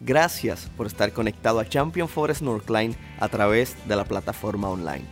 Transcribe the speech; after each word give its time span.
Gracias 0.00 0.70
por 0.76 0.86
estar 0.86 1.12
conectado 1.12 1.58
a 1.58 1.68
Champion 1.68 2.08
Forest 2.08 2.42
Northline 2.42 2.94
a 3.18 3.28
través 3.28 3.76
de 3.88 3.96
la 3.96 4.04
plataforma 4.04 4.70
online. 4.70 5.04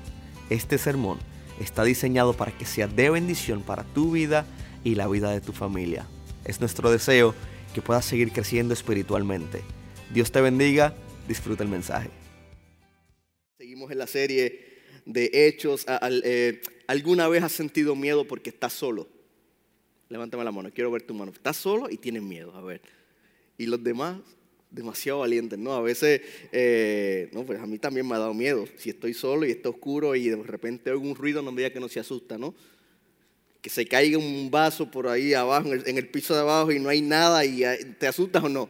Este 0.48 0.78
sermón 0.78 1.18
está 1.60 1.82
diseñado 1.82 2.34
para 2.34 2.56
que 2.56 2.66
sea 2.66 2.86
de 2.86 3.10
bendición 3.10 3.62
para 3.62 3.82
tu 3.82 4.12
vida 4.12 4.46
y 4.84 4.94
la 4.94 5.08
vida 5.08 5.32
de 5.32 5.40
tu 5.40 5.52
familia. 5.52 6.06
Es 6.44 6.60
nuestro 6.60 6.88
deseo 6.92 7.34
que 7.74 7.82
puedas 7.82 8.04
seguir 8.04 8.30
creciendo 8.30 8.74
espiritualmente. 8.74 9.62
Dios 10.14 10.30
te 10.30 10.40
bendiga, 10.40 10.94
disfruta 11.26 11.64
el 11.64 11.68
mensaje. 11.68 12.10
Seguimos 13.58 13.90
en 13.90 13.98
la 13.98 14.06
serie 14.06 14.76
de 15.04 15.30
hechos. 15.32 15.84
Eh, 16.22 16.60
¿Alguna 16.86 17.26
vez 17.26 17.42
has 17.42 17.50
sentido 17.50 17.96
miedo 17.96 18.24
porque 18.24 18.50
estás 18.50 18.72
solo? 18.72 19.08
Levántame 20.08 20.44
la 20.44 20.52
mano, 20.52 20.70
quiero 20.72 20.92
ver 20.92 21.02
tu 21.02 21.12
mano. 21.12 21.32
Estás 21.32 21.56
solo 21.56 21.90
y 21.90 21.96
tienes 21.96 22.22
miedo, 22.22 22.54
a 22.54 22.60
ver. 22.60 22.80
¿Y 23.58 23.66
los 23.66 23.82
demás? 23.82 24.18
Demasiado 24.70 25.20
valientes, 25.20 25.58
¿no? 25.58 25.74
A 25.74 25.80
veces, 25.80 26.20
eh, 26.52 27.28
no, 27.32 27.44
pues 27.44 27.60
a 27.60 27.66
mí 27.66 27.78
también 27.78 28.06
me 28.06 28.14
ha 28.14 28.18
dado 28.18 28.34
miedo. 28.34 28.66
Si 28.76 28.90
estoy 28.90 29.14
solo 29.14 29.46
y 29.46 29.50
está 29.50 29.68
oscuro 29.68 30.14
y 30.14 30.28
de 30.28 30.36
repente 30.36 30.90
oigo 30.90 31.02
un 31.02 31.14
ruido, 31.14 31.42
no 31.42 31.52
me 31.52 31.62
diga 31.62 31.72
que 31.72 31.80
no 31.80 31.88
se 31.88 32.00
asusta, 32.00 32.38
¿no? 32.38 32.54
Que 33.60 33.70
se 33.70 33.86
caiga 33.86 34.18
un 34.18 34.50
vaso 34.50 34.90
por 34.90 35.08
ahí 35.08 35.34
abajo, 35.34 35.72
en 35.72 35.96
el, 35.96 36.08
piso 36.08 36.34
de 36.34 36.40
abajo 36.40 36.72
y 36.72 36.78
no 36.78 36.88
hay 36.88 37.00
nada 37.00 37.44
y 37.44 37.62
te 37.98 38.06
asustas 38.06 38.44
o 38.44 38.48
no. 38.48 38.68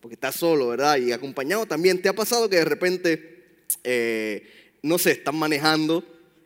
Porque 0.00 0.14
estás 0.14 0.34
solo, 0.34 0.68
¿verdad? 0.68 0.98
Y 0.98 1.12
acompañado 1.12 1.64
también. 1.66 2.02
¿Te 2.02 2.08
ha 2.08 2.12
pasado 2.14 2.48
que 2.50 2.56
de 2.56 2.64
repente, 2.64 3.64
eh, 3.84 4.46
no 4.82 4.98
sé, 4.98 5.12
están 5.12 5.36
manejando 5.36 6.04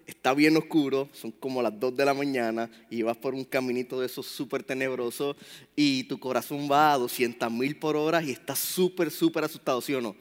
está 0.08 0.32
bien 0.32 0.56
oscuro, 0.56 1.06
son 1.12 1.30
como 1.30 1.60
las 1.60 1.78
2 1.78 1.94
de 1.94 2.04
la 2.06 2.14
mañana 2.14 2.70
y 2.88 3.02
vas 3.02 3.16
por 3.18 3.34
un 3.34 3.44
caminito 3.44 4.00
de 4.00 4.06
esos 4.06 4.26
súper 4.26 4.62
tenebrosos 4.62 5.36
y 5.76 6.04
tu 6.04 6.18
corazón 6.18 6.66
va 6.70 6.94
a 6.94 6.98
200 6.98 7.52
mil 7.52 7.78
por 7.78 7.94
hora 7.94 8.22
y 8.22 8.30
estás 8.30 8.58
súper, 8.58 9.10
súper 9.10 9.44
asustado, 9.44 9.82
¿sí 9.82 9.92
o 9.92 10.00
no? 10.00 10.16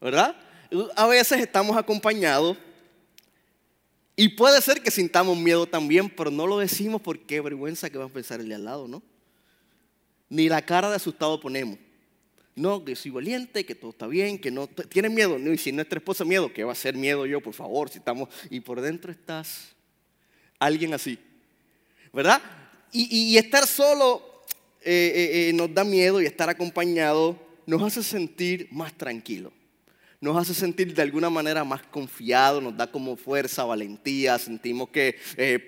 ¿Verdad? 0.00 0.36
A 0.96 1.06
veces 1.06 1.40
estamos 1.40 1.76
acompañados 1.76 2.58
y 4.16 4.30
puede 4.30 4.60
ser 4.60 4.82
que 4.82 4.90
sintamos 4.90 5.38
miedo 5.38 5.64
también, 5.64 6.10
pero 6.10 6.32
no 6.32 6.48
lo 6.48 6.58
decimos 6.58 7.00
porque 7.00 7.40
vergüenza 7.40 7.88
que 7.88 7.98
va 7.98 8.06
a 8.06 8.08
pensar 8.08 8.40
el 8.40 8.48
de 8.48 8.56
al 8.56 8.64
lado, 8.64 8.88
¿no? 8.88 9.00
Ni 10.28 10.48
la 10.48 10.60
cara 10.60 10.90
de 10.90 10.96
asustado 10.96 11.38
ponemos. 11.38 11.78
No, 12.54 12.84
que 12.84 12.94
soy 12.94 13.10
valiente, 13.10 13.64
que 13.64 13.74
todo 13.74 13.92
está 13.92 14.06
bien, 14.06 14.38
que 14.38 14.50
no 14.50 14.66
tienes 14.66 15.10
miedo. 15.10 15.38
No, 15.38 15.52
y 15.52 15.58
si 15.58 15.72
nuestra 15.72 15.98
esposa 15.98 16.24
miedo, 16.24 16.52
¿qué 16.52 16.64
va 16.64 16.72
a 16.72 16.76
ser 16.76 16.94
miedo 16.94 17.24
yo, 17.24 17.40
por 17.40 17.54
favor? 17.54 17.88
Si 17.88 17.98
estamos 17.98 18.28
y 18.50 18.60
por 18.60 18.80
dentro 18.80 19.10
estás 19.10 19.74
alguien 20.58 20.92
así, 20.92 21.18
¿verdad? 22.12 22.40
Y, 22.92 23.38
estar 23.38 23.66
solo 23.66 24.42
eh, 24.82 25.12
eh, 25.14 25.48
eh, 25.48 25.52
nos 25.54 25.72
da 25.72 25.82
miedo 25.82 26.20
y 26.20 26.26
estar 26.26 26.50
acompañado 26.50 27.40
nos 27.64 27.82
hace 27.82 28.02
sentir 28.02 28.68
más 28.70 28.92
tranquilo. 28.92 29.50
Nos 30.20 30.36
hace 30.36 30.52
sentir 30.52 30.94
de 30.94 31.00
alguna 31.00 31.30
manera 31.30 31.64
más 31.64 31.82
confiado, 31.84 32.60
nos 32.60 32.76
da 32.76 32.92
como 32.92 33.16
fuerza, 33.16 33.64
valentía, 33.64 34.38
sentimos 34.38 34.90
que 34.90 35.16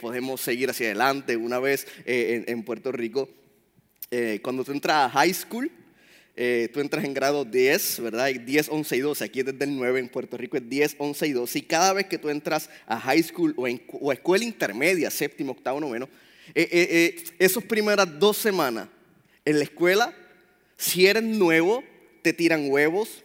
podemos 0.01 0.41
seguir 0.41 0.69
hacia 0.69 0.87
adelante. 0.87 1.37
Una 1.37 1.59
vez 1.59 1.89
en, 2.05 2.45
en, 2.47 2.63
Puerto 2.63 2.93
Rico, 2.93 3.29
cuando 4.43 4.63
tú 4.63 4.71
entras 4.71 5.07
a 5.07 5.11
high 5.11 5.35
school, 5.35 5.73
eh, 6.37 6.69
tú 6.73 6.81
entras 6.81 7.05
en 7.05 7.15
grado 7.15 7.45
10, 7.45 8.01
¿verdad? 8.01 8.29
10, 8.29 8.69
11 8.69 8.97
y 8.97 9.01
12. 9.01 9.25
Aquí 9.25 9.41
es 9.41 9.47
desde 9.47 9.65
el 9.65 9.77
9, 9.77 10.01
en 10.01 10.09
Puerto 10.09 10.37
Rico 10.37 10.57
es 10.57 10.69
10, 10.69 10.97
11 10.99 11.27
y 11.29 11.33
12. 11.33 11.59
Y 11.61 11.63
cada 11.63 11.93
vez 11.93 12.07
que 12.07 12.19
tú 12.19 12.29
entras 12.29 12.69
a 12.87 12.99
high 12.99 13.23
school 13.23 13.55
o, 13.57 13.69
en, 13.69 13.81
o 13.93 14.13
escuela 14.13 14.45
intermedia, 14.45 15.11
séptimo, 15.11 15.53
octavo, 15.53 15.81
noveno, 15.81 16.09
eh, 16.55 16.69
eh, 16.73 17.25
esas 17.39 17.63
primeras 17.65 18.19
dos 18.19 18.37
semanas 18.37 18.89
en 19.45 19.59
la 19.59 19.65
escuela, 19.65 20.15
si 20.77 21.07
eres 21.07 21.23
nuevo, 21.23 21.85
te 22.23 22.33
tiran 22.33 22.69
huevos, 22.69 23.23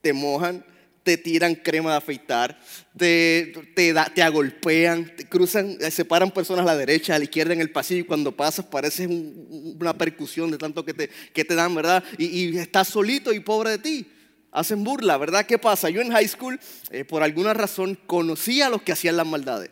te 0.00 0.12
mojan, 0.12 0.64
te 1.02 1.16
tiran 1.16 1.54
crema 1.54 1.92
de 1.92 1.96
afeitar, 1.96 2.58
te, 2.96 3.52
te, 3.74 3.94
te 4.14 4.22
agolpean, 4.22 5.14
te 5.16 5.26
cruzan, 5.26 5.76
eh, 5.80 5.90
separan 5.90 6.30
personas 6.30 6.62
a 6.62 6.66
la 6.66 6.76
derecha, 6.76 7.14
a 7.14 7.18
la 7.18 7.24
izquierda 7.24 7.52
en 7.52 7.60
el 7.60 7.70
pasillo 7.70 8.00
y 8.00 8.04
cuando 8.04 8.32
pasas 8.32 8.66
pareces 8.66 9.08
una 9.08 9.96
percusión 9.96 10.50
de 10.50 10.58
tanto 10.58 10.84
que 10.84 10.94
te, 10.94 11.10
que 11.32 11.44
te 11.44 11.54
dan, 11.54 11.74
¿verdad? 11.74 12.04
Y, 12.18 12.56
estás 12.58 12.88
solito 12.88 13.32
y 13.32 13.40
pobre 13.40 13.70
de 13.70 13.78
ti. 13.78 14.06
Hacen 14.50 14.82
burla, 14.82 15.16
¿verdad? 15.18 15.46
¿Qué 15.46 15.58
pasa? 15.58 15.90
Yo 15.90 16.00
en 16.00 16.10
high 16.10 16.28
school, 16.28 16.58
eh, 16.90 17.04
por 17.04 17.22
alguna 17.22 17.54
razón, 17.54 17.98
conocía 18.06 18.66
a 18.66 18.70
los 18.70 18.82
que 18.82 18.92
hacían 18.92 19.16
las 19.16 19.26
maldades. 19.26 19.70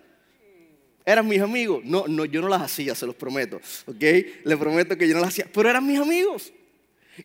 Eran 1.04 1.26
mis 1.28 1.40
amigos. 1.40 1.82
No, 1.84 2.06
no, 2.08 2.24
yo 2.24 2.42
no 2.42 2.48
las 2.48 2.62
hacía, 2.62 2.94
se 2.94 3.06
los 3.06 3.14
prometo. 3.14 3.60
¿Ok? 3.86 4.02
Les 4.44 4.58
prometo 4.58 4.98
que 4.98 5.08
yo 5.08 5.14
no 5.14 5.20
las 5.20 5.30
hacía. 5.30 5.46
Pero 5.52 5.70
eran 5.70 5.86
mis 5.86 5.98
amigos. 5.98 6.52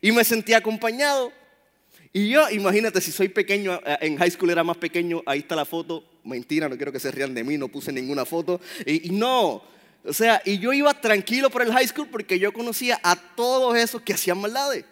Y 0.00 0.12
me 0.12 0.24
sentía 0.24 0.58
acompañado. 0.58 1.32
Y 2.12 2.28
yo, 2.28 2.48
imagínate, 2.50 3.00
si 3.00 3.10
soy 3.10 3.28
pequeño, 3.28 3.80
eh, 3.86 3.96
en 4.02 4.18
high 4.18 4.30
school 4.30 4.50
era 4.50 4.62
más 4.62 4.76
pequeño, 4.76 5.22
ahí 5.24 5.38
está 5.38 5.56
la 5.56 5.64
foto, 5.64 6.04
mentira, 6.24 6.68
no 6.68 6.76
quiero 6.76 6.92
que 6.92 7.00
se 7.00 7.10
rían 7.10 7.32
de 7.32 7.42
mí, 7.42 7.56
no 7.56 7.68
puse 7.68 7.90
ninguna 7.90 8.26
foto. 8.26 8.60
Y, 8.84 9.10
no, 9.10 9.62
o 10.04 10.12
sea, 10.12 10.42
y 10.44 10.58
yo 10.58 10.74
iba 10.74 10.92
tranquilo 11.00 11.48
por 11.48 11.62
el 11.62 11.72
high 11.72 11.88
school 11.88 12.08
porque 12.10 12.38
yo 12.38 12.52
conocía 12.52 13.00
a 13.02 13.16
todos 13.16 13.76
esos 13.76 14.02
que 14.02 14.12
hacían 14.12 14.38
maldades. 14.38 14.84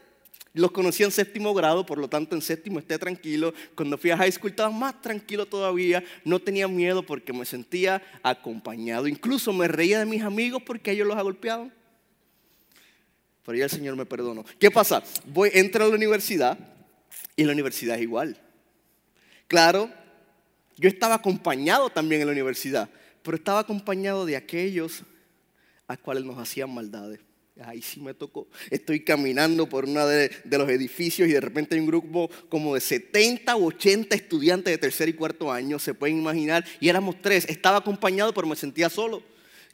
Los 0.53 0.73
conocía 0.73 1.07
en 1.07 1.13
séptimo 1.13 1.53
grado, 1.55 1.85
por 1.87 1.99
lo 1.99 2.09
tanto 2.09 2.35
en 2.35 2.43
séptimo 2.43 2.79
esté 2.79 2.99
tranquilo. 2.99 3.53
Cuando 3.75 3.99
fui 3.99 4.11
a 4.11 4.17
high 4.17 4.33
school 4.33 4.51
estaba 4.51 4.71
más 4.71 5.01
tranquilo 5.01 5.47
todavía, 5.47 6.03
no 6.25 6.41
tenía 6.41 6.67
miedo 6.69 7.05
porque 7.05 7.33
me 7.33 7.45
sentía 7.45 8.03
acompañado. 8.23 9.07
Incluso 9.07 9.53
me 9.53 9.69
reía 9.69 9.99
de 9.99 10.07
mis 10.07 10.23
amigos 10.23 10.63
porque 10.65 10.91
ellos 10.91 11.07
los 11.07 11.23
golpeado. 11.23 11.71
Pero 13.45 13.59
ya 13.59 13.65
el 13.65 13.71
Señor 13.71 13.95
me 13.95 14.07
perdonó. 14.07 14.45
¿Qué 14.59 14.71
pasa? 14.71 15.03
Voy, 15.27 15.51
entro 15.53 15.85
a 15.85 15.89
la 15.89 15.95
universidad 15.95 16.59
y 17.41 17.45
la 17.45 17.53
universidad 17.53 17.97
es 17.97 18.03
igual. 18.03 18.37
Claro, 19.49 19.91
yo 20.77 20.91
estaba 20.91 21.15
acompañado 21.15 21.89
también 21.89 22.21
en 22.21 22.27
la 22.27 22.33
universidad, 22.33 22.91
pero 23.23 23.35
estaba 23.35 23.61
acompañado 23.61 24.27
de 24.27 24.37
aquellos 24.37 25.05
a 25.89 25.97
cuales 25.97 26.23
nos 26.23 26.37
hacían 26.37 26.69
maldades. 26.75 27.19
Ahí 27.63 27.81
sí 27.81 27.99
me 27.99 28.13
tocó. 28.13 28.47
Estoy 28.69 29.05
caminando 29.05 29.67
por 29.67 29.87
uno 29.87 30.07
de, 30.07 30.31
de, 30.45 30.59
los 30.59 30.69
edificios 30.69 31.31
y 31.31 31.33
de 31.33 31.41
repente 31.41 31.75
hay 31.75 31.81
un 31.81 31.87
grupo 31.87 32.31
como 32.51 32.75
de 32.75 32.83
70 32.83 33.57
u 33.57 33.69
80 33.69 34.15
estudiantes 34.15 34.71
de 34.71 34.77
tercer 34.77 35.09
y 35.09 35.15
cuarto 35.15 35.51
año, 35.51 35.79
se 35.79 35.95
pueden 35.95 36.19
imaginar, 36.19 36.67
y 36.79 36.91
éramos 36.91 37.23
tres. 37.23 37.47
Estaba 37.49 37.79
acompañado, 37.79 38.35
pero 38.35 38.47
me 38.47 38.57
sentía 38.57 38.91
solo. 38.91 39.23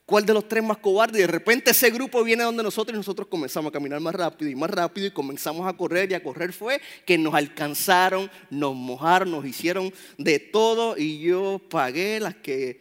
¿Cuál 0.07 0.25
de 0.25 0.33
los 0.33 0.47
tres 0.47 0.63
más 0.63 0.79
cobarde? 0.79 1.19
Y 1.19 1.23
de 1.23 1.27
repente 1.27 1.73
ese 1.73 1.91
grupo 1.91 2.23
viene 2.23 2.45
donde 2.45 2.63
nosotros 2.63 2.95
y 2.95 2.99
nosotros 2.99 3.27
comenzamos 3.27 3.71
a 3.71 3.73
caminar 3.73 3.99
más 4.01 4.15
rápido 4.15 4.49
y 4.49 4.55
más 4.55 4.71
rápido 4.71 5.09
y 5.09 5.11
comenzamos 5.11 5.67
a 5.67 5.77
correr 5.77 6.13
y 6.13 6.15
a 6.15 6.23
correr 6.23 6.53
fue 6.53 6.81
que 7.05 7.19
nos 7.19 7.35
alcanzaron, 7.35 8.31
nos 8.49 8.77
mojaron, 8.77 9.33
nos 9.33 9.45
hicieron 9.45 9.93
de 10.17 10.39
todo 10.39 10.97
y 10.97 11.19
yo 11.19 11.61
pagué 11.69 12.21
las 12.21 12.37
que 12.37 12.81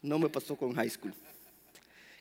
no 0.00 0.18
me 0.18 0.30
pasó 0.30 0.56
con 0.56 0.74
high 0.74 0.88
school. 0.88 1.12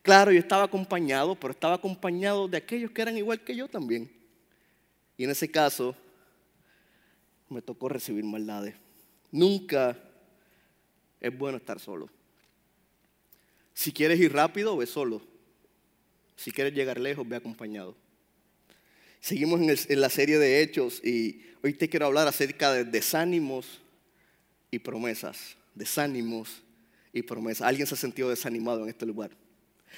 Claro, 0.01 0.33
yo 0.33 0.39
estaba 0.39 0.63
acompañado, 0.63 1.35
pero 1.35 1.51
estaba 1.51 1.75
acompañado 1.75 2.49
de 2.49 2.57
aquellos 2.57 2.91
que 2.91 3.01
eran 3.01 3.15
igual 3.15 3.39
que 3.39 3.55
yo 3.55 3.69
también. 3.69 4.11
Y 5.15 5.23
en 5.23 5.29
ese 5.29 5.49
caso 5.49 5.95
me 7.47 7.61
tocó 7.61 7.87
recibir 7.87 8.25
maldades. 8.25 8.75
Nunca 9.31 9.97
es 11.21 11.37
bueno 11.37 11.57
estar 11.57 11.79
solo. 11.79 12.09
Si 13.77 13.91
quieres 13.91 14.19
ir 14.19 14.33
rápido, 14.33 14.75
ve 14.75 14.87
solo. 14.87 15.21
Si 16.35 16.51
quieres 16.51 16.73
llegar 16.73 16.99
lejos, 16.99 17.29
ve 17.29 17.35
acompañado. 17.35 17.95
Seguimos 19.19 19.61
en, 19.61 20.01
la 20.01 20.09
serie 20.09 20.39
de 20.39 20.63
hechos 20.63 20.99
y 21.05 21.43
hoy 21.61 21.73
te 21.73 21.87
quiero 21.87 22.07
hablar 22.07 22.27
acerca 22.27 22.73
de 22.73 22.85
desánimos 22.85 23.79
y 24.71 24.79
promesas. 24.79 25.57
Desánimos 25.75 26.63
y 27.13 27.21
promesas. 27.21 27.67
¿Alguien 27.67 27.85
se 27.85 27.93
ha 27.93 27.97
sentido 27.97 28.31
desanimado 28.31 28.81
en 28.81 28.89
este 28.89 29.05
lugar? 29.05 29.29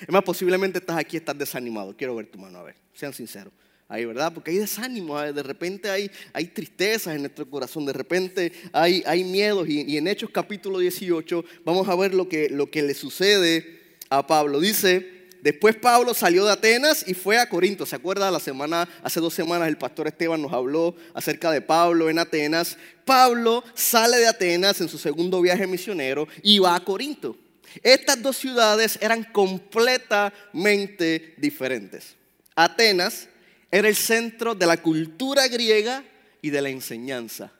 Es 0.01 0.09
más, 0.09 0.23
posiblemente 0.23 0.79
estás 0.79 0.97
aquí 0.97 1.15
estás 1.15 1.37
desanimado. 1.37 1.95
Quiero 1.95 2.13
ver 2.17 2.27
tu 2.27 2.37
mano, 2.37 2.59
a 2.59 2.63
ver, 2.63 2.75
sean 2.93 3.13
sinceros 3.13 3.53
ahí, 3.89 4.05
¿verdad? 4.05 4.31
Porque 4.31 4.51
hay 4.51 4.57
desánimo, 4.57 5.19
de 5.19 5.43
repente 5.43 5.89
hay, 5.89 6.09
tristezas 6.53 7.15
en 7.15 7.23
nuestro 7.23 7.49
corazón, 7.49 7.87
de 7.87 7.93
repente 7.93 8.53
hay, 8.71 9.01
hay 9.05 9.23
miedos. 9.23 9.67
Y, 9.67 9.97
en 9.97 10.07
Hechos 10.07 10.29
capítulo 10.31 10.77
18 10.79 11.43
vamos 11.65 11.89
a 11.89 11.95
ver 11.95 12.13
lo 12.13 12.29
que, 12.29 12.49
lo 12.49 12.69
que 12.69 12.83
le 12.83 12.93
sucede 12.93 13.97
a 14.09 14.27
Pablo. 14.27 14.59
Dice, 14.59 15.27
después 15.41 15.75
Pablo 15.75 16.13
salió 16.13 16.45
de 16.45 16.51
Atenas 16.51 17.03
y 17.07 17.15
fue 17.15 17.39
a 17.39 17.49
Corinto. 17.49 17.87
¿Se 17.87 17.95
acuerda? 17.95 18.29
La 18.29 18.39
semana, 18.39 18.87
hace 19.01 19.19
dos 19.19 19.33
semanas 19.33 19.67
el 19.67 19.77
pastor 19.77 20.05
Esteban 20.07 20.41
nos 20.41 20.53
habló 20.53 20.95
acerca 21.15 21.51
de 21.51 21.61
Pablo 21.61 22.11
en 22.11 22.19
Atenas. 22.19 22.77
Pablo 23.05 23.63
sale 23.73 24.17
de 24.17 24.27
Atenas 24.27 24.79
en 24.81 24.89
su 24.89 24.99
segundo 24.99 25.41
viaje 25.41 25.65
misionero 25.65 26.27
y 26.43 26.59
va 26.59 26.75
a 26.75 26.85
Corinto. 26.85 27.35
Estas 27.81 28.21
dos 28.21 28.37
ciudades 28.37 28.99
eran 29.01 29.23
completamente 29.23 31.33
diferentes. 31.37 32.15
Atenas 32.55 33.29
era 33.71 33.87
el 33.87 33.95
centro 33.95 34.55
de 34.55 34.65
la 34.65 34.77
cultura 34.77 35.47
griega 35.47 36.03
y 36.41 36.49
de 36.49 36.61
la 36.61 36.69
enseñanza. 36.69 37.51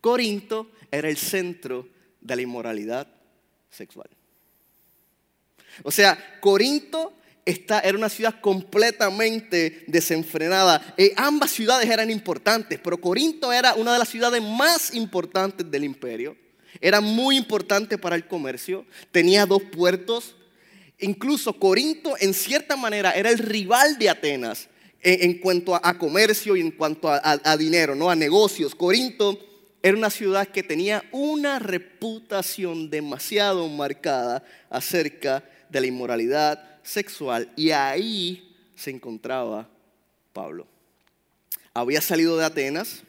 Corinto 0.00 0.70
era 0.90 1.08
el 1.08 1.16
centro 1.16 1.88
de 2.20 2.36
la 2.36 2.42
inmoralidad 2.42 3.08
sexual. 3.70 4.08
O 5.82 5.90
sea, 5.90 6.38
Corinto 6.40 7.14
era 7.44 7.96
una 7.96 8.08
ciudad 8.08 8.40
completamente 8.40 9.84
desenfrenada. 9.86 10.94
Eh, 10.96 11.12
ambas 11.16 11.52
ciudades 11.52 11.88
eran 11.88 12.10
importantes, 12.10 12.80
pero 12.82 13.00
Corinto 13.00 13.52
era 13.52 13.74
una 13.74 13.92
de 13.92 13.98
las 14.00 14.08
ciudades 14.08 14.42
más 14.42 14.94
importantes 14.94 15.70
del 15.70 15.84
imperio. 15.84 16.36
Era 16.80 17.00
muy 17.00 17.36
importante 17.36 17.98
para 17.98 18.16
el 18.16 18.26
comercio. 18.26 18.84
Tenía 19.12 19.46
dos 19.46 19.62
puertos. 19.62 20.36
Incluso 20.98 21.52
Corinto, 21.54 22.14
en 22.18 22.34
cierta 22.34 22.76
manera, 22.76 23.12
era 23.12 23.30
el 23.30 23.38
rival 23.38 23.98
de 23.98 24.10
Atenas 24.10 24.68
en, 25.06 25.38
cuanto 25.38 25.74
a, 25.74 25.96
comercio 25.98 26.56
y 26.56 26.60
en 26.60 26.72
cuanto 26.72 27.08
a, 27.08 27.56
dinero, 27.56 27.94
¿no? 27.94 28.10
a 28.10 28.16
negocios. 28.16 28.74
Corinto 28.74 29.38
era 29.80 29.96
una 29.96 30.10
ciudad 30.10 30.48
que 30.48 30.64
tenía 30.64 31.04
una 31.12 31.60
reputación 31.60 32.90
demasiado 32.90 33.68
marcada 33.68 34.42
acerca 34.68 35.44
de 35.70 35.80
la 35.80 35.86
inmoralidad 35.86 36.80
sexual 36.82 37.52
y 37.54 37.70
ahí 37.70 38.52
se 38.74 38.90
encontraba 38.90 39.68
Pablo. 40.32 40.66
Había 41.72 42.00
salido 42.00 42.36
de 42.36 42.44
Atenas, 42.44 43.04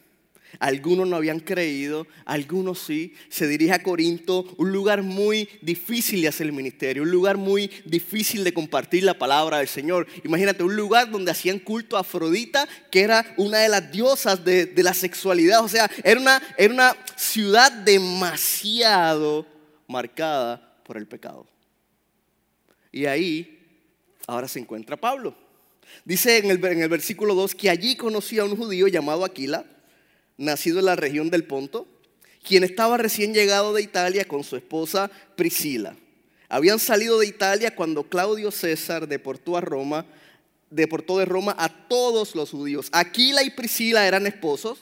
algunos 0.59 1.07
no 1.07 1.15
habían 1.15 1.39
creído, 1.39 2.07
algunos 2.25 2.79
sí. 2.79 3.13
Se 3.29 3.47
dirige 3.47 3.73
a 3.73 3.83
Corinto, 3.83 4.45
un 4.57 4.71
lugar 4.71 5.03
muy 5.03 5.49
difícil 5.61 6.21
de 6.21 6.27
hacer 6.27 6.47
el 6.47 6.53
ministerio, 6.53 7.03
un 7.03 7.11
lugar 7.11 7.37
muy 7.37 7.69
difícil 7.85 8.43
de 8.43 8.53
compartir 8.53 9.03
la 9.03 9.17
palabra 9.17 9.59
del 9.59 9.67
Señor. 9.67 10.07
Imagínate, 10.23 10.63
un 10.63 10.75
lugar 10.75 11.11
donde 11.11 11.31
hacían 11.31 11.59
culto 11.59 11.97
a 11.97 12.01
Afrodita, 12.01 12.67
que 12.91 13.01
era 13.01 13.33
una 13.37 13.59
de 13.59 13.69
las 13.69 13.91
diosas 13.91 14.43
de, 14.43 14.71
la 14.77 14.93
sexualidad. 14.93 15.63
O 15.63 15.67
sea, 15.67 15.89
era 16.03 16.19
una, 16.19 16.41
era 16.57 16.73
una 16.73 16.97
ciudad 17.15 17.71
demasiado 17.71 19.45
marcada 19.87 20.81
por 20.83 20.97
el 20.97 21.07
pecado. 21.07 21.47
Y 22.91 23.05
ahí 23.05 23.59
ahora 24.27 24.47
se 24.47 24.59
encuentra 24.59 24.97
Pablo. 24.97 25.35
Dice 26.03 26.37
en 26.37 26.51
el, 26.51 26.63
en 26.65 26.81
el 26.81 26.89
versículo 26.89 27.35
2 27.35 27.55
que 27.55 27.69
allí 27.69 27.95
conocía 27.95 28.41
a 28.41 28.45
un 28.45 28.57
judío 28.57 28.87
llamado 28.87 29.23
Aquila, 29.23 29.65
nacido 30.37 30.79
en 30.79 30.85
la 30.85 30.95
región 30.95 31.29
del 31.29 31.43
Ponto, 31.43 31.87
quien 32.47 32.63
estaba 32.63 32.97
recién 32.97 33.33
llegado 33.33 33.73
de 33.73 33.81
Italia 33.81 34.25
con 34.25 34.43
su 34.43 34.55
esposa 34.55 35.11
Priscila. 35.35 35.95
Habían 36.49 36.79
salido 36.79 37.19
de 37.19 37.27
Italia 37.27 37.75
cuando 37.75 38.03
Claudio 38.03 38.51
César 38.51 39.07
deportó 39.07 39.57
a 39.57 39.61
Roma, 39.61 40.05
deportó 40.69 41.17
de 41.17 41.25
Roma 41.25 41.55
a 41.57 41.87
todos 41.87 42.35
los 42.35 42.51
judíos. 42.51 42.87
Aquila 42.93 43.43
y 43.43 43.49
Priscila 43.49 44.07
eran 44.07 44.27
esposos. 44.27 44.79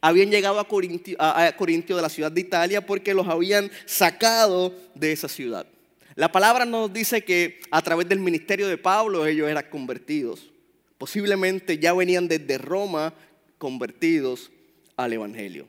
Habían 0.00 0.30
llegado 0.30 0.60
a 0.60 0.68
Corintio, 0.68 1.16
de 1.16 2.02
la 2.02 2.08
ciudad 2.08 2.30
de 2.30 2.42
Italia 2.42 2.84
porque 2.84 3.14
los 3.14 3.26
habían 3.26 3.70
sacado 3.86 4.74
de 4.94 5.12
esa 5.12 5.28
ciudad. 5.28 5.66
La 6.14 6.30
palabra 6.30 6.66
nos 6.66 6.92
dice 6.92 7.24
que 7.24 7.60
a 7.70 7.80
través 7.80 8.08
del 8.08 8.20
ministerio 8.20 8.68
de 8.68 8.76
Pablo 8.76 9.26
ellos 9.26 9.48
eran 9.48 9.66
convertidos. 9.70 10.50
Posiblemente 10.98 11.78
ya 11.78 11.94
venían 11.94 12.28
desde 12.28 12.58
Roma 12.58 13.14
convertidos 13.56 14.50
al 14.98 15.14
Evangelio. 15.14 15.66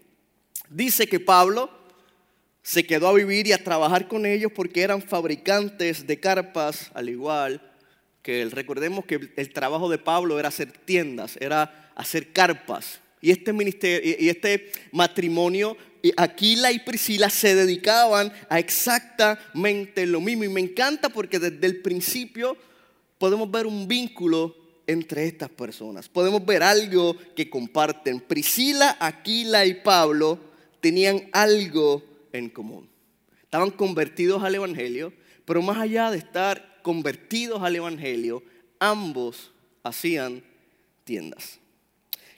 Dice 0.70 1.08
que 1.08 1.22
Pablo 1.22 1.70
se 2.62 2.86
quedó 2.86 3.08
a 3.08 3.14
vivir 3.14 3.48
y 3.48 3.54
a 3.54 3.64
trabajar 3.64 4.10
con 4.10 4.26
ellos 4.26 4.52
porque 4.54 4.82
eran 4.82 5.02
fabricantes 5.02 6.06
de 6.06 6.20
carpas, 6.20 6.92
al 6.94 7.08
igual 7.08 7.62
que 8.22 8.42
él. 8.42 8.52
Recordemos 8.52 9.06
que 9.06 9.32
el 9.38 9.54
trabajo 9.54 9.90
de 9.90 10.00
Pablo 10.00 10.38
era 10.38 10.50
hacer 10.50 10.74
tiendas, 10.74 11.38
era 11.40 11.92
hacer 11.96 12.34
carpas. 12.34 13.00
Y 13.22 13.32
este, 13.32 13.54
ministerio, 13.54 14.16
y 14.20 14.30
este 14.30 14.72
matrimonio 14.92 15.78
Aquila 16.16 16.72
y 16.72 16.80
Priscila 16.80 17.30
se 17.30 17.56
dedicaban 17.56 18.32
a 18.50 18.60
exactamente 18.60 20.06
lo 20.06 20.22
mismo. 20.22 20.44
Y 20.44 20.50
me 20.50 20.62
encanta 20.62 21.10
porque 21.10 21.40
desde 21.40 21.66
el 21.66 21.82
principio 21.82 22.58
podemos 23.18 23.52
ver 23.52 23.68
un 23.68 23.88
vínculo 23.88 24.56
entre 24.90 25.28
estas 25.28 25.50
personas. 25.50 26.10
Podemos 26.10 26.44
ver 26.44 26.64
algo 26.64 27.16
que 27.36 27.48
comparten. 27.48 28.20
Priscila, 28.20 28.98
Aquila 29.00 29.64
y 29.68 29.76
Pablo 29.76 30.40
tenían 30.82 31.30
algo 31.32 32.04
en 32.34 32.50
común. 32.50 32.90
Estaban 33.44 33.70
convertidos 33.70 34.42
al 34.44 34.56
Evangelio, 34.56 35.14
pero 35.46 35.62
más 35.62 35.78
allá 35.78 36.10
de 36.10 36.18
estar 36.18 36.80
convertidos 36.82 37.62
al 37.62 37.76
Evangelio, 37.76 38.42
ambos 38.80 39.52
hacían 39.84 40.44
tiendas. 41.04 41.60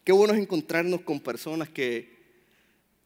Qué 0.04 0.12
bueno 0.12 0.34
es 0.34 0.40
encontrarnos 0.42 1.02
con 1.02 1.22
personas 1.22 1.70
que 1.70 2.20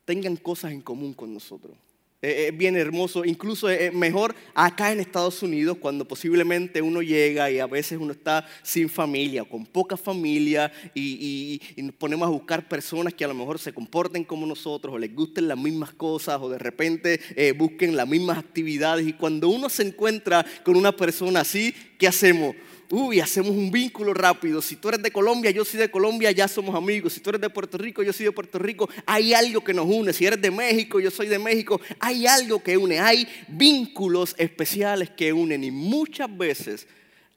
tengan 0.06 0.38
cosas 0.38 0.72
en 0.72 0.82
común 0.82 1.14
con 1.14 1.32
nosotros. 1.32 1.78
Es 2.26 2.58
bien 2.58 2.76
hermoso, 2.76 3.24
incluso 3.24 3.70
es 3.70 3.94
mejor 3.94 4.36
acá 4.56 4.92
en 4.92 5.00
Estados 5.00 5.44
Unidos 5.44 5.78
cuando 5.80 6.08
posiblemente 6.08 6.82
uno 6.82 7.04
llega 7.04 7.52
y 7.52 7.60
a 7.60 7.68
veces 7.68 8.00
uno 8.02 8.14
está 8.14 8.48
sin 8.64 8.90
familia, 8.90 9.44
con 9.44 9.66
poca 9.66 9.96
familia 9.96 10.72
y, 10.96 11.62
nos 11.78 11.94
ponemos 11.94 12.28
a 12.28 12.32
buscar 12.32 12.68
personas 12.68 13.14
que 13.14 13.24
a 13.24 13.28
lo 13.28 13.36
mejor 13.36 13.60
se 13.60 13.74
comporten 13.74 14.24
como 14.24 14.48
nosotros 14.48 14.96
o 14.96 14.98
les 14.98 15.14
gusten 15.14 15.48
las 15.48 15.58
mismas 15.58 15.92
cosas 15.94 16.40
o 16.42 16.50
de 16.50 16.58
repente 16.58 17.20
eh, 17.36 17.52
busquen 17.52 17.96
las 17.96 18.08
mismas 18.08 18.40
actividades 18.40 19.08
y 19.08 19.14
cuando 19.14 19.50
uno 19.50 19.70
se 19.70 19.84
encuentra 19.84 20.44
con 20.64 20.76
una 20.76 20.92
persona 20.92 21.42
así, 21.42 21.76
¿qué 22.00 22.08
hacemos? 22.08 22.56
Uy, 22.90 23.20
hacemos 23.20 23.52
un 23.52 23.72
vínculo 23.72 24.14
rápido. 24.14 24.62
Si 24.62 24.76
tú 24.76 24.90
eres 24.90 25.02
de 25.02 25.12
Colombia, 25.12 25.52
yo 25.52 25.66
soy 25.66 25.80
de 25.80 25.90
Colombia, 25.90 26.32
ya 26.32 26.48
somos 26.48 26.76
amigos. 26.76 27.14
Si 27.14 27.20
tú 27.20 27.30
eres 27.30 27.42
de 27.42 27.50
Puerto 27.50 27.78
Rico, 27.78 28.04
yo 28.04 28.14
soy 28.14 28.26
de 28.26 28.32
Puerto 28.32 28.60
Rico, 28.60 28.90
hay 29.06 29.34
algo 29.34 29.64
que 29.64 29.74
nos 29.74 29.86
une. 29.86 30.14
Si 30.14 30.26
eres 30.26 30.42
de 30.42 30.52
México, 30.52 31.00
yo 31.00 31.12
soy 31.12 31.28
de 31.28 31.40
México, 31.40 31.80
hay 32.00 32.28
algo 32.28 32.62
que 32.62 32.78
une. 32.78 33.00
Hay 33.00 33.28
vínculos 33.48 34.36
especiales 34.38 35.10
que 35.10 35.34
unen 35.34 35.64
y 35.64 35.72
muchas 35.72 36.36
veces 36.36 36.88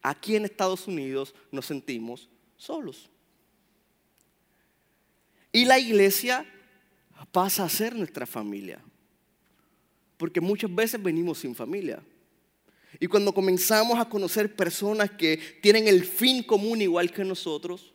aquí 0.03 0.37
en 0.37 0.45
Estados 0.45 0.87
Unidos 0.87 1.35
nos 1.51 1.67
sentimos 1.67 2.29
solos. 2.56 3.11
Y 5.53 5.65
la 5.65 5.79
iglesia 5.79 6.47
pasa 7.33 7.65
a 7.65 7.69
ser 7.69 7.94
nuestra 7.94 8.27
familia. 8.27 8.81
Porque 10.17 10.41
muchas 10.41 10.75
veces 10.75 11.03
venimos 11.03 11.39
sin 11.39 11.55
familia. 11.55 12.03
Y 13.00 13.06
cuando 13.06 13.32
comenzamos 13.32 13.99
a 13.99 14.08
conocer 14.08 14.55
personas 14.56 15.11
que 15.11 15.37
tienen 15.61 15.88
el 15.88 16.05
fin 16.05 16.43
común 16.43 16.81
igual 16.81 17.12
que 17.12 17.25
nosotros, 17.25 17.93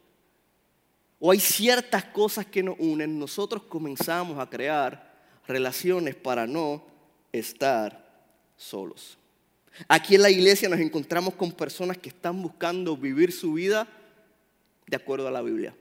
o 1.19 1.31
hay 1.31 1.39
ciertas 1.39 2.03
cosas 2.05 2.45
que 2.45 2.61
nos 2.61 2.75
unen, 2.79 3.17
nosotros 3.17 3.63
comenzamos 3.63 4.37
a 4.39 4.49
crear 4.49 5.13
relaciones 5.47 6.15
para 6.15 6.45
no 6.45 6.85
estar 7.31 8.27
solos. 8.57 9.17
Aquí 9.87 10.15
en 10.15 10.21
la 10.21 10.29
iglesia 10.29 10.69
nos 10.69 10.79
encontramos 10.79 11.33
con 11.33 11.51
personas 11.51 11.97
que 11.97 12.09
están 12.09 12.41
buscando 12.41 12.95
vivir 12.95 13.31
su 13.31 13.53
vida 13.53 13.87
de 14.85 14.95
acuerdo 14.95 15.27
a 15.27 15.31
la 15.31 15.41
Biblia. 15.41 15.75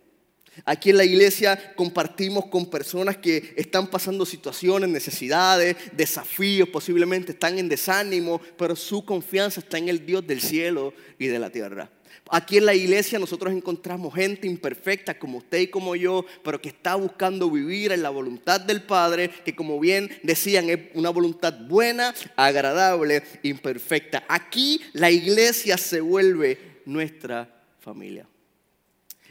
Aquí 0.65 0.91
en 0.91 0.99
la 0.99 1.05
iglesia 1.05 1.75
compartimos 1.75 2.47
con 2.47 2.69
personas 2.69 3.17
que 3.17 3.55
están 3.57 3.87
pasando 3.87 4.27
situaciones, 4.27 4.89
necesidades, 4.91 5.77
desafíos, 5.93 6.69
posiblemente 6.69 7.32
están 7.32 7.59
en 7.59 7.69
desánimo, 7.69 8.41
pero 8.59 8.77
su 8.77 9.05
confianza 9.05 9.61
está 9.61 9.79
en 9.79 9.89
el 9.89 10.05
Dios 10.05 10.27
del 10.27 10.41
cielo 10.41 10.93
y 11.19 11.27
de 11.27 11.39
la 11.39 11.51
tierra. 11.51 11.91
Aquí 12.31 12.59
en 12.59 12.67
la 12.67 12.75
iglesia 12.75 13.19
nosotros 13.19 13.53
encontramos 13.53 14.15
gente 14.15 14.47
imperfecta 14.47 15.19
como 15.19 15.39
usted 15.39 15.61
y 15.61 15.67
como 15.69 15.97
yo, 15.97 16.25
pero 16.44 16.61
que 16.61 16.69
está 16.69 16.94
buscando 16.94 17.51
vivir 17.51 17.93
en 17.93 18.03
la 18.03 18.11
voluntad 18.11 18.61
del 18.61 18.82
Padre, 18.82 19.31
que 19.44 19.55
como 19.55 19.81
bien 19.81 20.11
decían 20.23 20.71
es 20.71 20.79
una 20.94 21.11
voluntad 21.11 21.55
buena, 21.67 22.15
agradable, 22.37 23.23
imperfecta. 23.43 24.25
Aquí 24.29 24.81
la 24.93 25.11
iglesia 25.11 25.77
se 25.77 26.01
vuelve 26.01 26.82
nuestra 26.85 27.65
familia. 27.81 28.27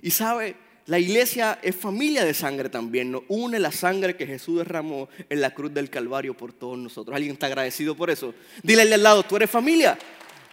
Y 0.01 0.11
sabe, 0.11 0.55
la 0.87 0.97
iglesia 0.97 1.59
es 1.61 1.75
familia 1.75 2.25
de 2.25 2.33
sangre 2.33 2.69
también, 2.69 3.11
nos 3.11 3.23
une 3.27 3.59
la 3.59 3.71
sangre 3.71 4.15
que 4.15 4.25
Jesús 4.25 4.57
derramó 4.57 5.09
en 5.29 5.39
la 5.39 5.53
cruz 5.53 5.73
del 5.73 5.89
Calvario 5.89 6.35
por 6.35 6.53
todos 6.53 6.77
nosotros. 6.77 7.15
¿Alguien 7.15 7.33
está 7.33 7.45
agradecido 7.45 7.95
por 7.95 8.09
eso? 8.09 8.33
Dile 8.63 8.81
al 8.81 8.89
del 8.89 9.03
lado, 9.03 9.23
tú 9.23 9.35
eres 9.35 9.49
familia. 9.49 9.97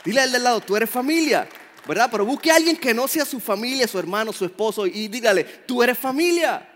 Dile 0.04 0.20
al 0.20 0.30
del 0.30 0.44
lado, 0.44 0.60
tú 0.60 0.76
eres 0.76 0.90
familia. 0.90 1.48
¿Verdad? 1.86 2.08
Pero 2.10 2.26
busque 2.26 2.50
a 2.50 2.56
alguien 2.56 2.76
que 2.76 2.92
no 2.92 3.08
sea 3.08 3.24
su 3.24 3.40
familia, 3.40 3.88
su 3.88 3.98
hermano, 3.98 4.32
su 4.32 4.44
esposo 4.44 4.86
y 4.86 5.08
dígale, 5.08 5.44
tú 5.44 5.82
eres 5.82 5.96
familia. 5.96 6.68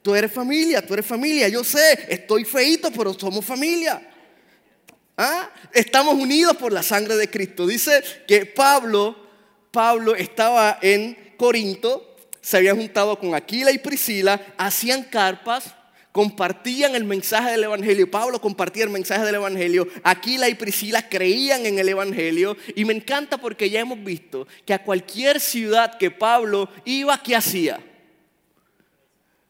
Tú 0.00 0.14
eres 0.14 0.32
familia, 0.32 0.86
tú 0.86 0.94
eres 0.94 1.06
familia. 1.06 1.48
Yo 1.48 1.64
sé, 1.64 2.06
estoy 2.08 2.44
feito, 2.44 2.90
pero 2.90 3.12
somos 3.14 3.44
familia. 3.44 4.06
¿Ah? 5.16 5.50
Estamos 5.72 6.14
unidos 6.14 6.56
por 6.56 6.72
la 6.72 6.82
sangre 6.82 7.16
de 7.16 7.30
Cristo. 7.30 7.66
Dice 7.66 8.02
que 8.26 8.46
Pablo, 8.46 9.16
Pablo 9.70 10.14
estaba 10.14 10.78
en 10.82 11.34
Corinto 11.36 12.13
se 12.44 12.58
habían 12.58 12.76
juntado 12.76 13.18
con 13.18 13.34
Aquila 13.34 13.72
y 13.72 13.78
Priscila, 13.78 14.38
hacían 14.58 15.02
carpas, 15.04 15.74
compartían 16.12 16.94
el 16.94 17.04
mensaje 17.04 17.52
del 17.52 17.64
Evangelio. 17.64 18.10
Pablo 18.10 18.38
compartía 18.38 18.84
el 18.84 18.90
mensaje 18.90 19.24
del 19.24 19.36
Evangelio. 19.36 19.88
Aquila 20.02 20.50
y 20.50 20.54
Priscila 20.54 21.08
creían 21.08 21.64
en 21.64 21.78
el 21.78 21.88
Evangelio. 21.88 22.54
Y 22.76 22.84
me 22.84 22.92
encanta 22.92 23.38
porque 23.38 23.70
ya 23.70 23.80
hemos 23.80 24.04
visto 24.04 24.46
que 24.66 24.74
a 24.74 24.82
cualquier 24.82 25.40
ciudad 25.40 25.96
que 25.96 26.10
Pablo 26.10 26.68
iba, 26.84 27.16
¿qué 27.22 27.34
hacía? 27.34 27.80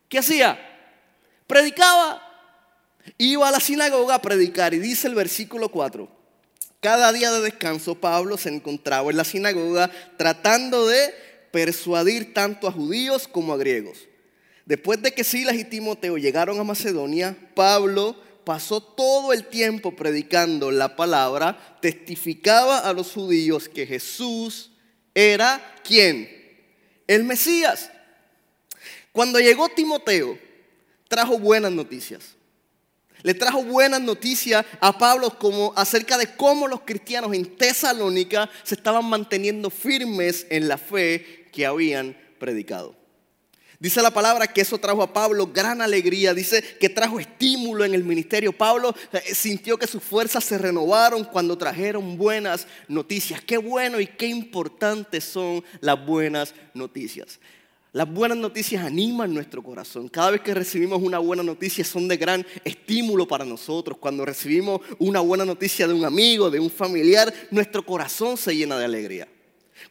¿Qué 0.08 0.20
hacía? 0.20 0.56
Predicaba. 1.48 2.22
Iba 3.18 3.48
a 3.48 3.50
la 3.50 3.58
sinagoga 3.58 4.14
a 4.14 4.22
predicar. 4.22 4.72
Y 4.72 4.78
dice 4.78 5.08
el 5.08 5.16
versículo 5.16 5.68
4 5.68 6.08
Cada 6.78 7.12
día 7.12 7.32
de 7.32 7.40
descanso 7.40 7.96
Pablo 7.96 8.38
se 8.38 8.50
encontraba 8.50 9.10
en 9.10 9.16
la 9.16 9.24
sinagoga 9.24 9.90
tratando 10.16 10.86
de 10.86 11.23
persuadir 11.54 12.34
tanto 12.34 12.66
a 12.66 12.72
judíos 12.72 13.28
como 13.28 13.54
a 13.54 13.56
griegos. 13.56 14.08
Después 14.66 15.00
de 15.00 15.12
que 15.12 15.22
Silas 15.22 15.54
y 15.54 15.62
Timoteo 15.62 16.16
llegaron 16.18 16.58
a 16.58 16.64
Macedonia, 16.64 17.36
Pablo 17.54 18.16
pasó 18.42 18.82
todo 18.82 19.32
el 19.32 19.44
tiempo 19.46 19.94
predicando 19.94 20.72
la 20.72 20.96
palabra, 20.96 21.78
testificaba 21.80 22.80
a 22.80 22.92
los 22.92 23.12
judíos 23.12 23.68
que 23.68 23.86
Jesús 23.86 24.72
era 25.14 25.76
quién? 25.84 26.28
El 27.06 27.22
Mesías. 27.22 27.88
Cuando 29.12 29.38
llegó 29.38 29.68
Timoteo, 29.68 30.36
trajo 31.06 31.38
buenas 31.38 31.70
noticias. 31.70 32.34
Le 33.22 33.32
trajo 33.32 33.62
buenas 33.62 34.00
noticias 34.00 34.66
a 34.80 34.98
Pablo 34.98 35.38
como 35.38 35.72
acerca 35.76 36.18
de 36.18 36.34
cómo 36.34 36.66
los 36.66 36.80
cristianos 36.80 37.32
en 37.32 37.56
Tesalónica 37.56 38.50
se 38.64 38.74
estaban 38.74 39.04
manteniendo 39.04 39.70
firmes 39.70 40.48
en 40.50 40.66
la 40.66 40.78
fe 40.78 41.43
que 41.54 41.64
habían 41.64 42.16
predicado. 42.38 42.96
Dice 43.80 44.00
la 44.02 44.12
palabra 44.12 44.46
que 44.46 44.60
eso 44.60 44.78
trajo 44.78 45.02
a 45.02 45.12
Pablo 45.12 45.48
gran 45.48 45.82
alegría, 45.82 46.32
dice 46.32 46.62
que 46.80 46.88
trajo 46.88 47.20
estímulo 47.20 47.84
en 47.84 47.94
el 47.94 48.04
ministerio. 48.04 48.52
Pablo 48.52 48.94
eh, 49.12 49.34
sintió 49.34 49.76
que 49.76 49.86
sus 49.86 50.02
fuerzas 50.02 50.44
se 50.44 50.58
renovaron 50.58 51.24
cuando 51.24 51.58
trajeron 51.58 52.16
buenas 52.16 52.66
noticias. 52.88 53.40
Qué 53.42 53.58
bueno 53.58 54.00
y 54.00 54.06
qué 54.06 54.26
importantes 54.26 55.24
son 55.24 55.62
las 55.80 56.04
buenas 56.04 56.54
noticias. 56.72 57.40
Las 57.92 58.12
buenas 58.12 58.38
noticias 58.38 58.84
animan 58.84 59.34
nuestro 59.34 59.62
corazón. 59.62 60.08
Cada 60.08 60.32
vez 60.32 60.40
que 60.40 60.54
recibimos 60.54 61.02
una 61.02 61.18
buena 61.18 61.42
noticia 61.42 61.84
son 61.84 62.08
de 62.08 62.16
gran 62.16 62.44
estímulo 62.64 63.28
para 63.28 63.44
nosotros. 63.44 63.98
Cuando 63.98 64.24
recibimos 64.24 64.80
una 64.98 65.20
buena 65.20 65.44
noticia 65.44 65.86
de 65.86 65.94
un 65.94 66.04
amigo, 66.04 66.50
de 66.50 66.58
un 66.58 66.70
familiar, 66.70 67.32
nuestro 67.50 67.84
corazón 67.84 68.36
se 68.36 68.56
llena 68.56 68.78
de 68.78 68.84
alegría. 68.84 69.28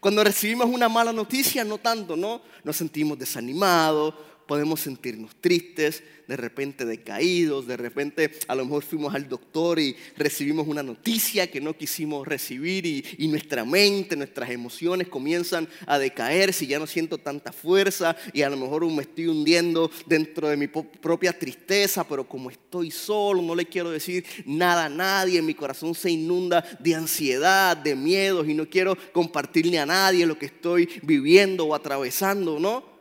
Cuando 0.04 0.22
recibimos 0.22 0.68
una 0.68 0.90
mala 0.90 1.14
noticia, 1.14 1.64
no 1.64 1.78
tanto, 1.78 2.18
¿no? 2.18 2.42
Nos 2.66 2.76
sentimos 2.76 3.18
desanimados, 3.18 4.14
podemos 4.48 4.82
sentirnos 4.82 5.36
tristes, 5.40 6.04
de 6.28 6.38
repente 6.38 6.86
decaídos, 6.86 7.68
de 7.68 7.78
repente 7.78 8.32
a 8.48 8.56
lo 8.56 8.66
mejor 8.66 8.84
fuimos 8.84 9.14
al 9.14 9.28
doctor 9.28 9.80
y 9.80 9.96
recibimos 10.16 10.68
una 10.68 10.84
noticia 10.84 11.50
que 11.50 11.62
no 11.62 11.76
quisimos 11.76 12.28
recibir 12.28 12.86
y, 12.86 13.28
nuestra 13.28 13.66
mente, 13.66 14.16
nuestras 14.16 14.50
emociones 14.52 15.08
comienzan 15.08 15.68
a 15.88 15.98
decaer 15.98 16.54
si 16.54 16.68
ya 16.68 16.80
no 16.80 16.88
siento 16.88 17.18
tanta 17.18 17.52
fuerza 17.52 18.16
y 18.32 18.42
a 18.42 18.50
lo 18.50 18.58
mejor 18.58 18.86
me 18.86 19.02
estoy 19.02 19.28
hundiendo 19.28 19.90
dentro 20.06 20.50
de 20.50 20.58
mi 20.58 20.68
propia 20.68 21.38
tristeza, 21.38 22.08
pero 22.08 22.28
como 22.28 22.50
estoy 22.50 22.92
solo, 22.92 23.42
no 23.42 23.56
le 23.56 23.66
quiero 23.66 23.90
decir 23.90 24.26
nada 24.46 24.86
a 24.86 24.90
nadie, 24.90 25.42
mi 25.42 25.54
corazón 25.54 25.96
se 25.96 26.12
inunda 26.12 26.64
de 26.80 26.96
ansiedad, 26.96 27.76
de 27.76 27.96
miedos 27.96 28.48
y 28.48 28.54
no 28.54 28.70
quiero 28.70 28.98
compartirle 29.12 29.80
a 29.80 29.86
nadie 29.86 30.26
lo 30.26 30.38
que 30.38 30.48
estoy 30.48 30.90
viviendo 31.02 31.66
o 31.66 31.76
atravesando, 31.76 32.60
¿no? 32.60 32.93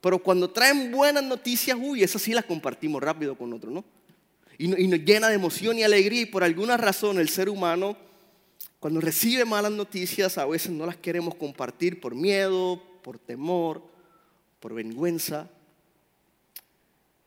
Pero 0.00 0.18
cuando 0.20 0.50
traen 0.50 0.92
buenas 0.92 1.24
noticias, 1.24 1.76
uy, 1.80 2.02
esas 2.02 2.22
sí 2.22 2.32
las 2.32 2.44
compartimos 2.44 3.02
rápido 3.02 3.36
con 3.36 3.52
otros, 3.52 3.72
¿no? 3.72 3.84
Y, 4.56 4.68
nos 4.68 5.00
llena 5.00 5.28
de 5.28 5.34
emoción 5.34 5.78
y 5.78 5.84
alegría. 5.84 6.22
Y 6.22 6.26
por 6.26 6.42
alguna 6.42 6.76
razón 6.76 7.18
el 7.18 7.28
ser 7.28 7.48
humano, 7.48 7.96
cuando 8.80 9.00
recibe 9.00 9.44
malas 9.44 9.72
noticias, 9.72 10.36
a 10.38 10.46
veces 10.46 10.72
no 10.72 10.86
las 10.86 10.96
queremos 10.96 11.34
compartir 11.36 12.00
por 12.00 12.14
miedo, 12.14 12.82
por 13.02 13.18
temor, 13.18 13.82
por 14.60 14.74
vergüenza. 14.74 15.48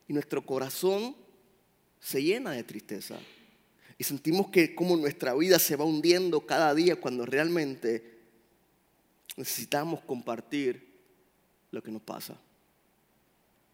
Y 0.07 0.13
nuestro 0.13 0.45
corazón 0.45 1.15
se 1.99 2.21
llena 2.21 2.51
de 2.51 2.63
tristeza. 2.63 3.17
Y 3.97 4.03
sentimos 4.03 4.49
que 4.49 4.75
como 4.75 4.97
nuestra 4.97 5.33
vida 5.35 5.59
se 5.59 5.75
va 5.75 5.85
hundiendo 5.85 6.45
cada 6.45 6.73
día 6.73 6.95
cuando 6.95 7.25
realmente 7.25 8.19
necesitamos 9.37 10.01
compartir 10.01 10.91
lo 11.71 11.81
que 11.81 11.91
nos 11.91 12.01
pasa. 12.01 12.37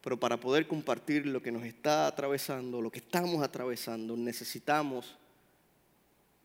Pero 0.07 0.17
para 0.17 0.39
poder 0.39 0.69
compartir 0.69 1.25
lo 1.25 1.41
que 1.41 1.51
nos 1.51 1.65
está 1.65 2.07
atravesando, 2.07 2.81
lo 2.81 2.89
que 2.89 2.99
estamos 2.99 3.43
atravesando, 3.43 4.15
necesitamos 4.15 5.17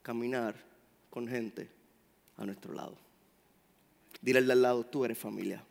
caminar 0.03 0.57
con 1.11 1.29
gente 1.29 1.69
a 2.37 2.45
nuestro 2.45 2.75
lado. 2.75 2.97
Dile 4.21 4.41
al 4.41 4.61
lado, 4.61 4.85
tú 4.85 5.05
eres 5.05 5.17
familia. 5.17 5.63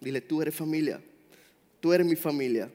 Dile, 0.00 0.20
tú 0.20 0.40
eres 0.40 0.54
familia. 0.54 1.02
Tú 1.80 1.92
eres 1.92 2.06
mi 2.06 2.14
familia. 2.14 2.70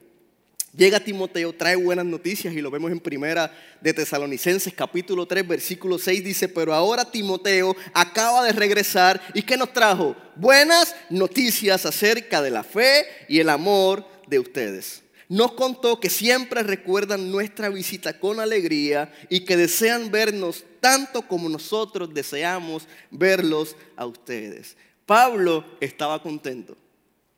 Llega 0.76 0.98
Timoteo, 0.98 1.52
trae 1.52 1.76
buenas 1.76 2.04
noticias 2.04 2.52
y 2.52 2.60
lo 2.60 2.68
vemos 2.68 2.90
en 2.90 2.98
primera 2.98 3.52
de 3.80 3.94
Tesalonicenses 3.94 4.74
capítulo 4.74 5.24
3 5.24 5.46
versículo 5.46 5.98
6 5.98 6.24
dice, 6.24 6.48
pero 6.48 6.74
ahora 6.74 7.08
Timoteo 7.08 7.76
acaba 7.92 8.42
de 8.42 8.52
regresar 8.52 9.22
y 9.34 9.42
¿qué 9.42 9.56
nos 9.56 9.72
trajo? 9.72 10.16
Buenas 10.34 10.96
noticias 11.10 11.86
acerca 11.86 12.42
de 12.42 12.50
la 12.50 12.64
fe 12.64 13.06
y 13.28 13.38
el 13.38 13.50
amor 13.50 14.04
de 14.26 14.40
ustedes. 14.40 15.04
Nos 15.28 15.52
contó 15.52 16.00
que 16.00 16.10
siempre 16.10 16.64
recuerdan 16.64 17.30
nuestra 17.30 17.68
visita 17.68 18.18
con 18.18 18.40
alegría 18.40 19.12
y 19.30 19.44
que 19.44 19.56
desean 19.56 20.10
vernos 20.10 20.64
tanto 20.80 21.22
como 21.22 21.48
nosotros 21.48 22.12
deseamos 22.12 22.88
verlos 23.12 23.76
a 23.94 24.06
ustedes. 24.06 24.76
Pablo 25.06 25.64
estaba 25.80 26.20
contento 26.20 26.76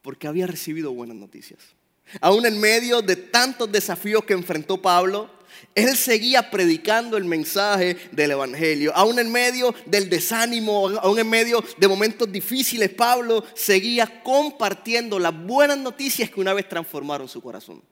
porque 0.00 0.26
había 0.26 0.46
recibido 0.46 0.92
buenas 0.92 1.18
noticias. 1.18 1.76
Aún 2.20 2.46
en 2.46 2.60
medio 2.60 3.02
de 3.02 3.16
tantos 3.16 3.70
desafíos 3.70 4.24
que 4.24 4.32
enfrentó 4.32 4.80
Pablo, 4.80 5.30
él 5.74 5.96
seguía 5.96 6.50
predicando 6.50 7.16
el 7.16 7.24
mensaje 7.24 7.96
del 8.12 8.32
Evangelio. 8.32 8.92
Aún 8.94 9.18
en 9.18 9.30
medio 9.30 9.74
del 9.84 10.08
desánimo, 10.08 10.88
aún 10.88 11.18
en 11.18 11.28
medio 11.28 11.62
de 11.76 11.88
momentos 11.88 12.30
difíciles, 12.30 12.90
Pablo 12.90 13.44
seguía 13.54 14.22
compartiendo 14.22 15.18
las 15.18 15.36
buenas 15.36 15.78
noticias 15.78 16.30
que 16.30 16.40
una 16.40 16.54
vez 16.54 16.68
transformaron 16.68 17.28
su 17.28 17.40
corazón. 17.40 17.82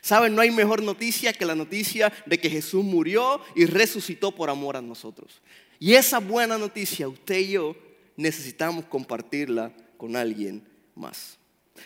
Saben, 0.00 0.34
no 0.34 0.40
hay 0.40 0.50
mejor 0.50 0.82
noticia 0.82 1.32
que 1.32 1.44
la 1.44 1.54
noticia 1.54 2.12
de 2.26 2.38
que 2.38 2.50
Jesús 2.50 2.84
murió 2.84 3.40
y 3.54 3.66
resucitó 3.66 4.32
por 4.32 4.50
amor 4.50 4.76
a 4.76 4.82
nosotros. 4.82 5.42
Y 5.78 5.94
esa 5.94 6.18
buena 6.18 6.56
noticia, 6.56 7.08
usted 7.08 7.38
y 7.38 7.52
yo 7.52 7.76
necesitamos 8.16 8.86
compartirla 8.86 9.72
con 9.96 10.16
alguien 10.16 10.66
más. 10.94 11.38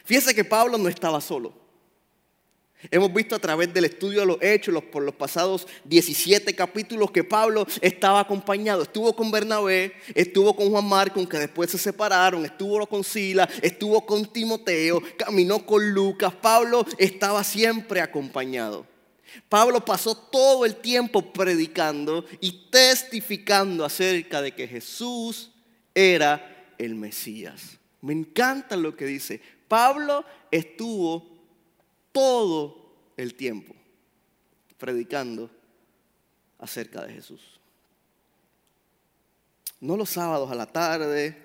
Fíjese 0.05 0.35
que 0.35 0.45
Pablo 0.45 0.79
no 0.79 0.89
estaba 0.89 1.21
solo. 1.21 1.68
Hemos 2.91 3.13
visto 3.13 3.35
a 3.35 3.41
través 3.41 3.75
del 3.75 3.87
estudio 3.87 4.21
de 4.21 4.27
los 4.27 4.39
hechos 4.41 4.83
por 4.85 5.03
los 5.03 5.15
pasados 5.15 5.67
17 5.85 6.55
capítulos 6.55 7.11
que 7.11 7.25
Pablo 7.25 7.67
estaba 7.81 8.21
acompañado. 8.21 8.83
Estuvo 8.83 9.17
con 9.17 9.33
Bernabé, 9.33 9.95
estuvo 10.15 10.55
con 10.55 10.71
Juan 10.71 10.85
Marcos, 10.85 11.29
que 11.29 11.39
después 11.39 11.73
se 11.73 11.79
separaron, 11.79 12.45
estuvo 12.45 12.87
con 12.87 13.03
Sila, 13.03 13.49
estuvo 13.63 14.07
con 14.07 14.27
Timoteo, 14.27 15.03
caminó 15.17 15.67
con 15.67 15.91
Lucas. 15.91 16.33
Pablo 16.35 16.87
estaba 16.99 17.43
siempre 17.43 18.01
acompañado. 18.01 18.87
Pablo 19.49 19.85
pasó 19.85 20.17
todo 20.17 20.65
el 20.65 20.77
tiempo 20.77 21.33
predicando 21.33 22.25
y 22.41 22.69
testificando 22.71 23.85
acerca 23.85 24.41
de 24.41 24.53
que 24.53 24.69
Jesús 24.69 25.51
era 25.95 26.75
el 26.79 26.95
Mesías. 26.95 27.79
Me 28.01 28.13
encanta 28.13 28.77
lo 28.77 28.97
que 28.97 29.07
dice. 29.07 29.41
Pablo 29.67 30.25
estuvo 30.53 31.38
todo 32.13 33.13
el 33.17 33.35
tiempo 33.35 33.75
predicando 34.79 35.51
acerca 36.59 37.05
de 37.05 37.15
Jesús. 37.15 37.61
No 39.81 39.97
los 39.97 40.11
sábados 40.11 40.51
a 40.51 40.55
la 40.55 40.67
tarde, 40.67 41.37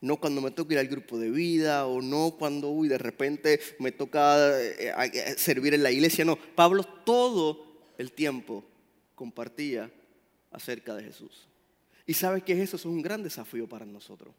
no 0.00 0.18
cuando 0.18 0.40
me 0.40 0.52
toca 0.52 0.74
ir 0.74 0.78
al 0.78 0.86
grupo 0.86 1.18
de 1.18 1.30
vida 1.30 1.86
o 1.86 2.00
no 2.00 2.36
cuando 2.38 2.70
uy, 2.70 2.88
de 2.88 2.98
repente 2.98 3.60
me 3.80 3.90
toca 3.90 4.60
eh, 4.60 4.92
eh, 5.12 5.34
servir 5.36 5.74
en 5.74 5.82
la 5.82 5.90
iglesia. 5.90 6.24
No, 6.24 6.36
Pablo 6.36 6.84
todo 6.84 7.66
el 7.98 8.12
tiempo 8.12 8.64
compartía 9.14 9.90
acerca 10.52 10.94
de 10.94 11.04
Jesús. 11.04 11.48
Y 12.06 12.14
sabes 12.14 12.42
que 12.44 12.60
eso 12.62 12.76
es 12.76 12.84
un 12.84 13.02
gran 13.02 13.22
desafío 13.22 13.68
para 13.68 13.84
nosotros. 13.84 14.32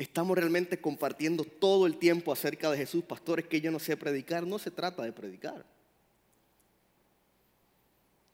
Estamos 0.00 0.34
realmente 0.34 0.80
compartiendo 0.80 1.44
todo 1.44 1.86
el 1.86 1.98
tiempo 1.98 2.32
acerca 2.32 2.70
de 2.70 2.78
Jesús. 2.78 3.04
Pastores, 3.04 3.46
que 3.46 3.60
yo 3.60 3.70
no 3.70 3.78
sé 3.78 3.98
predicar. 3.98 4.46
No 4.46 4.58
se 4.58 4.70
trata 4.70 5.02
de 5.02 5.12
predicar. 5.12 5.66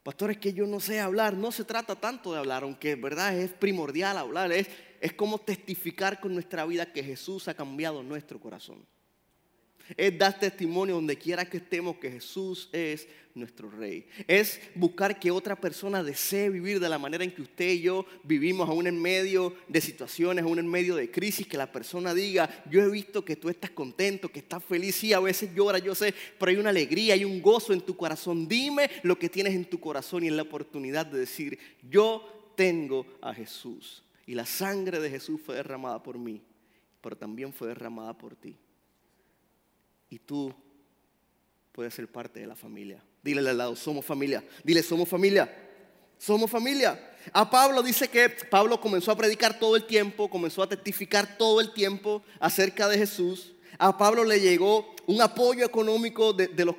Pastores, 0.01 0.37
que 0.37 0.53
yo 0.53 0.65
no 0.65 0.79
sé 0.79 1.01
hablar. 1.01 1.33
No 1.33 1.51
se 1.51 1.65
trata 1.65 1.93
tanto 1.97 2.31
de 2.31 2.39
hablar, 2.39 2.63
aunque 2.63 2.95
verdad 2.95 3.37
es 3.37 3.51
primordial 3.51 4.17
hablar. 4.17 4.49
Es, 4.53 4.69
es 5.01 5.11
como 5.11 5.39
testificar 5.39 6.21
con 6.21 6.33
nuestra 6.33 6.65
vida 6.65 6.93
que 6.93 7.03
Jesús 7.03 7.49
ha 7.49 7.53
cambiado 7.53 8.01
nuestro 8.01 8.39
corazón. 8.39 8.85
Es 9.95 10.17
dar 10.17 10.39
testimonio 10.39 10.95
donde 10.95 11.17
quiera 11.17 11.45
que 11.45 11.57
estemos 11.57 11.97
que 11.97 12.11
Jesús 12.11 12.69
es 12.71 13.07
nuestro 13.37 13.69
Rey. 13.69 14.05
Es 14.27 14.59
buscar 14.75 15.19
que 15.19 15.31
otra 15.31 15.55
persona 15.55 16.03
desee 16.03 16.49
vivir 16.49 16.79
de 16.79 16.89
la 16.89 16.97
manera 16.97 17.23
en 17.23 17.31
que 17.31 17.43
usted 17.43 17.69
y 17.69 17.81
yo 17.81 18.05
vivimos, 18.23 18.67
aún 18.67 18.87
en 18.87 19.01
medio 19.01 19.53
de 19.67 19.79
situaciones, 19.79 20.43
aún 20.43 20.59
en 20.59 20.67
medio 20.67 20.95
de 20.95 21.09
crisis, 21.09 21.47
que 21.47 21.57
la 21.57 21.71
persona 21.71 22.13
diga, 22.13 22.49
yo 22.69 22.81
he 22.81 22.89
visto 22.89 23.23
que 23.23 23.35
tú 23.35 23.49
estás 23.49 23.69
contento, 23.69 24.29
que 24.29 24.39
estás 24.39 24.63
feliz, 24.63 24.95
sí, 24.95 25.13
a 25.13 25.19
veces 25.19 25.53
llora, 25.55 25.79
yo 25.79 25.95
sé, 25.95 26.13
pero 26.37 26.49
hay 26.49 26.57
una 26.57 26.71
alegría, 26.71 27.13
hay 27.13 27.23
un 27.23 27.41
gozo 27.41 27.73
en 27.73 27.81
tu 27.81 27.95
corazón. 27.95 28.47
Dime 28.47 28.89
lo 29.03 29.17
que 29.17 29.29
tienes 29.29 29.53
en 29.53 29.65
tu 29.65 29.79
corazón 29.79 30.23
y 30.23 30.27
en 30.27 30.35
la 30.35 30.43
oportunidad 30.43 31.05
de 31.05 31.19
decir, 31.19 31.57
yo 31.89 32.53
tengo 32.55 33.05
a 33.21 33.33
Jesús. 33.33 34.03
Y 34.25 34.35
la 34.35 34.45
sangre 34.45 34.99
de 34.99 35.09
Jesús 35.09 35.39
fue 35.45 35.55
derramada 35.55 36.03
por 36.03 36.17
mí, 36.17 36.41
pero 36.99 37.15
también 37.15 37.53
fue 37.53 37.69
derramada 37.69 38.17
por 38.17 38.35
ti. 38.35 38.57
Y 40.09 40.19
tú 40.19 40.53
puedes 41.71 41.93
ser 41.93 42.11
parte 42.11 42.39
de 42.39 42.47
la 42.47 42.55
familia. 42.55 43.03
Dile 43.21 43.47
al 43.49 43.57
lado, 43.57 43.75
somos 43.75 44.05
familia. 44.05 44.43
Dile, 44.63 44.81
somos 44.81 45.07
familia. 45.07 45.53
Somos 46.17 46.49
familia. 46.49 46.99
A 47.33 47.49
Pablo 47.49 47.83
dice 47.83 48.07
que 48.07 48.29
Pablo 48.29 48.79
comenzó 48.79 49.11
a 49.11 49.17
predicar 49.17 49.59
todo 49.59 49.75
el 49.75 49.85
tiempo, 49.85 50.29
comenzó 50.29 50.63
a 50.63 50.69
testificar 50.69 51.37
todo 51.37 51.61
el 51.61 51.73
tiempo 51.73 52.23
acerca 52.39 52.87
de 52.87 52.97
Jesús. 52.97 53.53
A 53.77 53.97
Pablo 53.97 54.23
le 54.23 54.39
llegó 54.39 54.95
un 55.05 55.21
apoyo 55.21 55.65
económico 55.65 56.33
de, 56.33 56.49
los 56.65 56.75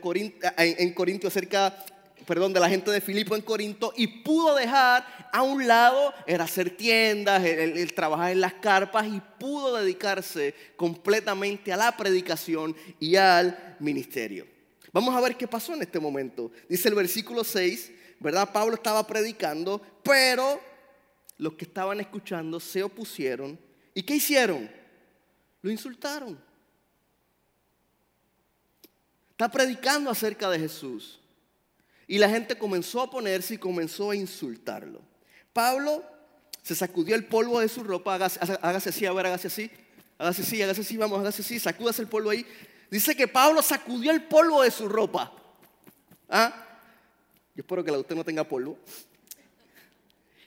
en, 0.57 0.95
Corintios 0.95 1.33
acerca 1.33 1.85
perdón, 2.29 2.53
de 2.53 2.61
la 2.61 2.69
gente 2.69 2.91
de 2.91 3.01
Filipo 3.01 3.35
en 3.35 3.41
Corinto 3.41 3.95
y 3.97 4.07
pudo 4.07 4.55
dejar 4.55 5.31
a 5.33 5.41
un 5.41 5.67
lado 5.67 6.13
el 6.27 6.43
hacer 6.43 6.77
tiendas, 6.77 7.43
el, 7.43 7.95
trabajar 7.95 8.33
en 8.33 8.43
las 8.43 8.53
carpas 8.53 9.07
y 9.07 9.19
pudo 9.41 9.75
dedicarse 9.75 10.55
completamente 10.77 11.73
a 11.73 11.79
la 11.79 11.97
predicación 11.97 12.77
y 13.01 13.17
al 13.17 13.77
ministerio. 13.81 14.47
Vamos 14.93 15.17
a 15.17 15.23
ver 15.23 15.39
qué 15.39 15.49
pasó 15.49 15.73
en 15.73 15.81
este 15.81 15.99
momento. 15.99 16.53
Dice 16.69 16.91
el 16.91 16.97
versículo 16.97 17.43
6, 17.45 17.93
¿verdad? 18.21 18.53
Pablo 18.53 18.75
estaba 18.75 19.07
predicando, 19.07 19.81
pero 20.03 20.61
los 21.39 21.55
que 21.55 21.65
estaban 21.65 21.99
escuchando 21.99 22.61
se 22.61 22.83
opusieron. 22.83 23.59
¿Y 23.95 24.03
qué 24.03 24.17
hicieron? 24.17 24.71
Lo 25.63 25.71
insultaron. 25.71 26.39
Está 29.31 29.51
predicando 29.51 30.11
acerca 30.11 30.51
de 30.51 30.59
Jesús. 30.59 31.18
Y 32.09 32.19
la 32.19 32.31
gente 32.31 32.57
comenzó 32.57 33.01
a 33.01 33.05
oponerse 33.05 33.55
y 33.55 33.59
comenzó 33.59 34.11
a 34.11 34.17
insultarlo. 34.17 35.03
Pablo 35.53 36.03
se 36.63 36.75
sacudió 36.75 37.15
el 37.15 37.27
polvo 37.27 37.61
de 37.61 37.69
su 37.69 37.85
ropa, 37.85 38.15
hágase, 38.15 38.89
así, 38.89 39.05
a 39.05 39.13
ver, 39.13 39.27
hágase 39.27 39.49
así, 39.49 39.71
hágase 40.17 40.43
así, 40.43 40.63
hágase 40.63 40.81
así, 40.81 40.97
vamos, 40.97 41.21
hágase 41.21 41.43
así, 41.43 41.61
sacúdase 41.61 42.01
el 42.01 42.09
polvo 42.09 42.31
ahí. 42.31 42.47
Dice 42.91 43.15
que 43.15 43.29
Pablo 43.29 43.61
sacudió 43.61 44.11
el 44.11 44.25
polvo 44.25 44.63
de 44.63 44.71
su 44.71 44.89
ropa. 44.89 45.33
¿Ah? 46.31 46.67
Yo 47.55 47.61
espero 47.61 47.85
que 47.85 47.91
la 47.91 47.99
de 47.99 48.01
usted 48.01 48.17
no 48.17 48.25
tenga 48.25 48.45
polvo. 48.45 48.79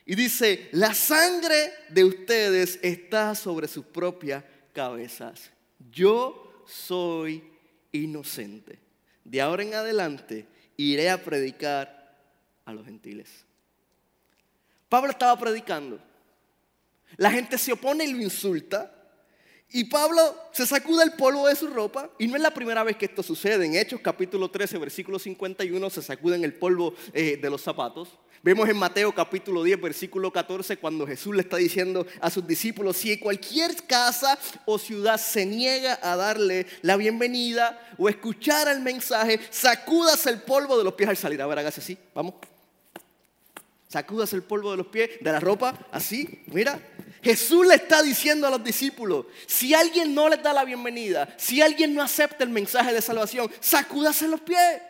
Y 0.03 0.15
dice, 0.15 0.67
la 0.71 0.95
sangre 0.95 1.73
de 1.89 2.03
ustedes 2.03 2.79
está 2.81 3.35
sobre 3.35 3.67
sus 3.67 3.85
propias 3.85 4.43
cabezas. 4.73 5.51
Yo 5.91 6.63
soy 6.65 7.43
inocente. 7.91 8.79
De 9.23 9.39
ahora 9.41 9.61
en 9.61 9.75
adelante 9.75 10.47
iré 10.81 11.09
a 11.09 11.23
predicar 11.23 12.17
a 12.65 12.73
los 12.73 12.85
gentiles. 12.85 13.45
Pablo 14.89 15.11
estaba 15.11 15.37
predicando. 15.39 15.99
La 17.17 17.31
gente 17.31 17.57
se 17.57 17.71
opone 17.71 18.05
y 18.05 18.13
lo 18.13 18.21
insulta. 18.21 18.93
Y 19.69 19.85
Pablo 19.85 20.21
se 20.51 20.65
sacuda 20.65 21.03
el 21.03 21.13
polvo 21.13 21.47
de 21.47 21.55
su 21.55 21.67
ropa. 21.67 22.09
Y 22.19 22.27
no 22.27 22.35
es 22.35 22.41
la 22.41 22.53
primera 22.53 22.83
vez 22.83 22.97
que 22.97 23.05
esto 23.05 23.23
sucede. 23.23 23.65
En 23.65 23.75
Hechos 23.75 24.01
capítulo 24.01 24.49
13, 24.51 24.77
versículo 24.77 25.17
51, 25.17 25.89
se 25.89 26.01
sacuden 26.01 26.43
el 26.43 26.53
polvo 26.53 26.93
eh, 27.13 27.37
de 27.37 27.49
los 27.49 27.61
zapatos. 27.61 28.09
Vemos 28.43 28.67
en 28.67 28.75
Mateo 28.75 29.13
capítulo 29.13 29.61
10, 29.61 29.79
versículo 29.79 30.33
14, 30.33 30.77
cuando 30.77 31.05
Jesús 31.05 31.35
le 31.35 31.43
está 31.43 31.57
diciendo 31.57 32.07
a 32.19 32.31
sus 32.31 32.47
discípulos, 32.47 32.97
si 32.97 33.15
cualquier 33.19 33.75
casa 33.85 34.39
o 34.65 34.79
ciudad 34.79 35.19
se 35.19 35.45
niega 35.45 35.99
a 36.01 36.15
darle 36.15 36.65
la 36.81 36.97
bienvenida 36.97 37.79
o 37.99 38.09
escuchar 38.09 38.67
el 38.67 38.79
mensaje, 38.79 39.39
sacúdase 39.51 40.31
el 40.31 40.41
polvo 40.41 40.75
de 40.75 40.83
los 40.83 40.95
pies 40.95 41.09
al 41.09 41.17
salir. 41.17 41.39
A 41.39 41.45
ver, 41.45 41.59
hágase 41.59 41.81
así, 41.81 41.95
vamos. 42.15 42.33
Sacúdase 43.87 44.37
el 44.37 44.43
polvo 44.43 44.71
de 44.71 44.77
los 44.77 44.87
pies, 44.87 45.11
de 45.21 45.31
la 45.31 45.39
ropa, 45.39 45.77
así, 45.91 46.43
mira. 46.47 46.79
Jesús 47.21 47.67
le 47.67 47.75
está 47.75 48.01
diciendo 48.01 48.47
a 48.47 48.49
los 48.49 48.63
discípulos, 48.63 49.27
si 49.45 49.75
alguien 49.75 50.15
no 50.15 50.27
les 50.27 50.41
da 50.41 50.51
la 50.51 50.65
bienvenida, 50.65 51.31
si 51.37 51.61
alguien 51.61 51.93
no 51.93 52.01
acepta 52.01 52.43
el 52.43 52.49
mensaje 52.49 52.91
de 52.91 53.01
salvación, 53.03 53.51
sacúdase 53.59 54.27
los 54.27 54.41
pies. 54.41 54.81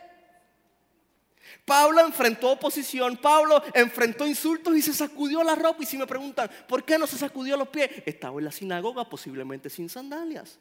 Pablo 1.64 2.04
enfrentó 2.04 2.50
oposición, 2.50 3.16
Pablo 3.16 3.62
enfrentó 3.74 4.26
insultos 4.26 4.76
y 4.76 4.82
se 4.82 4.92
sacudió 4.92 5.42
la 5.44 5.54
ropa. 5.54 5.82
Y 5.82 5.86
si 5.86 5.96
me 5.96 6.06
preguntan, 6.06 6.50
¿por 6.68 6.84
qué 6.84 6.98
no 6.98 7.06
se 7.06 7.16
sacudió 7.16 7.56
los 7.56 7.68
pies? 7.68 7.88
Estaba 8.04 8.38
en 8.38 8.44
la 8.44 8.52
sinagoga 8.52 9.08
posiblemente 9.08 9.70
sin 9.70 9.88
sandalias. 9.88 10.58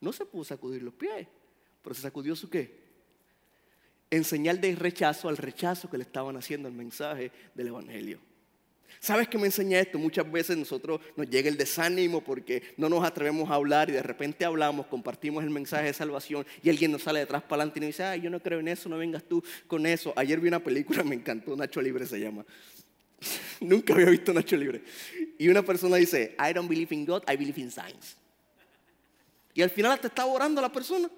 No 0.00 0.12
se 0.12 0.26
pudo 0.26 0.44
sacudir 0.44 0.82
los 0.82 0.94
pies, 0.94 1.28
pero 1.82 1.94
se 1.94 2.02
sacudió 2.02 2.34
su 2.34 2.50
qué? 2.50 2.80
En 4.10 4.24
señal 4.24 4.60
de 4.60 4.74
rechazo 4.74 5.28
al 5.28 5.36
rechazo 5.36 5.88
que 5.88 5.98
le 5.98 6.04
estaban 6.04 6.36
haciendo 6.36 6.66
el 6.66 6.74
mensaje 6.74 7.30
del 7.54 7.68
Evangelio. 7.68 8.29
¿Sabes 8.98 9.28
qué 9.28 9.38
me 9.38 9.46
enseña 9.46 9.78
esto? 9.78 9.98
Muchas 9.98 10.30
veces 10.30 10.56
nosotros 10.56 11.00
nos 11.16 11.28
llega 11.28 11.48
el 11.48 11.56
desánimo 11.56 12.22
porque 12.22 12.62
no 12.76 12.88
nos 12.88 13.04
atrevemos 13.04 13.50
a 13.50 13.54
hablar 13.54 13.88
y 13.88 13.92
de 13.92 14.02
repente 14.02 14.44
hablamos, 14.44 14.86
compartimos 14.86 15.44
el 15.44 15.50
mensaje 15.50 15.86
de 15.86 15.92
salvación 15.92 16.44
y 16.62 16.70
alguien 16.70 16.92
nos 16.92 17.02
sale 17.02 17.20
detrás 17.20 17.42
para 17.42 17.62
adelante 17.62 17.78
y 17.78 17.80
nos 17.82 17.88
dice, 17.88 18.04
ay, 18.04 18.20
yo 18.22 18.30
no 18.30 18.40
creo 18.40 18.60
en 18.60 18.68
eso, 18.68 18.88
no 18.88 18.98
vengas 18.98 19.22
tú 19.22 19.42
con 19.66 19.86
eso. 19.86 20.12
Ayer 20.16 20.40
vi 20.40 20.48
una 20.48 20.62
película, 20.62 21.02
me 21.04 21.14
encantó, 21.14 21.54
Nacho 21.56 21.80
Libre 21.80 22.06
se 22.06 22.18
llama. 22.18 22.44
Nunca 23.60 23.94
había 23.94 24.06
visto 24.06 24.32
Nacho 24.32 24.56
Libre. 24.56 24.82
Y 25.38 25.48
una 25.48 25.62
persona 25.62 25.96
dice, 25.96 26.36
I 26.38 26.52
don't 26.52 26.68
believe 26.68 26.94
in 26.94 27.06
God, 27.06 27.22
I 27.30 27.36
believe 27.36 27.60
in 27.60 27.70
science. 27.70 28.16
Y 29.54 29.62
al 29.62 29.70
final 29.70 29.98
te 30.00 30.06
está 30.06 30.26
orando 30.26 30.60
la 30.60 30.70
persona. 30.70 31.10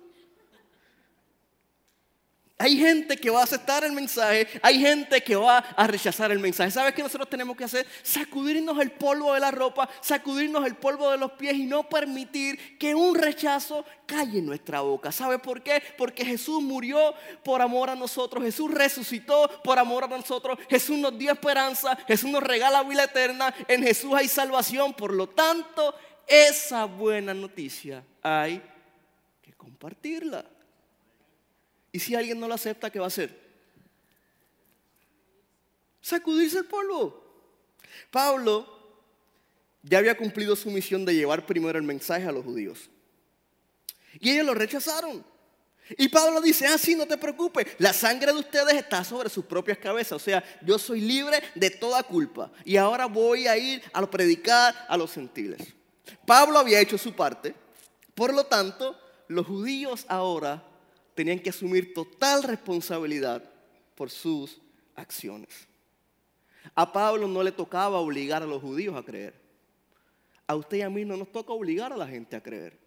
Hay 2.63 2.77
gente 2.77 3.17
que 3.17 3.29
va 3.29 3.41
a 3.41 3.43
aceptar 3.43 3.83
el 3.83 3.91
mensaje, 3.91 4.47
hay 4.63 4.79
gente 4.79 5.21
que 5.21 5.35
va 5.35 5.59
a 5.59 5.85
rechazar 5.89 6.31
el 6.31 6.39
mensaje. 6.39 6.71
¿Sabes 6.71 6.95
qué 6.95 7.03
nosotros 7.03 7.29
tenemos 7.29 7.57
que 7.57 7.65
hacer? 7.65 7.85
Sacudirnos 8.05 8.79
el 8.79 8.93
polvo 8.93 9.35
de 9.35 9.41
la 9.41 9.51
ropa, 9.51 9.89
sacudirnos 10.01 10.65
el 10.65 10.77
polvo 10.77 11.11
de 11.11 11.19
los 11.19 11.33
pies 11.33 11.55
y 11.55 11.65
no 11.65 11.89
permitir 11.89 12.79
que 12.79 12.95
un 12.95 13.17
rechazo 13.17 13.85
calle 14.07 14.39
en 14.39 14.47
nuestra 14.47 14.81
boca. 14.81 15.11
¿Sabe 15.11 15.41
por 15.41 15.61
qué? 15.65 15.83
Porque 15.99 16.25
Jesús 16.25 16.63
murió 16.63 17.15
por 17.43 17.61
amor 17.61 17.91
a 17.91 17.97
nosotros, 17.97 18.45
Jesús 18.45 18.71
resucitó 18.71 19.51
por 19.65 19.81
amor 19.81 20.05
a 20.05 20.07
nosotros, 20.07 20.57
Jesús 20.71 20.97
nos 20.99 21.19
dio 21.19 21.33
esperanza, 21.33 21.99
Jesús 22.07 22.31
nos 22.31 22.45
regala 22.45 22.85
vida 22.85 23.03
eterna, 23.03 23.53
en 23.67 23.83
Jesús 23.83 24.15
hay 24.15 24.29
salvación. 24.29 24.95
Por 24.95 25.13
lo 25.13 25.29
tanto, 25.29 25.97
esa 26.29 26.85
buena 26.85 27.35
noticia 27.35 28.05
hay 28.23 28.63
que 29.43 29.53
compartirla. 29.55 30.45
Y 31.93 31.99
si 31.99 32.15
alguien 32.15 32.41
no 32.41 32.49
lo 32.49 32.55
acepta, 32.55 32.91
¿qué 32.91 32.99
va 32.99 33.05
a 33.05 33.09
hacer? 33.09 33.39
Sacudirse 36.01 36.59
el 36.59 36.65
polvo. 36.65 37.23
Pablo 38.11 38.67
ya 39.83 39.99
había 39.99 40.17
cumplido 40.17 40.57
su 40.57 40.71
misión 40.71 41.05
de 41.05 41.15
llevar 41.15 41.45
primero 41.45 41.79
el 41.79 41.85
mensaje 41.85 42.27
a 42.27 42.33
los 42.33 42.45
judíos. 42.45 42.91
Y 44.19 44.31
ellos 44.31 44.47
lo 44.47 44.55
rechazaron. 44.55 45.25
Y 45.99 46.09
Pablo 46.09 46.41
dice, 46.41 46.67
ah, 46.67 46.79
sí, 46.79 46.95
no 46.95 47.07
te 47.07 47.19
preocupes, 47.19 47.67
la 47.79 47.93
sangre 47.93 48.33
de 48.33 48.39
ustedes 48.39 48.75
está 48.75 49.05
sobre 49.05 49.29
sus 49.29 49.45
propias 49.45 49.79
cabezas. 49.79 50.13
O 50.13 50.19
sea, 50.19 50.43
yo 50.63 50.79
soy 50.79 51.01
libre 51.01 51.43
de 51.55 51.71
toda 51.71 52.03
culpa. 52.03 52.51
Y 52.65 52.77
ahora 52.77 53.07
voy 53.07 53.47
a 53.47 53.59
ir 53.59 53.83
a 53.93 54.09
predicar 54.09 54.75
a 54.89 54.97
los 54.97 55.13
gentiles. 55.13 55.61
Pablo 56.27 56.59
había 56.59 56.81
hecho 56.81 56.97
su 56.97 57.15
parte. 57.15 57.55
Por 58.15 58.33
lo 58.33 58.45
tanto, 58.45 58.99
los 59.29 59.47
judíos 59.47 60.07
ahora 60.09 60.65
tenían 61.15 61.39
que 61.39 61.51
asumir 61.51 61.95
total 61.95 62.43
responsabilidad 62.43 63.43
por 63.95 64.11
sus 64.11 64.61
acciones. 64.95 65.69
A 66.75 66.93
Pablo 66.93 67.29
no 67.29 67.43
le 67.43 67.53
tocaba 67.53 67.99
obligar 67.99 68.43
a 68.43 68.47
los 68.47 68.63
judíos 68.63 68.97
a 68.97 69.03
creer. 69.03 69.35
A 70.47 70.55
usted 70.55 70.79
y 70.79 70.83
a 70.83 70.91
mí 70.91 71.05
no 71.05 71.17
nos 71.17 71.31
toca 71.31 71.53
obligar 71.53 71.93
a 71.93 71.97
la 71.97 72.07
gente 72.07 72.37
a 72.37 72.43
creer. 72.43 72.79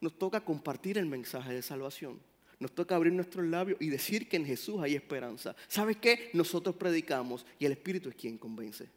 Nos 0.00 0.18
toca 0.18 0.40
compartir 0.40 0.98
el 0.98 1.06
mensaje 1.06 1.54
de 1.54 1.62
salvación. 1.62 2.20
Nos 2.58 2.72
toca 2.72 2.96
abrir 2.96 3.12
nuestros 3.12 3.46
labios 3.46 3.78
y 3.80 3.88
decir 3.88 4.28
que 4.28 4.36
en 4.36 4.46
Jesús 4.46 4.80
hay 4.82 4.94
esperanza. 4.94 5.54
¿Sabes 5.68 5.98
qué? 5.98 6.30
Nosotros 6.32 6.74
predicamos 6.76 7.44
y 7.58 7.66
el 7.66 7.72
Espíritu 7.72 8.08
es 8.08 8.14
quien 8.14 8.38
convence. 8.38 8.88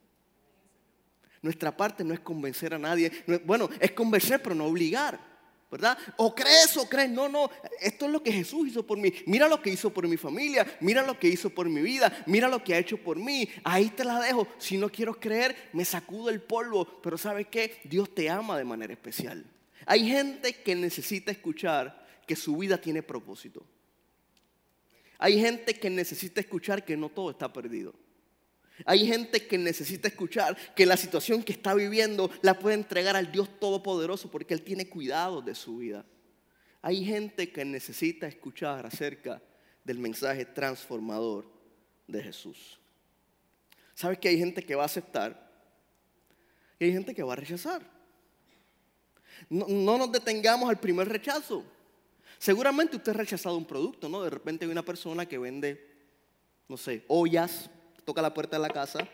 Nuestra 1.42 1.74
parte 1.74 2.04
no 2.04 2.14
es 2.14 2.20
convencer 2.20 2.74
a 2.74 2.78
nadie. 2.78 3.10
Bueno, 3.44 3.68
es 3.80 3.92
convencer, 3.92 4.42
pero 4.42 4.54
no 4.54 4.66
obligar. 4.66 5.29
¿Verdad? 5.70 5.96
O 6.16 6.34
crees 6.34 6.76
o 6.76 6.88
crees, 6.88 7.10
no, 7.10 7.28
no, 7.28 7.48
esto 7.80 8.06
es 8.06 8.10
lo 8.10 8.22
que 8.22 8.32
Jesús 8.32 8.68
hizo 8.68 8.84
por 8.84 8.98
mí. 8.98 9.12
Mira 9.26 9.46
lo 9.46 9.62
que 9.62 9.70
hizo 9.70 9.90
por 9.90 10.08
mi 10.08 10.16
familia, 10.16 10.66
mira 10.80 11.02
lo 11.02 11.18
que 11.18 11.28
hizo 11.28 11.50
por 11.50 11.68
mi 11.68 11.80
vida, 11.80 12.24
mira 12.26 12.48
lo 12.48 12.62
que 12.64 12.74
ha 12.74 12.78
hecho 12.78 12.96
por 12.96 13.16
mí. 13.16 13.48
Ahí 13.62 13.88
te 13.90 14.04
la 14.04 14.20
dejo. 14.20 14.48
Si 14.58 14.76
no 14.76 14.88
quiero 14.88 15.18
creer, 15.18 15.70
me 15.72 15.84
sacudo 15.84 16.28
el 16.30 16.40
polvo, 16.40 17.00
pero 17.02 17.16
¿sabes 17.16 17.46
qué? 17.46 17.80
Dios 17.84 18.12
te 18.14 18.28
ama 18.28 18.58
de 18.58 18.64
manera 18.64 18.92
especial. 18.92 19.44
Hay 19.86 20.08
gente 20.08 20.54
que 20.54 20.74
necesita 20.74 21.30
escuchar 21.30 22.06
que 22.26 22.34
su 22.34 22.56
vida 22.56 22.80
tiene 22.80 23.02
propósito. 23.02 23.64
Hay 25.18 25.38
gente 25.38 25.74
que 25.74 25.90
necesita 25.90 26.40
escuchar 26.40 26.84
que 26.84 26.96
no 26.96 27.10
todo 27.10 27.30
está 27.30 27.52
perdido. 27.52 27.94
Hay 28.84 29.06
gente 29.06 29.46
que 29.46 29.58
necesita 29.58 30.08
escuchar 30.08 30.56
que 30.74 30.86
la 30.86 30.96
situación 30.96 31.42
que 31.42 31.52
está 31.52 31.74
viviendo 31.74 32.30
la 32.42 32.58
puede 32.58 32.74
entregar 32.74 33.16
al 33.16 33.30
Dios 33.30 33.48
Todopoderoso 33.58 34.30
porque 34.30 34.54
Él 34.54 34.62
tiene 34.62 34.88
cuidado 34.88 35.42
de 35.42 35.54
su 35.54 35.78
vida. 35.78 36.04
Hay 36.82 37.04
gente 37.04 37.50
que 37.50 37.64
necesita 37.64 38.26
escuchar 38.26 38.86
acerca 38.86 39.42
del 39.84 39.98
mensaje 39.98 40.44
transformador 40.44 41.50
de 42.06 42.22
Jesús. 42.22 42.78
¿Sabes 43.94 44.18
que 44.18 44.28
hay 44.28 44.38
gente 44.38 44.62
que 44.62 44.74
va 44.74 44.84
a 44.84 44.86
aceptar 44.86 45.50
y 46.78 46.84
hay 46.84 46.92
gente 46.92 47.14
que 47.14 47.22
va 47.22 47.34
a 47.34 47.36
rechazar? 47.36 47.82
No, 49.48 49.66
no 49.68 49.98
nos 49.98 50.12
detengamos 50.12 50.70
al 50.70 50.80
primer 50.80 51.08
rechazo. 51.08 51.64
Seguramente 52.38 52.96
usted 52.96 53.12
ha 53.12 53.16
rechazado 53.16 53.56
un 53.56 53.66
producto, 53.66 54.08
¿no? 54.08 54.22
De 54.22 54.30
repente 54.30 54.64
hay 54.64 54.70
una 54.70 54.82
persona 54.82 55.26
que 55.26 55.38
vende, 55.38 55.86
no 56.68 56.78
sé, 56.78 57.04
ollas, 57.08 57.68
toca 58.10 58.20
la 58.20 58.34
puerta 58.34 58.56
de 58.56 58.62
la 58.62 58.70
casa, 58.70 59.06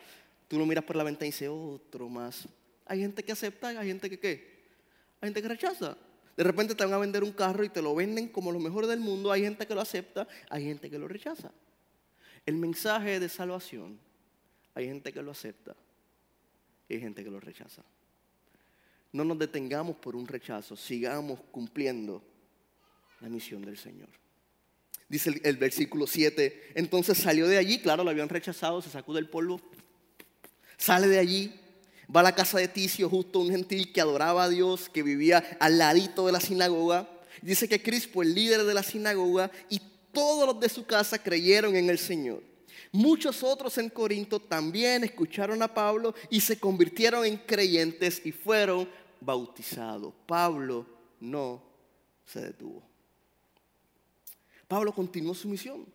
tú 0.48 0.58
lo 0.58 0.64
miras 0.64 0.82
por 0.82 0.96
la 0.96 1.04
ventana 1.04 1.26
y 1.26 1.28
dice, 1.28 1.50
otro 1.50 2.08
más. 2.08 2.48
Hay 2.86 3.00
gente 3.00 3.22
que 3.22 3.30
acepta 3.30 3.68
hay 3.68 3.88
gente 3.88 4.08
que 4.08 4.18
qué. 4.18 4.64
Hay 5.20 5.28
gente 5.28 5.42
que 5.42 5.48
rechaza. 5.48 5.98
De 6.34 6.42
repente 6.42 6.74
te 6.74 6.82
van 6.82 6.94
a 6.94 6.98
vender 6.98 7.22
un 7.22 7.32
carro 7.32 7.62
y 7.62 7.68
te 7.68 7.82
lo 7.82 7.94
venden 7.94 8.28
como 8.28 8.50
lo 8.50 8.58
mejor 8.58 8.86
del 8.86 9.00
mundo. 9.00 9.30
Hay 9.30 9.42
gente 9.42 9.66
que 9.66 9.74
lo 9.74 9.82
acepta, 9.82 10.26
hay 10.48 10.64
gente 10.64 10.88
que 10.88 10.98
lo 10.98 11.08
rechaza. 11.08 11.52
El 12.46 12.56
mensaje 12.56 13.20
de 13.20 13.28
salvación, 13.28 13.98
hay 14.74 14.86
gente 14.86 15.12
que 15.12 15.20
lo 15.20 15.32
acepta 15.32 15.76
y 16.88 16.94
hay 16.94 17.00
gente 17.00 17.22
que 17.22 17.30
lo 17.30 17.38
rechaza. 17.38 17.82
No 19.12 19.24
nos 19.24 19.38
detengamos 19.38 19.96
por 19.96 20.16
un 20.16 20.26
rechazo, 20.26 20.74
sigamos 20.74 21.38
cumpliendo 21.50 22.22
la 23.20 23.28
misión 23.28 23.60
del 23.60 23.76
Señor. 23.76 24.08
Dice 25.08 25.40
el, 25.44 25.56
versículo 25.56 26.06
7, 26.06 26.72
entonces 26.74 27.18
salió 27.18 27.46
de 27.46 27.58
allí, 27.58 27.78
claro, 27.78 28.02
lo 28.02 28.10
habían 28.10 28.28
rechazado, 28.28 28.82
se 28.82 28.90
sacó 28.90 29.14
del 29.14 29.28
polvo, 29.28 29.60
sale 30.76 31.06
de 31.06 31.20
allí, 31.20 31.54
va 32.14 32.20
a 32.20 32.24
la 32.24 32.34
casa 32.34 32.58
de 32.58 32.66
Ticio, 32.66 33.08
justo 33.08 33.38
un 33.38 33.50
gentil 33.50 33.92
que 33.92 34.00
adoraba 34.00 34.44
a 34.44 34.48
Dios, 34.48 34.88
que 34.88 35.04
vivía 35.04 35.44
al 35.60 35.78
ladito 35.78 36.26
de 36.26 36.32
la 36.32 36.40
sinagoga. 36.40 37.08
Dice 37.40 37.68
que 37.68 37.82
Crispo, 37.82 38.22
el 38.22 38.34
líder 38.34 38.64
de 38.64 38.74
la 38.74 38.82
sinagoga, 38.82 39.52
y 39.68 39.80
todos 40.12 40.46
los 40.46 40.58
de 40.58 40.68
su 40.68 40.84
casa 40.86 41.22
creyeron 41.22 41.76
en 41.76 41.88
el 41.88 41.98
Señor. 41.98 42.42
Muchos 42.90 43.42
otros 43.42 43.78
en 43.78 43.90
Corinto 43.90 44.40
también 44.40 45.04
escucharon 45.04 45.62
a 45.62 45.72
Pablo 45.72 46.14
y 46.30 46.40
se 46.40 46.58
convirtieron 46.58 47.24
en 47.26 47.36
creyentes 47.36 48.22
y 48.24 48.32
fueron 48.32 48.88
bautizados. 49.20 50.14
Pablo 50.26 50.86
no 51.20 51.62
se 52.24 52.40
detuvo. 52.40 52.95
Pablo 54.68 54.92
continuó 54.92 55.34
su 55.34 55.48
misión. 55.48 55.86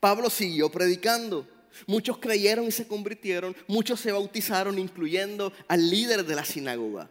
Pablo 0.00 0.30
siguió 0.30 0.70
predicando. 0.70 1.46
Muchos 1.86 2.18
creyeron 2.18 2.66
y 2.66 2.72
se 2.72 2.86
convirtieron. 2.86 3.54
Muchos 3.66 4.00
se 4.00 4.12
bautizaron, 4.12 4.78
incluyendo 4.78 5.52
al 5.68 5.90
líder 5.90 6.24
de 6.24 6.34
la 6.34 6.44
sinagoga. 6.44 7.10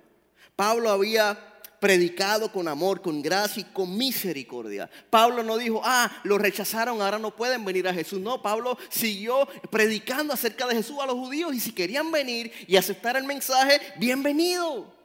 Pablo 0.56 0.90
había 0.90 1.38
predicado 1.80 2.52
con 2.52 2.68
amor, 2.68 3.02
con 3.02 3.22
gracia 3.22 3.62
y 3.62 3.74
con 3.74 3.96
misericordia. 3.96 4.90
Pablo 5.10 5.44
no 5.44 5.58
dijo, 5.58 5.82
ah, 5.84 6.10
lo 6.24 6.38
rechazaron, 6.38 7.02
ahora 7.02 7.20
no 7.20 7.36
pueden 7.36 7.64
venir 7.64 7.88
a 7.88 7.94
Jesús. 7.94 8.20
No, 8.20 8.42
Pablo 8.42 8.78
siguió 8.90 9.48
predicando 9.70 10.34
acerca 10.34 10.66
de 10.68 10.76
Jesús 10.76 10.98
a 11.00 11.06
los 11.06 11.16
judíos 11.16 11.54
y 11.54 11.60
si 11.60 11.74
querían 11.74 12.12
venir 12.12 12.52
y 12.66 12.78
aceptar 12.78 13.18
el 13.18 13.26
mensaje, 13.26 13.80
bienvenido. 13.98 14.96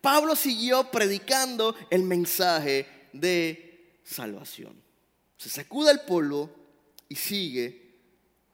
Pablo 0.00 0.34
siguió 0.34 0.90
predicando 0.90 1.76
el 1.90 2.02
mensaje 2.02 2.86
de 3.12 4.00
salvación 4.02 4.85
se 5.36 5.48
sacuda 5.48 5.90
el 5.90 6.00
polvo 6.00 6.50
y 7.08 7.14
sigue 7.14 7.94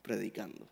predicando. 0.02 0.68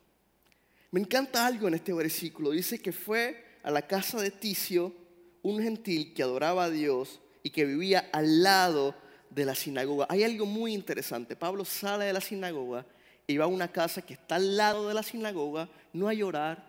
Me 0.91 0.99
encanta 0.99 1.45
algo 1.45 1.67
en 1.67 1.75
este 1.75 1.93
versículo. 1.93 2.51
Dice 2.51 2.81
que 2.81 2.91
fue 2.91 3.45
a 3.63 3.71
la 3.71 3.87
casa 3.87 4.21
de 4.21 4.31
Ticio, 4.31 4.93
un 5.41 5.61
gentil 5.61 6.13
que 6.13 6.23
adoraba 6.23 6.65
a 6.65 6.69
Dios 6.69 7.21
y 7.43 7.49
que 7.49 7.65
vivía 7.65 8.09
al 8.11 8.43
lado 8.43 8.95
de 9.29 9.45
la 9.45 9.55
sinagoga. 9.55 10.05
Hay 10.09 10.23
algo 10.23 10.45
muy 10.45 10.73
interesante. 10.73 11.35
Pablo 11.35 11.63
sale 11.63 12.05
de 12.05 12.13
la 12.13 12.21
sinagoga 12.21 12.85
y 13.25 13.37
va 13.37 13.45
a 13.45 13.47
una 13.47 13.71
casa 13.71 14.01
que 14.01 14.13
está 14.13 14.35
al 14.35 14.57
lado 14.57 14.87
de 14.87 14.93
la 14.93 15.03
sinagoga, 15.03 15.69
no 15.93 16.09
a 16.09 16.13
llorar, 16.13 16.63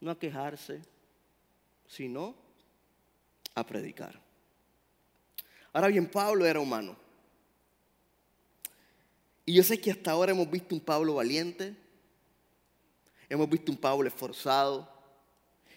no 0.00 0.10
a 0.10 0.18
quejarse, 0.18 0.82
sino 1.86 2.34
a 3.54 3.64
predicar. 3.64 4.20
Ahora 5.72 5.88
bien, 5.88 6.08
Pablo 6.08 6.44
era 6.44 6.58
humano. 6.58 6.96
Y 9.44 9.54
yo 9.54 9.62
sé 9.62 9.80
que 9.80 9.90
hasta 9.90 10.12
ahora 10.12 10.32
hemos 10.32 10.50
visto 10.50 10.74
un 10.74 10.80
Pablo 10.80 11.14
valiente, 11.14 11.74
hemos 13.28 13.48
visto 13.48 13.72
un 13.72 13.78
Pablo 13.78 14.08
esforzado, 14.08 14.88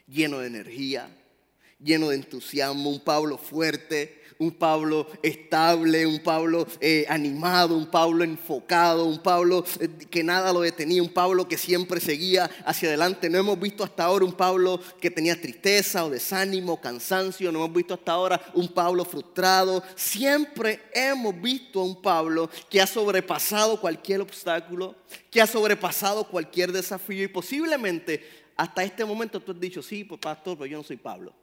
lleno 0.07 0.39
de 0.39 0.47
energía, 0.47 1.09
lleno 1.79 2.09
de 2.09 2.15
entusiasmo, 2.15 2.89
un 2.89 2.99
Pablo 2.99 3.37
fuerte, 3.37 4.23
un 4.37 4.51
Pablo 4.51 5.07
estable, 5.23 6.05
un 6.05 6.19
Pablo 6.19 6.67
eh, 6.81 7.05
animado, 7.07 7.77
un 7.77 7.89
Pablo 7.89 8.23
enfocado, 8.23 9.05
un 9.05 9.21
Pablo 9.21 9.63
eh, 9.79 9.87
que 10.09 10.23
nada 10.23 10.51
lo 10.51 10.61
detenía, 10.61 11.01
un 11.01 11.13
Pablo 11.13 11.47
que 11.47 11.57
siempre 11.57 11.99
seguía 11.99 12.49
hacia 12.65 12.89
adelante. 12.89 13.29
No 13.29 13.37
hemos 13.37 13.59
visto 13.59 13.83
hasta 13.83 14.03
ahora 14.03 14.25
un 14.25 14.33
Pablo 14.33 14.79
que 14.99 15.11
tenía 15.11 15.39
tristeza 15.39 16.05
o 16.05 16.09
desánimo, 16.09 16.81
cansancio, 16.81 17.51
no 17.51 17.59
hemos 17.59 17.73
visto 17.73 17.93
hasta 17.93 18.11
ahora 18.11 18.41
un 18.53 18.67
Pablo 18.67 19.05
frustrado. 19.05 19.83
Siempre 19.95 20.81
hemos 20.93 21.39
visto 21.39 21.79
a 21.79 21.85
un 21.85 22.01
Pablo 22.01 22.49
que 22.69 22.81
ha 22.81 22.87
sobrepasado 22.87 23.79
cualquier 23.79 24.21
obstáculo, 24.21 24.95
que 25.31 25.41
ha 25.41 25.47
sobrepasado 25.47 26.27
cualquier 26.27 26.71
desafío 26.71 27.23
y 27.23 27.27
posiblemente 27.27 28.45
hasta 28.57 28.83
este 28.83 29.03
momento 29.03 29.41
tú 29.41 29.51
has 29.51 29.59
dicho, 29.59 29.81
sí, 29.81 30.03
pues, 30.03 30.19
pastor, 30.19 30.57
pero 30.57 30.65
yo 30.65 30.77
no 30.77 30.83
soy 30.83 30.97
Pablo. 30.97 31.33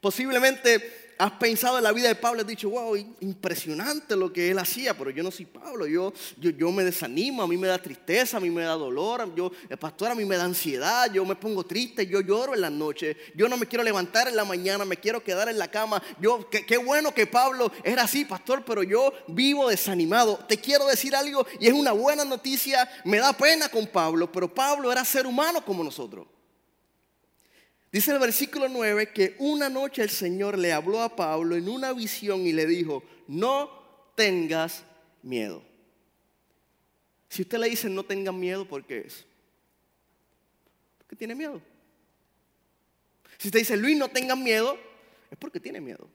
Posiblemente 0.00 1.04
has 1.18 1.32
pensado 1.32 1.78
en 1.78 1.84
la 1.84 1.92
vida 1.92 2.08
de 2.08 2.14
Pablo 2.14 2.40
y 2.40 2.42
has 2.42 2.46
dicho, 2.46 2.70
wow, 2.70 2.96
impresionante 3.20 4.16
lo 4.16 4.32
que 4.32 4.50
él 4.50 4.58
hacía, 4.58 4.96
pero 4.96 5.10
yo 5.10 5.22
no 5.22 5.30
soy 5.30 5.46
Pablo, 5.46 5.86
yo, 5.86 6.12
yo, 6.38 6.50
yo 6.50 6.72
me 6.72 6.84
desanimo, 6.84 7.42
a 7.42 7.46
mí 7.46 7.56
me 7.56 7.68
da 7.68 7.78
tristeza, 7.78 8.36
a 8.36 8.40
mí 8.40 8.50
me 8.50 8.62
da 8.62 8.72
dolor, 8.72 9.32
yo, 9.34 9.52
pastor 9.78 10.10
a 10.10 10.14
mí 10.14 10.24
me 10.24 10.36
da 10.36 10.44
ansiedad, 10.44 11.12
yo 11.12 11.24
me 11.24 11.36
pongo 11.36 11.64
triste, 11.64 12.06
yo 12.06 12.20
lloro 12.20 12.54
en 12.54 12.60
las 12.60 12.72
noches, 12.72 13.16
yo 13.34 13.48
no 13.48 13.56
me 13.56 13.66
quiero 13.66 13.84
levantar 13.84 14.28
en 14.28 14.36
la 14.36 14.44
mañana, 14.44 14.84
me 14.84 14.96
quiero 14.96 15.22
quedar 15.22 15.48
en 15.48 15.58
la 15.58 15.70
cama. 15.70 16.02
Yo, 16.20 16.48
qué, 16.50 16.66
qué 16.66 16.78
bueno 16.78 17.14
que 17.14 17.26
Pablo 17.26 17.70
era 17.82 18.02
así, 18.02 18.24
pastor, 18.24 18.64
pero 18.64 18.82
yo 18.82 19.12
vivo 19.28 19.68
desanimado. 19.68 20.38
Te 20.48 20.58
quiero 20.58 20.86
decir 20.86 21.14
algo 21.14 21.46
y 21.60 21.66
es 21.66 21.72
una 21.72 21.92
buena 21.92 22.24
noticia, 22.24 22.88
me 23.04 23.18
da 23.18 23.32
pena 23.32 23.68
con 23.68 23.86
Pablo, 23.86 24.30
pero 24.30 24.52
Pablo 24.52 24.90
era 24.90 25.04
ser 25.04 25.26
humano 25.26 25.64
como 25.64 25.84
nosotros. 25.84 26.26
Dice 27.94 28.10
el 28.10 28.18
versículo 28.18 28.68
9 28.68 29.12
que 29.12 29.36
una 29.38 29.68
noche 29.68 30.02
el 30.02 30.10
Señor 30.10 30.58
le 30.58 30.72
habló 30.72 31.00
a 31.00 31.14
Pablo 31.14 31.54
en 31.54 31.68
una 31.68 31.92
visión 31.92 32.44
y 32.44 32.52
le 32.52 32.66
dijo, 32.66 33.04
no 33.28 33.70
tengas 34.16 34.82
miedo. 35.22 35.62
Si 37.28 37.42
usted 37.42 37.56
le 37.56 37.68
dice 37.68 37.88
no 37.88 38.02
tengan 38.02 38.36
miedo, 38.36 38.66
¿por 38.66 38.84
qué 38.84 39.04
es? 39.06 39.24
Porque 40.98 41.14
tiene 41.14 41.36
miedo. 41.36 41.62
Si 43.38 43.46
usted 43.46 43.60
dice, 43.60 43.76
Luis, 43.76 43.96
no 43.96 44.08
tengan 44.08 44.42
miedo, 44.42 44.76
es 45.30 45.38
porque 45.38 45.60
tiene 45.60 45.80
miedo. 45.80 46.08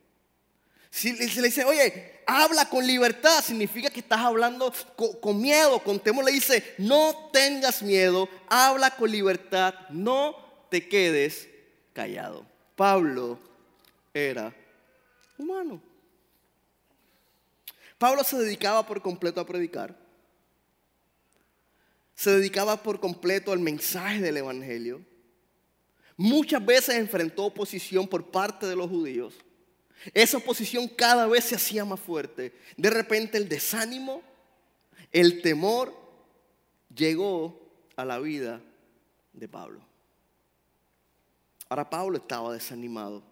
Si 0.90 1.14
le 1.14 1.48
dice, 1.48 1.64
oye, 1.64 2.20
habla 2.28 2.68
con 2.68 2.86
libertad, 2.86 3.42
significa 3.42 3.90
que 3.90 4.02
estás 4.02 4.20
hablando 4.20 4.74
con, 4.98 5.14
con, 5.22 5.40
miedo, 5.40 5.82
con 5.82 5.98
temor. 6.02 6.26
Le 6.26 6.34
dice, 6.34 6.76
no 6.78 7.30
tengas 7.32 7.82
miedo, 7.82 8.28
habla 8.50 8.98
con 8.98 9.10
libertad, 9.10 9.74
no 9.92 10.68
te 10.70 10.86
quedes 10.90 11.48
callado. 12.00 12.46
Pablo 12.78 13.38
era 14.14 14.56
humano. 15.38 15.82
Pablo 17.98 18.24
se 18.24 18.38
dedicaba 18.38 18.88
por 18.88 19.02
completo 19.02 19.42
a 19.42 19.46
predicar. 19.46 19.94
Se 22.16 22.32
dedicaba 22.32 22.82
por 22.82 23.02
completo 23.02 23.52
al 23.52 23.60
mensaje 23.60 24.22
del 24.22 24.38
Evangelio. 24.38 25.02
Muchas 26.16 26.66
veces 26.66 26.96
enfrentó 26.96 27.48
oposición 27.48 28.08
por 28.08 28.32
parte 28.32 28.66
de 28.66 28.78
los 28.78 28.90
judíos. 28.90 29.34
Esa 30.14 30.38
oposición 30.38 30.88
cada 30.88 31.28
vez 31.28 31.44
se 31.44 31.56
hacía 31.56 31.84
más 31.84 32.00
fuerte. 32.00 32.54
De 32.78 32.90
repente 32.90 33.38
el 33.38 33.50
desánimo, 33.50 34.22
el 35.12 35.42
temor 35.42 35.94
llegó 36.96 37.60
a 37.98 38.06
la 38.06 38.20
vida 38.20 38.62
de 39.34 39.50
Pablo. 39.50 39.89
Ahora 41.70 41.88
Pablo 41.88 42.18
estaba 42.18 42.54
desanimado. 42.54 43.24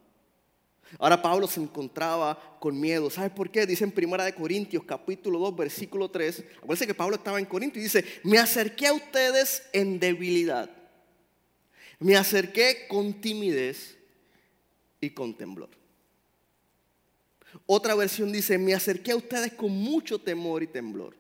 Ahora 0.99 1.21
Pablo 1.21 1.47
se 1.47 1.59
encontraba 1.59 2.57
con 2.59 2.79
miedo. 2.79 3.09
¿Sabes 3.09 3.31
por 3.31 3.49
qué? 3.49 3.65
Dice 3.65 3.83
en 3.83 3.91
Primera 3.91 4.23
de 4.23 4.33
Corintios 4.33 4.83
capítulo 4.85 5.39
2 5.39 5.55
versículo 5.55 6.09
3. 6.09 6.45
Acuérdense 6.57 6.87
que 6.87 6.93
Pablo 6.93 7.15
estaba 7.15 7.39
en 7.39 7.45
Corinto 7.45 7.79
y 7.79 7.83
dice, 7.83 8.05
me 8.23 8.37
acerqué 8.37 8.87
a 8.87 8.93
ustedes 8.93 9.67
en 9.73 9.99
debilidad. 9.99 10.69
Me 11.99 12.15
acerqué 12.15 12.85
con 12.87 13.19
timidez 13.19 13.97
y 15.01 15.09
con 15.09 15.35
temblor. 15.35 15.69
Otra 17.65 17.95
versión 17.95 18.31
dice, 18.31 18.57
me 18.57 18.73
acerqué 18.73 19.11
a 19.11 19.17
ustedes 19.17 19.53
con 19.53 19.71
mucho 19.71 20.19
temor 20.19 20.61
y 20.61 20.67
temblor. 20.67 21.15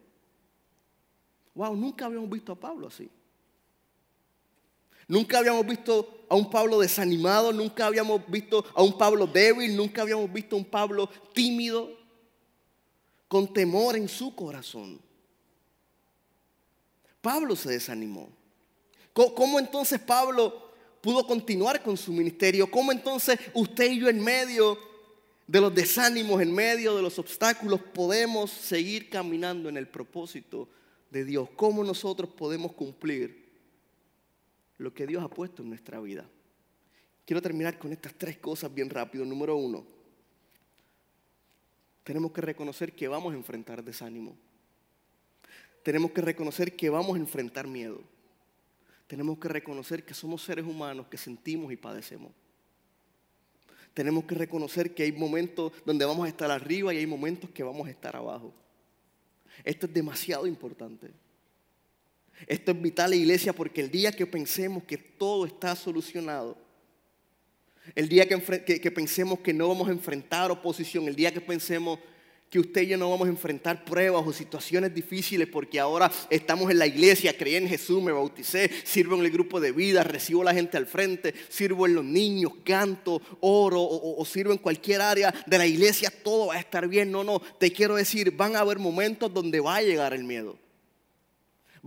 Wow, 1.55 1.75
nunca 1.75 2.05
habíamos 2.05 2.29
visto 2.29 2.51
a 2.51 2.59
Pablo 2.59 2.87
así. 2.87 3.09
Nunca 5.07 5.39
habíamos 5.39 5.65
visto 5.65 6.25
a 6.29 6.35
un 6.35 6.49
Pablo 6.49 6.79
desanimado, 6.79 7.53
nunca 7.53 7.85
habíamos 7.85 8.21
visto 8.29 8.65
a 8.73 8.83
un 8.83 8.97
Pablo 8.97 9.25
débil, 9.25 9.75
nunca 9.75 10.01
habíamos 10.01 10.31
visto 10.31 10.55
a 10.55 10.59
un 10.59 10.65
Pablo 10.65 11.09
tímido, 11.33 11.95
con 13.27 13.51
temor 13.53 13.95
en 13.95 14.07
su 14.07 14.35
corazón. 14.35 14.99
Pablo 17.21 17.55
se 17.55 17.71
desanimó. 17.71 18.29
¿Cómo 19.13 19.59
entonces 19.59 19.99
Pablo 19.99 20.71
pudo 21.01 21.25
continuar 21.25 21.81
con 21.81 21.97
su 21.97 22.13
ministerio? 22.13 22.69
¿Cómo 22.69 22.91
entonces 22.91 23.39
usted 23.53 23.91
y 23.91 23.99
yo 23.99 24.09
en 24.09 24.23
medio 24.23 24.77
de 25.47 25.61
los 25.61 25.73
desánimos, 25.73 26.41
en 26.41 26.53
medio 26.53 26.95
de 26.95 27.01
los 27.01 27.17
obstáculos, 27.17 27.81
podemos 27.93 28.51
seguir 28.51 29.09
caminando 29.09 29.69
en 29.69 29.77
el 29.77 29.87
propósito 29.87 30.69
de 31.09 31.25
Dios? 31.25 31.49
¿Cómo 31.55 31.83
nosotros 31.83 32.29
podemos 32.29 32.73
cumplir 32.73 33.46
lo 34.77 34.93
que 34.93 35.07
Dios 35.07 35.23
ha 35.23 35.29
puesto 35.29 35.63
en 35.63 35.69
nuestra 35.69 35.99
vida? 35.99 36.29
Quiero 37.25 37.41
terminar 37.41 37.77
con 37.77 37.91
estas 37.91 38.13
tres 38.13 38.37
cosas 38.37 38.73
bien 38.73 38.89
rápido. 38.89 39.25
Número 39.25 39.55
uno, 39.55 39.85
tenemos 42.03 42.31
que 42.31 42.41
reconocer 42.41 42.93
que 42.93 43.07
vamos 43.07 43.33
a 43.33 43.37
enfrentar 43.37 43.83
desánimo. 43.83 44.37
Tenemos 45.83 46.11
que 46.11 46.21
reconocer 46.21 46.75
que 46.75 46.89
vamos 46.89 47.15
a 47.15 47.19
enfrentar 47.19 47.67
miedo. 47.67 48.01
Tenemos 49.07 49.37
que 49.39 49.47
reconocer 49.47 50.05
que 50.05 50.13
somos 50.13 50.41
seres 50.41 50.65
humanos 50.65 51.07
que 51.07 51.17
sentimos 51.17 51.71
y 51.71 51.77
padecemos. 51.77 52.31
Tenemos 53.93 54.25
que 54.25 54.35
reconocer 54.35 54.93
que 54.93 55.03
hay 55.03 55.11
momentos 55.11 55.71
donde 55.85 56.05
vamos 56.05 56.25
a 56.25 56.29
estar 56.29 56.51
arriba 56.51 56.93
y 56.93 56.97
hay 56.97 57.07
momentos 57.07 57.49
que 57.49 57.63
vamos 57.63 57.87
a 57.87 57.89
estar 57.89 58.15
abajo. 58.15 58.53
Esto 59.63 59.85
es 59.85 59.93
demasiado 59.93 60.45
importante. 60.45 61.11
Esto 62.45 62.71
es 62.71 62.81
vital, 62.81 63.13
iglesia, 63.13 63.53
porque 63.53 63.81
el 63.81 63.89
día 63.89 64.11
que 64.11 64.27
pensemos 64.27 64.83
que 64.83 64.97
todo 64.97 65.45
está 65.45 65.75
solucionado, 65.75 66.57
el 67.95 68.09
día 68.09 68.27
que, 68.27 68.91
pensemos 68.91 69.39
que 69.39 69.53
no 69.53 69.67
vamos 69.67 69.87
a 69.87 69.91
enfrentar 69.91 70.51
oposición, 70.51 71.07
el 71.07 71.15
día 71.15 71.31
que 71.31 71.41
pensemos 71.41 71.99
que 72.49 72.59
usted 72.59 72.83
y 72.83 72.87
yo 72.87 72.97
no 72.97 73.09
vamos 73.09 73.27
a 73.27 73.31
enfrentar 73.31 73.83
pruebas 73.83 74.25
o 74.25 74.31
situaciones 74.31 74.93
difíciles 74.93 75.49
porque 75.49 75.79
ahora 75.79 76.09
estamos 76.29 76.71
en 76.71 76.79
la 76.79 76.87
iglesia, 76.87 77.35
creí 77.37 77.55
en 77.55 77.67
Jesús, 77.67 78.01
me 78.01 78.13
bauticé, 78.13 78.69
sirvo 78.85 79.15
en 79.15 79.25
el 79.25 79.31
grupo 79.31 79.59
de 79.59 79.73
vida, 79.73 80.03
recibo 80.03 80.43
a 80.43 80.45
la 80.45 80.53
gente 80.53 80.77
al 80.77 80.85
frente, 80.85 81.33
sirvo 81.49 81.85
en 81.87 81.95
los 81.95 82.05
niños, 82.05 82.53
canto, 82.63 83.21
oro 83.41 83.81
o, 83.81 84.21
o 84.21 84.25
sirvo 84.25 84.53
en 84.53 84.59
cualquier 84.59 85.01
área 85.01 85.33
de 85.45 85.57
la 85.57 85.65
iglesia, 85.65 86.11
todo 86.23 86.47
va 86.47 86.55
a 86.55 86.59
estar 86.59 86.87
bien. 86.87 87.11
No, 87.11 87.23
no, 87.23 87.39
te 87.39 87.71
quiero 87.71 87.95
decir, 87.95 88.31
van 88.31 88.55
a 88.55 88.59
haber 88.59 88.79
momentos 88.79 89.33
donde 89.33 89.59
va 89.59 89.77
a 89.77 89.81
llegar 89.81 90.13
el 90.13 90.23
miedo. 90.23 90.57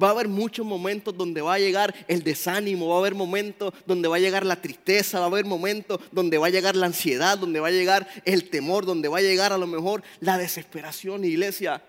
Va 0.00 0.08
a 0.08 0.10
haber 0.12 0.28
muchos 0.28 0.64
momentos 0.64 1.16
donde 1.16 1.42
va 1.42 1.54
a 1.54 1.58
llegar 1.58 1.94
el 2.08 2.22
desánimo, 2.22 2.88
va 2.88 2.96
a 2.96 2.98
haber 3.00 3.14
momentos 3.14 3.74
donde 3.86 4.08
va 4.08 4.16
a 4.16 4.20
llegar 4.20 4.46
la 4.46 4.60
tristeza, 4.60 5.18
va 5.18 5.26
a 5.26 5.28
haber 5.28 5.44
momentos 5.44 6.00
donde 6.12 6.38
va 6.38 6.46
a 6.46 6.50
llegar 6.50 6.76
la 6.76 6.86
ansiedad, 6.86 7.36
donde 7.36 7.60
va 7.60 7.68
a 7.68 7.72
llegar 7.72 8.08
el 8.24 8.48
temor, 8.48 8.86
donde 8.86 9.08
va 9.08 9.18
a 9.18 9.22
llegar 9.22 9.52
a 9.52 9.58
lo 9.58 9.66
mejor 9.66 10.02
la 10.20 10.38
desesperación, 10.38 11.24
iglesia. 11.24 11.82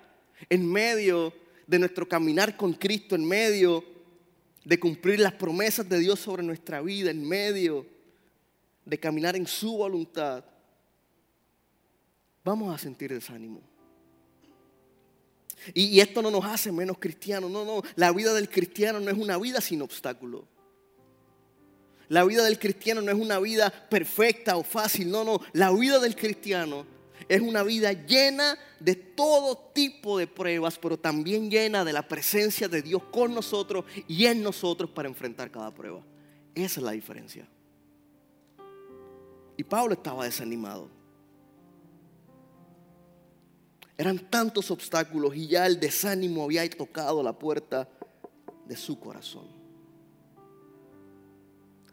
En 0.50 0.70
medio 0.70 1.34
de 1.68 1.80
nuestro 1.80 2.08
caminar 2.08 2.58
con 2.58 2.74
Cristo, 2.74 3.16
en 3.16 3.26
medio 3.26 3.84
de 4.66 4.80
cumplir 4.80 5.20
las 5.20 5.34
promesas 5.34 5.88
de 5.88 6.00
Dios 6.00 6.20
sobre 6.20 6.44
nuestra 6.44 6.82
vida, 6.82 7.12
en 7.12 7.28
medio 7.28 7.86
de 8.86 9.00
caminar 9.00 9.36
en 9.36 9.48
su 9.48 9.78
voluntad, 9.78 10.44
vamos 12.44 12.74
a 12.74 12.78
sentir 12.78 13.14
desánimo. 13.14 13.71
Y, 15.74 16.00
esto 16.00 16.22
no 16.22 16.32
nos 16.32 16.46
hace 16.46 16.72
menos 16.72 16.98
cristianos. 16.98 17.50
No, 17.52 17.66
no. 17.66 17.82
La 17.96 18.12
vida 18.12 18.34
del 18.34 18.50
cristiano 18.50 19.00
no 19.00 19.12
es 19.12 19.18
una 19.18 19.38
vida 19.38 19.62
sin 19.62 19.82
obstáculos. 19.82 20.44
La 22.08 22.26
vida 22.26 22.44
del 22.44 22.60
cristiano 22.60 23.02
no 23.02 23.12
es 23.12 23.18
una 23.18 23.40
vida 23.40 23.70
perfecta 23.90 24.58
o 24.58 24.64
fácil. 24.64 25.10
No, 25.10 25.24
no. 25.24 25.40
La 25.54 25.72
vida 25.72 26.00
del 26.00 26.16
cristiano 26.16 26.86
es 27.30 27.42
una 27.42 27.64
vida 27.64 27.94
llena 27.94 28.58
de 28.80 28.96
todo 28.96 29.58
tipo 29.74 30.18
de 30.18 30.28
pruebas, 30.28 30.78
pero 30.78 30.98
también 30.98 31.50
llena 31.50 31.86
de 31.86 31.94
la 31.94 32.08
presencia 32.08 32.68
de 32.68 32.82
Dios 32.82 33.04
con 33.12 33.34
nosotros 33.34 33.86
y 34.08 34.26
en 34.26 34.44
nosotros 34.44 34.90
para 34.90 35.08
enfrentar 35.08 35.52
cada 35.52 35.74
prueba. 35.74 36.02
Esa 36.56 36.80
es 36.80 36.86
la 36.86 36.92
diferencia. 36.92 37.48
Y 39.56 39.64
Pablo 39.64 39.94
estaba 39.94 40.26
desanimado. 40.26 40.90
Eran 44.02 44.18
tantos 44.18 44.72
obstáculos 44.72 45.36
y 45.36 45.46
ya 45.46 45.68
el 45.68 45.80
desánimo 45.80 46.46
había 46.46 46.68
tocado 46.72 47.22
la 47.22 47.38
puerta 47.38 47.88
de 48.66 48.76
su 48.76 49.00
corazón. 49.00 49.46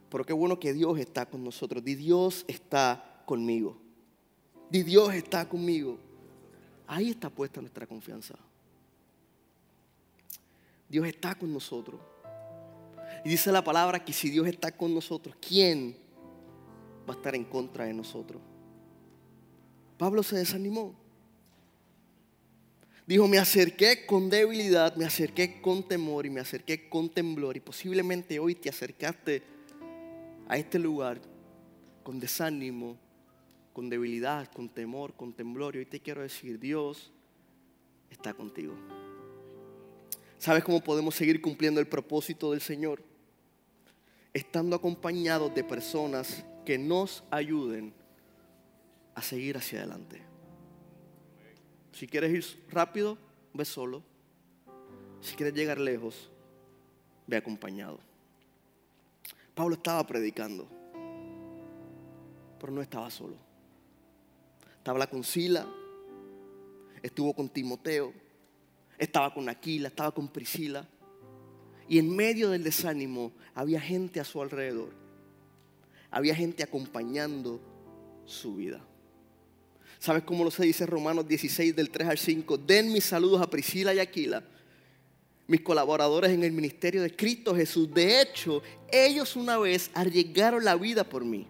Pero 0.09 0.25
qué 0.25 0.33
bueno 0.33 0.59
que 0.59 0.73
Dios 0.73 0.99
está 0.99 1.27
con 1.27 1.45
nosotros. 1.45 1.85
Di 1.85 1.95
Dios 1.97 2.47
está 2.49 3.23
conmigo. 3.27 3.77
Di 4.71 4.85
Dios 4.85 5.13
está 5.13 5.47
conmigo. 5.47 5.99
Ahí 6.87 7.11
está 7.11 7.29
puesta 7.29 7.61
nuestra 7.61 7.87
confianza. 7.87 8.37
Dios 10.89 11.07
está 11.07 11.35
con 11.35 11.53
nosotros. 11.53 12.01
Y 13.23 13.29
dice 13.29 13.53
la 13.53 13.63
palabra 13.63 14.03
que 14.03 14.15
si 14.15 14.31
Dios 14.31 14.47
está 14.47 14.73
con 14.73 14.95
nosotros, 14.95 15.37
¿quién 15.47 15.95
va 17.07 17.13
a 17.13 17.17
estar 17.19 17.35
en 17.35 17.45
contra 17.45 17.85
de 17.85 17.93
nosotros? 17.93 18.41
Pablo 19.99 20.23
se 20.23 20.37
desanimó. 20.37 21.07
Dijo, 23.09 23.27
me 23.27 23.39
acerqué 23.39 24.05
con 24.05 24.29
debilidad, 24.29 24.95
me 24.97 25.07
acerqué 25.07 25.63
con 25.63 25.83
temor 25.83 26.27
y 26.27 26.31
me 26.31 26.41
acerqué 26.41 26.91
con 26.91 27.09
temblor. 27.09 27.57
Y 27.57 27.61
posiblemente 27.61 28.39
hoy 28.39 28.55
te 28.55 28.69
acercaste 28.69 29.43
a 30.47 30.59
este 30.59 30.79
lugar 30.79 31.19
con 32.03 32.21
desánimo, 32.21 32.99
con 33.73 33.89
debilidad, 33.89 34.53
con 34.53 34.69
temor, 34.69 35.15
con 35.15 35.33
temblor. 35.33 35.75
Y 35.75 35.79
hoy 35.79 35.87
te 35.87 36.01
quiero 36.01 36.21
decir, 36.21 36.61
Dios 36.61 37.11
está 38.11 38.35
contigo. 38.35 38.75
¿Sabes 40.39 40.63
cómo 40.63 40.85
podemos 40.85 41.15
seguir 41.15 41.41
cumpliendo 41.41 41.81
el 41.81 41.89
propósito 41.89 42.51
del 42.51 42.61
Señor? 42.61 43.03
Estando 44.35 44.77
acompañados 44.77 45.55
de 45.55 45.65
personas 45.65 46.45
que 46.67 46.77
nos 46.77 47.25
ayuden 47.31 47.95
a 49.15 49.23
seguir 49.23 49.57
hacia 49.57 49.79
adelante. 49.79 50.28
Si 51.93 52.07
quieres 52.07 52.33
ir 52.33 52.65
rápido, 52.71 53.19
ve 53.55 53.65
solo. 53.65 54.03
Si 55.21 55.35
quieres 55.35 55.55
llegar 55.55 55.79
lejos, 55.79 56.31
ve 57.27 57.37
acompañado. 57.37 57.99
Pablo 59.55 59.75
estaba 59.75 60.07
predicando, 60.07 60.69
pero 62.61 62.73
no 62.73 62.81
estaba 62.81 63.11
solo. 63.11 63.37
Estaba 64.77 65.07
con 65.09 65.25
Sila, 65.25 65.67
estuvo 67.03 67.35
con 67.35 67.49
Timoteo, 67.49 68.13
estaba 68.97 69.35
con 69.35 69.49
Aquila, 69.49 69.89
estaba 69.89 70.13
con 70.13 70.29
Priscila. 70.29 70.87
Y 71.89 71.99
en 71.99 72.15
medio 72.15 72.51
del 72.51 72.63
desánimo 72.63 73.33
había 73.55 73.81
gente 73.81 74.21
a 74.21 74.25
su 74.25 74.41
alrededor. 74.41 74.91
Había 76.11 76.35
gente 76.35 76.63
acompañando 76.63 77.61
su 78.25 78.55
vida. 78.57 78.81
¿Sabes 79.99 80.23
cómo 80.23 80.45
lo 80.45 80.51
se 80.51 80.65
dice 80.65 80.87
Romanos 80.87 81.27
16 81.27 81.75
del 81.75 81.91
3 81.91 82.09
al 82.09 82.19
5? 82.19 82.59
Den 82.59 82.93
mis 82.93 83.05
saludos 83.05 83.43
a 83.43 83.51
Priscila 83.51 83.93
y 83.93 83.99
Aquila, 83.99 84.45
mis 85.49 85.61
colaboradores 85.61 86.31
en 86.31 86.45
el 86.45 86.53
ministerio 86.53 87.03
de 87.03 87.15
Cristo 87.15 87.55
Jesús. 87.55 87.93
De 87.93 88.21
hecho, 88.21 88.63
ellos 88.93 89.35
una 89.35 89.59
vez 89.59 89.91
arriesgaron 89.95 90.65
la 90.65 90.77
vida 90.77 91.03
por 91.03 91.25
mí. 91.25 91.47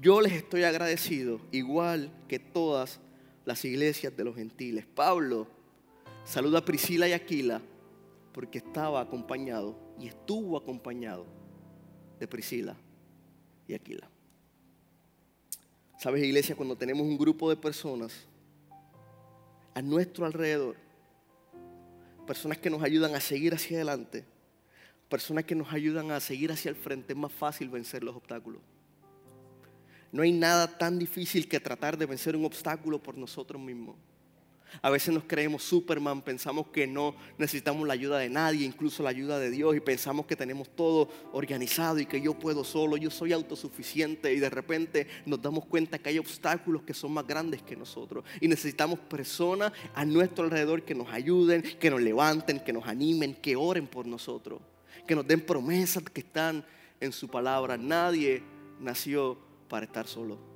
Yo 0.00 0.20
les 0.20 0.32
estoy 0.32 0.62
agradecido, 0.62 1.40
igual 1.50 2.12
que 2.28 2.38
todas 2.38 3.00
las 3.44 3.64
iglesias 3.64 4.16
de 4.16 4.24
los 4.24 4.36
gentiles. 4.36 4.86
Pablo 4.86 5.48
saluda 6.24 6.58
a 6.58 6.64
Priscila 6.64 7.08
y 7.08 7.12
Aquila 7.12 7.60
porque 8.32 8.58
estaba 8.58 9.00
acompañado 9.00 9.76
y 9.98 10.06
estuvo 10.06 10.56
acompañado 10.56 11.26
de 12.20 12.28
Priscila 12.28 12.76
y 13.66 13.74
Aquila. 13.74 14.08
Sabes, 16.02 16.24
iglesia, 16.24 16.56
cuando 16.56 16.74
tenemos 16.74 17.06
un 17.06 17.16
grupo 17.16 17.48
de 17.48 17.54
personas 17.54 18.12
a 19.72 19.80
nuestro 19.80 20.26
alrededor, 20.26 20.74
personas 22.26 22.58
que 22.58 22.70
nos 22.70 22.82
ayudan 22.82 23.14
a 23.14 23.20
seguir 23.20 23.54
hacia 23.54 23.76
adelante, 23.76 24.24
personas 25.08 25.44
que 25.44 25.54
nos 25.54 25.72
ayudan 25.72 26.10
a 26.10 26.18
seguir 26.18 26.50
hacia 26.50 26.70
el 26.70 26.74
frente, 26.74 27.12
es 27.12 27.16
más 27.16 27.30
fácil 27.30 27.68
vencer 27.68 28.02
los 28.02 28.16
obstáculos. 28.16 28.60
No 30.10 30.22
hay 30.22 30.32
nada 30.32 30.76
tan 30.76 30.98
difícil 30.98 31.48
que 31.48 31.60
tratar 31.60 31.96
de 31.96 32.06
vencer 32.06 32.34
un 32.34 32.46
obstáculo 32.46 33.00
por 33.00 33.16
nosotros 33.16 33.62
mismos. 33.62 33.94
A 34.80 34.90
veces 34.90 35.12
nos 35.12 35.24
creemos 35.24 35.62
Superman, 35.62 36.22
pensamos 36.22 36.68
que 36.68 36.86
no 36.86 37.14
necesitamos 37.38 37.86
la 37.86 37.94
ayuda 37.94 38.18
de 38.18 38.30
nadie, 38.30 38.64
incluso 38.64 39.02
la 39.02 39.10
ayuda 39.10 39.38
de 39.38 39.50
Dios, 39.50 39.76
y 39.76 39.80
pensamos 39.80 40.26
que 40.26 40.36
tenemos 40.36 40.68
todo 40.74 41.08
organizado 41.32 41.98
y 41.98 42.06
que 42.06 42.20
yo 42.20 42.38
puedo 42.38 42.64
solo, 42.64 42.96
yo 42.96 43.10
soy 43.10 43.32
autosuficiente, 43.32 44.32
y 44.32 44.40
de 44.40 44.50
repente 44.50 45.06
nos 45.26 45.42
damos 45.42 45.66
cuenta 45.66 45.98
que 45.98 46.08
hay 46.08 46.18
obstáculos 46.18 46.82
que 46.82 46.94
son 46.94 47.12
más 47.12 47.26
grandes 47.26 47.62
que 47.62 47.76
nosotros, 47.76 48.24
y 48.40 48.48
necesitamos 48.48 48.98
personas 48.98 49.72
a 49.94 50.04
nuestro 50.04 50.44
alrededor 50.44 50.84
que 50.84 50.94
nos 50.94 51.08
ayuden, 51.10 51.62
que 51.62 51.90
nos 51.90 52.00
levanten, 52.00 52.60
que 52.60 52.72
nos 52.72 52.86
animen, 52.86 53.34
que 53.34 53.56
oren 53.56 53.86
por 53.86 54.06
nosotros, 54.06 54.60
que 55.06 55.14
nos 55.14 55.26
den 55.26 55.40
promesas 55.40 56.02
que 56.04 56.20
están 56.20 56.64
en 57.00 57.12
su 57.12 57.28
palabra. 57.28 57.76
Nadie 57.76 58.42
nació 58.80 59.36
para 59.68 59.86
estar 59.86 60.06
solo. 60.06 60.51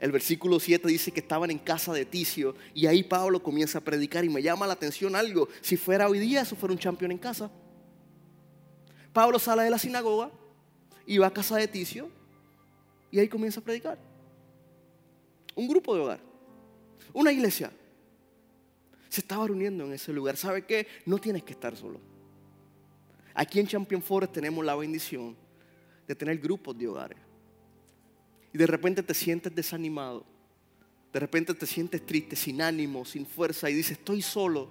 El 0.00 0.12
versículo 0.12 0.58
7 0.58 0.88
dice 0.88 1.12
que 1.12 1.20
estaban 1.20 1.50
en 1.50 1.58
casa 1.58 1.92
de 1.92 2.06
Ticio 2.06 2.54
y 2.72 2.86
ahí 2.86 3.02
Pablo 3.02 3.42
comienza 3.42 3.78
a 3.78 3.80
predicar 3.82 4.24
y 4.24 4.30
me 4.30 4.42
llama 4.42 4.66
la 4.66 4.72
atención 4.72 5.14
algo. 5.14 5.46
Si 5.60 5.76
fuera 5.76 6.08
hoy 6.08 6.18
día, 6.18 6.40
eso 6.40 6.56
fuera 6.56 6.72
un 6.72 6.80
campeón 6.80 7.12
en 7.12 7.18
casa. 7.18 7.50
Pablo 9.12 9.38
sale 9.38 9.62
de 9.62 9.70
la 9.70 9.78
sinagoga 9.78 10.30
y 11.04 11.18
va 11.18 11.26
a 11.26 11.32
casa 11.32 11.58
de 11.58 11.68
Ticio 11.68 12.08
y 13.10 13.18
ahí 13.18 13.28
comienza 13.28 13.60
a 13.60 13.62
predicar. 13.62 13.98
Un 15.54 15.68
grupo 15.68 15.94
de 15.94 16.00
hogar, 16.00 16.20
una 17.12 17.30
iglesia. 17.30 17.70
Se 19.10 19.20
estaba 19.20 19.46
reuniendo 19.46 19.84
en 19.84 19.92
ese 19.92 20.14
lugar. 20.14 20.38
¿Sabe 20.38 20.64
qué? 20.64 20.86
No 21.04 21.18
tienes 21.18 21.42
que 21.42 21.52
estar 21.52 21.76
solo. 21.76 22.00
Aquí 23.34 23.60
en 23.60 23.66
Champion 23.66 24.00
Forest 24.00 24.32
tenemos 24.32 24.64
la 24.64 24.74
bendición 24.76 25.36
de 26.08 26.14
tener 26.14 26.38
grupos 26.38 26.78
de 26.78 26.88
hogares 26.88 27.18
y 28.52 28.58
de 28.58 28.66
repente 28.66 29.02
te 29.02 29.14
sientes 29.14 29.54
desanimado, 29.54 30.24
de 31.12 31.20
repente 31.20 31.54
te 31.54 31.66
sientes 31.66 32.04
triste, 32.04 32.36
sin 32.36 32.62
ánimo, 32.62 33.04
sin 33.04 33.26
fuerza 33.26 33.68
y 33.68 33.74
dices, 33.74 33.98
estoy 33.98 34.22
solo. 34.22 34.68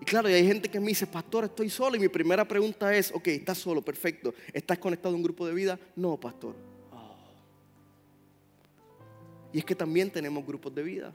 Y 0.00 0.04
claro, 0.04 0.28
y 0.28 0.32
hay 0.32 0.46
gente 0.46 0.68
que 0.68 0.80
me 0.80 0.88
dice, 0.88 1.06
pastor, 1.06 1.44
estoy 1.44 1.70
solo. 1.70 1.96
Y 1.96 2.00
mi 2.00 2.08
primera 2.08 2.46
pregunta 2.46 2.94
es, 2.94 3.12
ok, 3.12 3.28
estás 3.28 3.58
solo, 3.58 3.82
perfecto. 3.82 4.34
¿Estás 4.52 4.78
conectado 4.78 5.14
a 5.14 5.16
un 5.16 5.22
grupo 5.22 5.46
de 5.46 5.54
vida? 5.54 5.78
No, 5.96 6.18
pastor. 6.18 6.54
Y 9.52 9.58
es 9.58 9.64
que 9.64 9.74
también 9.74 10.10
tenemos 10.10 10.44
grupos 10.44 10.74
de 10.74 10.82
vida. 10.82 11.12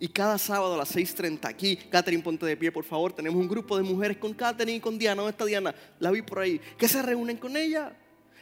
Y 0.00 0.08
cada 0.08 0.38
sábado 0.38 0.74
a 0.74 0.78
las 0.78 0.94
6.30 0.94 1.46
aquí, 1.46 1.76
Catherine, 1.76 2.22
ponte 2.22 2.46
de 2.46 2.56
pie, 2.56 2.72
por 2.72 2.84
favor. 2.84 3.12
Tenemos 3.12 3.38
un 3.38 3.48
grupo 3.48 3.76
de 3.76 3.82
mujeres 3.82 4.16
con 4.16 4.32
Catherine 4.32 4.78
y 4.78 4.80
con 4.80 4.98
Diana. 4.98 5.22
¿Dónde 5.22 5.32
está 5.32 5.44
Diana? 5.44 5.74
La 5.98 6.10
vi 6.10 6.22
por 6.22 6.38
ahí. 6.38 6.60
Que 6.78 6.88
se 6.88 7.02
reúnen 7.02 7.36
con 7.36 7.56
ella. 7.56 7.92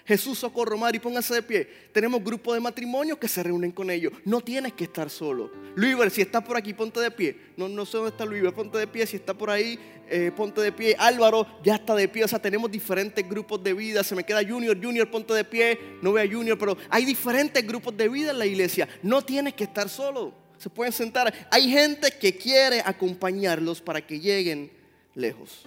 Jesús 0.06 0.38
socorro 0.38 0.78
y 0.92 0.98
pónganse 1.00 1.34
de 1.34 1.42
pie. 1.42 1.68
Tenemos 1.92 2.22
grupos 2.22 2.54
de 2.54 2.60
matrimonios 2.60 3.18
que 3.18 3.26
se 3.26 3.42
reúnen 3.42 3.72
con 3.72 3.90
ellos. 3.90 4.12
No 4.24 4.40
tienes 4.40 4.72
que 4.72 4.84
estar 4.84 5.10
solo. 5.10 5.50
Luiber, 5.74 6.10
si 6.10 6.22
estás 6.22 6.44
por 6.44 6.56
aquí, 6.56 6.72
ponte 6.72 7.00
de 7.00 7.10
pie. 7.10 7.36
No, 7.56 7.68
no 7.68 7.84
sé 7.84 7.96
dónde 7.96 8.10
está 8.10 8.24
Luiber, 8.24 8.54
ponte 8.54 8.78
de 8.78 8.86
pie. 8.86 9.04
Si 9.04 9.16
está 9.16 9.34
por 9.34 9.50
ahí, 9.50 9.78
eh, 10.08 10.30
ponte 10.34 10.60
de 10.60 10.70
pie. 10.70 10.94
Álvaro 10.96 11.46
ya 11.64 11.74
está 11.74 11.96
de 11.96 12.06
pie. 12.06 12.22
O 12.22 12.28
sea, 12.28 12.38
tenemos 12.38 12.70
diferentes 12.70 13.28
grupos 13.28 13.62
de 13.64 13.74
vida. 13.74 14.04
Se 14.04 14.14
me 14.14 14.22
queda 14.22 14.46
Junior, 14.46 14.80
Junior, 14.80 15.10
ponte 15.10 15.34
de 15.34 15.42
pie. 15.42 15.78
No 16.02 16.12
veo 16.12 16.24
a 16.24 16.32
Junior, 16.32 16.56
pero 16.56 16.76
hay 16.88 17.04
diferentes 17.04 17.66
grupos 17.66 17.96
de 17.96 18.08
vida 18.08 18.30
en 18.30 18.38
la 18.38 18.46
iglesia. 18.46 18.88
No 19.02 19.22
tienes 19.22 19.54
que 19.54 19.64
estar 19.64 19.88
solo. 19.88 20.32
Se 20.56 20.70
pueden 20.70 20.92
sentar. 20.92 21.34
Hay 21.50 21.68
gente 21.68 22.12
que 22.12 22.36
quiere 22.36 22.80
acompañarlos 22.80 23.80
para 23.80 24.06
que 24.06 24.20
lleguen 24.20 24.70
lejos. 25.16 25.66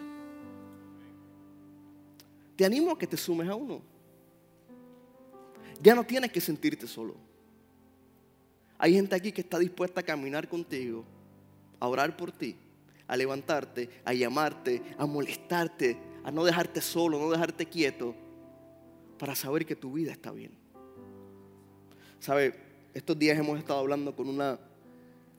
Te 2.56 2.64
animo 2.64 2.92
a 2.92 2.98
que 2.98 3.08
te 3.08 3.18
sumes 3.18 3.50
a 3.50 3.56
uno. 3.56 3.89
Ya 5.82 5.96
no 5.96 6.04
tienes 6.04 6.32
que 6.32 6.42
sentirte 6.42 6.88
solo. 6.88 7.16
Hay 8.78 8.94
gente 8.94 9.16
aquí 9.16 9.32
que 9.32 9.42
está 9.42 9.60
dispuesta 9.60 10.02
a 10.02 10.04
caminar 10.04 10.48
contigo, 10.48 11.04
a 11.80 11.88
orar 11.88 12.16
por 12.16 12.32
ti, 12.32 12.56
a 13.08 13.18
levantarte, 13.18 13.90
a 14.06 14.14
llamarte, 14.14 14.82
a 14.98 15.06
molestarte, 15.06 15.98
a 16.24 16.32
no 16.32 16.46
dejarte 16.46 16.82
solo, 16.82 17.20
no 17.20 17.30
dejarte 17.30 17.66
quieto, 17.66 18.16
para 19.18 19.36
saber 19.36 19.66
que 19.66 19.76
tu 19.76 19.94
vida 19.94 20.12
está 20.12 20.32
bien. 20.32 20.52
¿Sabe? 22.20 22.54
Estos 22.94 23.18
días 23.20 23.38
hemos 23.38 23.60
estado 23.60 23.80
hablando 23.80 24.16
con 24.16 24.30
una, 24.30 24.60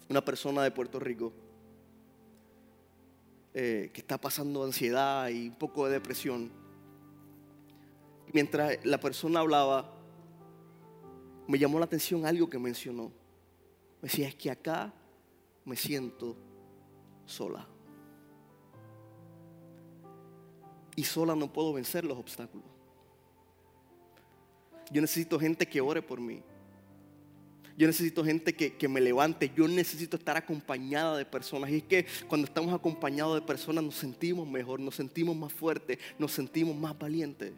una 0.09 0.24
persona 0.24 0.62
de 0.62 0.70
Puerto 0.70 1.00
Rico 1.00 1.33
eh, 3.53 3.90
que 3.92 4.00
está 4.00 4.16
pasando 4.18 4.62
ansiedad 4.64 5.29
y 5.29 5.48
un 5.48 5.57
poco 5.57 5.87
de 5.87 5.94
depresión. 5.94 6.50
Mientras 8.33 8.79
la 8.85 9.00
persona 9.00 9.40
hablaba, 9.40 9.99
me 11.50 11.58
llamó 11.58 11.80
la 11.80 11.84
atención 11.84 12.24
algo 12.24 12.48
que 12.48 12.58
mencionó. 12.58 13.10
Me 14.00 14.08
decía, 14.08 14.28
es 14.28 14.36
que 14.36 14.50
acá 14.50 14.94
me 15.64 15.74
siento 15.74 16.36
sola. 17.26 17.66
Y 20.94 21.02
sola 21.02 21.34
no 21.34 21.52
puedo 21.52 21.72
vencer 21.72 22.04
los 22.04 22.16
obstáculos. 22.16 22.66
Yo 24.92 25.00
necesito 25.00 25.40
gente 25.40 25.66
que 25.66 25.80
ore 25.80 26.02
por 26.02 26.20
mí. 26.20 26.40
Yo 27.76 27.86
necesito 27.88 28.24
gente 28.24 28.54
que, 28.54 28.76
que, 28.76 28.88
me 28.88 29.00
levante. 29.00 29.50
Yo 29.56 29.66
necesito 29.66 30.16
estar 30.16 30.36
acompañada 30.36 31.16
de 31.16 31.24
personas. 31.24 31.70
Y 31.70 31.78
es 31.78 31.82
que 31.82 32.06
cuando 32.28 32.46
estamos 32.46 32.72
acompañados 32.72 33.34
de 33.34 33.42
personas 33.42 33.82
nos 33.82 33.96
sentimos 33.96 34.46
mejor, 34.46 34.78
nos 34.78 34.94
sentimos 34.94 35.34
más 35.34 35.52
fuertes, 35.52 35.98
nos 36.16 36.30
sentimos 36.30 36.76
más 36.76 36.96
valientes. 36.96 37.52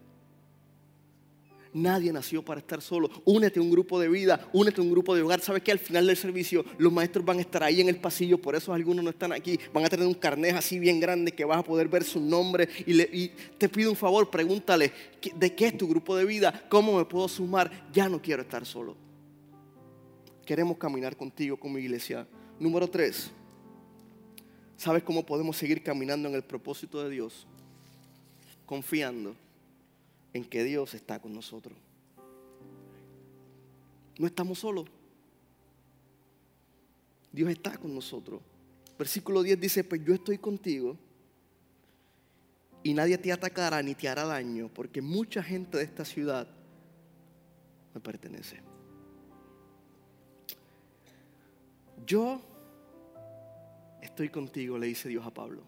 Nadie 1.75 2.13
nació 2.13 2.45
para 2.45 2.61
estar 2.61 2.83
solo. 2.83 3.09
Únete 3.25 3.59
a 3.59 3.63
un 3.63 3.71
grupo 3.71 3.99
de 3.99 4.09
vida, 4.09 4.47
únete 4.53 4.81
a 4.81 4.85
un 4.85 4.91
grupo 4.91 5.15
de 5.15 5.23
hogar. 5.23 5.41
Sabes 5.41 5.63
que 5.63 5.73
al 5.73 5.79
final 5.79 6.07
del 6.07 6.19
servicio 6.19 6.65
los 6.77 6.93
maestros 6.93 7.25
van 7.25 7.39
a 7.39 7.41
estar 7.41 7.63
ahí 7.63 7.81
en 7.81 7.89
el 7.89 7.97
pasillo, 7.97 8.37
por 8.37 8.55
eso 8.55 8.75
algunos 8.75 9.03
no 9.03 9.11
están 9.11 9.33
aquí. 9.33 9.59
Van 9.73 9.85
a 9.85 9.89
tener 9.89 10.07
un 10.07 10.15
carnet 10.15 10.55
así 10.55 10.79
bien 10.79 11.01
grande 11.01 11.33
que 11.33 11.47
vas 11.47 11.59
a 11.59 11.63
poder 11.63 11.89
ver 11.89 12.05
su 12.05 12.21
nombre. 12.21 12.69
Y, 12.87 13.29
te 13.57 13.71
pido 13.71 13.91
un 13.91 13.97
favor, 13.97 14.29
pregúntale, 14.29 14.93
¿de 15.35 15.55
qué 15.55 15.69
es 15.69 15.79
tu 15.79 15.89
grupo 15.89 16.15
de 16.15 16.27
vida? 16.27 16.67
¿Cómo 16.69 16.99
me 16.99 17.07
puedo 17.07 17.27
sumar? 17.27 17.89
Ya 17.91 18.07
no 18.09 18.21
quiero 18.21 18.43
estar 18.43 18.67
solo. 18.67 18.95
Queremos 20.45 20.77
caminar 20.77 21.17
contigo 21.17 21.57
como 21.57 21.79
iglesia. 21.79 22.27
Número 22.61 22.87
tres, 22.87 23.31
¿sabes 24.77 25.03
cómo 25.03 25.25
podemos 25.25 25.57
seguir 25.57 25.83
caminando 25.83 26.29
en 26.29 26.35
el 26.35 26.43
propósito 26.43 27.03
de 27.03 27.09
Dios? 27.09 27.47
Confiando 28.67 29.35
en 30.33 30.45
que 30.45 30.65
Dios 30.65 30.95
está 30.95 31.21
con 31.21 31.35
nosotros. 31.35 31.77
No 34.19 34.27
estamos 34.27 34.59
solos. 34.59 34.87
Dios 37.33 37.51
está 37.51 37.77
con 37.77 37.95
nosotros. 37.95 38.41
Versículo 38.99 39.43
10 39.43 39.61
dice, 39.61 39.85
pues 39.85 40.05
yo 40.05 40.15
estoy 40.15 40.39
contigo 40.39 40.97
y 42.83 42.95
nadie 42.95 43.17
te 43.19 43.33
atacará 43.33 43.83
ni 43.83 43.95
te 43.95 44.09
hará 44.09 44.25
daño, 44.25 44.69
porque 44.73 45.01
mucha 45.01 45.43
gente 45.43 45.79
de 45.79 45.85
esta 45.85 46.05
ciudad 46.05 46.47
me 47.95 48.01
pertenece. 48.01 48.61
Yo 52.07 52.41
estoy 54.01 54.29
contigo, 54.29 54.77
le 54.79 54.89
dice 54.89 55.09
Dios 55.09 55.25
a 55.25 55.33
Pablo. 55.33 55.63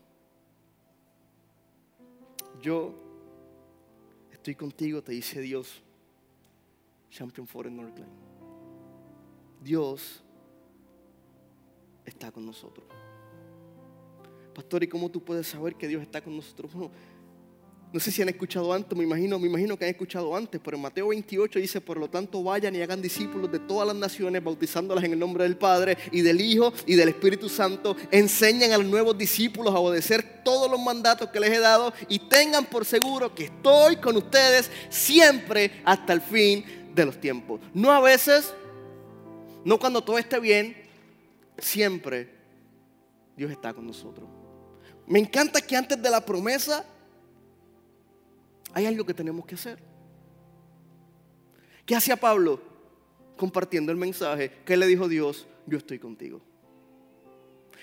Yo 2.61 3.04
Estoy 4.45 4.57
contigo, 4.57 5.03
te 5.03 5.13
dice 5.13 5.41
Dios. 5.41 5.83
Champion 7.09 7.47
Foreign 7.47 7.79
Northland. 7.79 8.13
Dios 9.63 10.23
está 12.05 12.31
con 12.31 12.45
nosotros. 12.45 12.87
Pastor, 14.55 14.85
¿y 14.85 14.89
cómo 14.89 15.11
tú 15.11 15.25
puedes 15.25 15.47
saber 15.47 15.77
que 15.77 15.89
Dios 15.89 16.03
está 16.03 16.21
con 16.21 16.37
nosotros? 16.37 16.71
No 17.95 18.01
sé 18.01 18.11
si 18.11 18.23
han 18.23 18.29
escuchado 18.29 18.73
antes, 18.73 18.99
me 18.99 19.05
imagino, 19.05 19.39
me 19.39 19.47
imagino 19.47 19.79
que 19.79 19.85
han 19.85 19.93
escuchado 19.93 20.35
antes, 20.35 20.61
pero 20.65 20.77
en 20.77 20.83
Mateo 20.83 21.07
28 21.11 21.61
dice, 21.61 21.81
por 21.81 21.97
lo 21.97 22.11
tanto 22.11 22.43
vayan 22.43 22.75
y 22.75 22.83
hagan 22.83 23.01
discípulos 23.01 23.53
de 23.53 23.61
todas 23.61 23.87
las 23.87 23.95
naciones, 23.95 24.43
bautizándolas 24.43 25.05
en 25.05 25.13
el 25.13 25.19
nombre 25.21 25.45
del 25.45 25.57
Padre 25.57 25.97
y 26.11 26.21
del 26.23 26.41
Hijo 26.41 26.73
y 26.87 26.97
del 26.97 27.11
Espíritu 27.11 27.49
Santo. 27.49 27.97
Enseñen 28.11 28.73
a 28.73 28.79
los 28.79 28.87
nuevos 28.89 29.17
discípulos 29.17 29.73
a 29.73 29.79
obedecer 29.79 30.43
todos 30.43 30.69
los 30.69 30.81
mandatos 30.81 31.29
que 31.31 31.39
les 31.39 31.53
he 31.53 31.61
dado 31.61 31.95
y 32.09 32.19
tengan 32.19 32.65
por 32.65 32.85
seguro 32.85 33.33
que 33.33 33.45
estoy 33.45 33.95
con 33.99 34.17
ustedes 34.17 34.73
siempre 34.89 35.71
hasta 35.85 36.15
el 36.15 36.21
fin 36.21 36.65
de 36.93 37.07
los 37.07 37.21
tiempos. 37.21 37.61
No 37.73 37.93
a 37.93 38.01
veces, 38.01 38.53
no 39.65 39.79
cuando 39.79 40.03
todo 40.03 40.19
esté 40.19 40.41
bien, 40.41 40.77
siempre 41.59 42.29
Dios 43.37 43.53
está 43.53 43.73
con 43.73 43.87
nosotros. 43.87 44.29
Me 45.07 45.21
encanta 45.21 45.61
que 45.61 45.77
antes 45.77 46.03
de 46.03 46.11
la 46.11 46.25
promesa 46.25 46.85
hay 48.75 48.87
algo 48.87 49.07
que 49.07 49.15
tenemos 49.15 49.47
que 49.47 49.55
hacer. 49.55 49.79
¿Qué 51.87 51.95
hacía 51.95 52.17
Pablo? 52.17 52.61
Compartiendo 53.37 53.93
el 53.93 53.99
mensaje. 53.99 54.51
¿Qué 54.65 54.77
le 54.77 54.87
dijo 54.87 55.09
Dios? 55.09 55.47
Yo 55.67 55.79
estoy 55.79 55.99
contigo. 55.99 56.43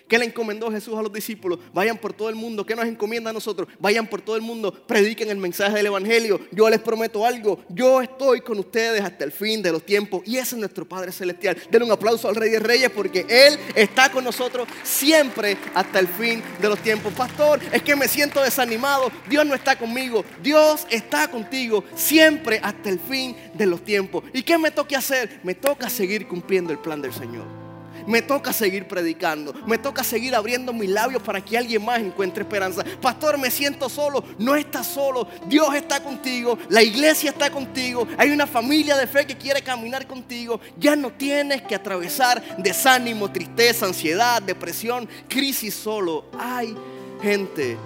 ¿Qué 0.08 0.18
le 0.18 0.26
encomendó 0.26 0.72
Jesús 0.72 0.98
a 0.98 1.02
los 1.02 1.12
discípulos? 1.12 1.60
Vayan 1.74 1.98
por 1.98 2.14
todo 2.14 2.30
el 2.30 2.36
mundo. 2.36 2.66
¿Qué 2.66 2.76
nos 2.76 2.86
encomienda 2.86 3.30
a 3.30 3.34
nosotros? 3.34 3.68
Vayan 3.80 4.08
por 4.08 4.22
todo 4.22 4.36
el 4.36 4.42
mundo, 4.42 4.74
prediquen 4.74 5.30
el 5.30 5.38
mensaje 5.38 5.76
del 5.76 5.86
Evangelio. 5.86 6.42
Yo 6.52 6.70
les 6.70 6.80
prometo 6.80 7.26
algo. 7.26 7.64
Yo 7.70 8.02
estoy 8.02 8.42
con 8.42 8.60
ustedes 8.60 9.02
hasta 9.02 9.24
el 9.24 9.32
fin 9.32 9.62
de 9.62 9.72
los 9.72 9.86
tiempos. 9.86 10.22
Y 10.26 10.38
ese 10.38 10.56
es 10.56 10.60
nuestro 10.60 10.88
Padre 10.88 11.12
Celestial. 11.12 11.58
Denle 11.70 11.86
un 11.86 11.92
aplauso 11.92 12.28
al 12.28 12.36
Rey 12.36 12.50
de 12.50 12.60
Reyes 12.60 12.90
porque 12.90 13.26
Él 13.30 13.58
está 13.76 14.12
con 14.12 14.24
nosotros 14.24 14.68
siempre 14.84 15.58
hasta 15.74 16.00
el 16.00 16.08
fin 16.08 16.44
de 16.62 16.70
los 16.70 16.80
tiempos. 16.80 17.14
Pastor, 17.14 17.60
es 17.72 17.82
que 17.82 17.96
me 17.96 18.08
siento 18.08 18.42
desanimado. 18.42 19.12
Dios 19.30 19.46
no 19.46 19.56
está 19.56 19.78
conmigo. 19.78 20.26
Dios 20.42 20.86
está 20.90 21.30
contigo 21.30 21.84
siempre 21.96 22.60
hasta 22.62 22.90
el 22.90 23.00
fin 23.00 23.36
de 23.54 23.66
los 23.66 23.84
tiempos. 23.84 24.24
¿Y 24.34 24.44
qué 24.44 24.58
me 24.58 24.72
toca 24.72 24.98
hacer? 24.98 25.40
Me 25.44 25.56
toca 25.56 25.90
seguir 25.90 26.28
cumpliendo 26.28 26.72
el 26.72 26.80
plan 26.80 27.02
del 27.02 27.14
Señor. 27.14 27.71
Me 28.08 28.22
toca 28.22 28.54
seguir 28.54 28.88
predicando. 28.88 29.54
Me 29.66 29.78
toca 29.78 30.04
seguir 30.04 30.36
abriendo 30.36 30.74
mis 30.74 30.90
labios 30.90 31.22
para 31.22 31.42
que 31.42 31.58
alguien 31.58 31.84
más 31.84 32.00
encuentre 32.00 32.44
esperanza. 32.44 32.84
Pastor, 33.02 33.38
me 33.38 33.52
siento 33.52 33.90
solo. 33.90 34.24
No 34.38 34.56
estás 34.56 34.88
solo. 34.88 35.28
Dios 35.48 35.74
está 35.76 36.02
contigo. 36.02 36.58
La 36.70 36.82
iglesia 36.82 37.32
está 37.32 37.52
contigo. 37.52 38.08
Hay 38.18 38.32
una 38.32 38.48
familia 38.48 38.98
de 38.98 39.08
fe 39.08 39.26
que 39.26 39.38
quiere 39.38 39.62
caminar 39.62 40.08
contigo. 40.08 40.60
Ya 40.78 40.96
no 40.96 41.12
tienes 41.12 41.62
que 41.64 41.76
atravesar 41.76 42.58
desánimo, 42.58 43.32
tristeza, 43.32 43.86
ansiedad, 43.86 44.42
depresión, 44.42 45.08
crisis 45.28 45.74
solo. 45.74 46.26
Hay 46.40 46.76
gente 47.22 47.78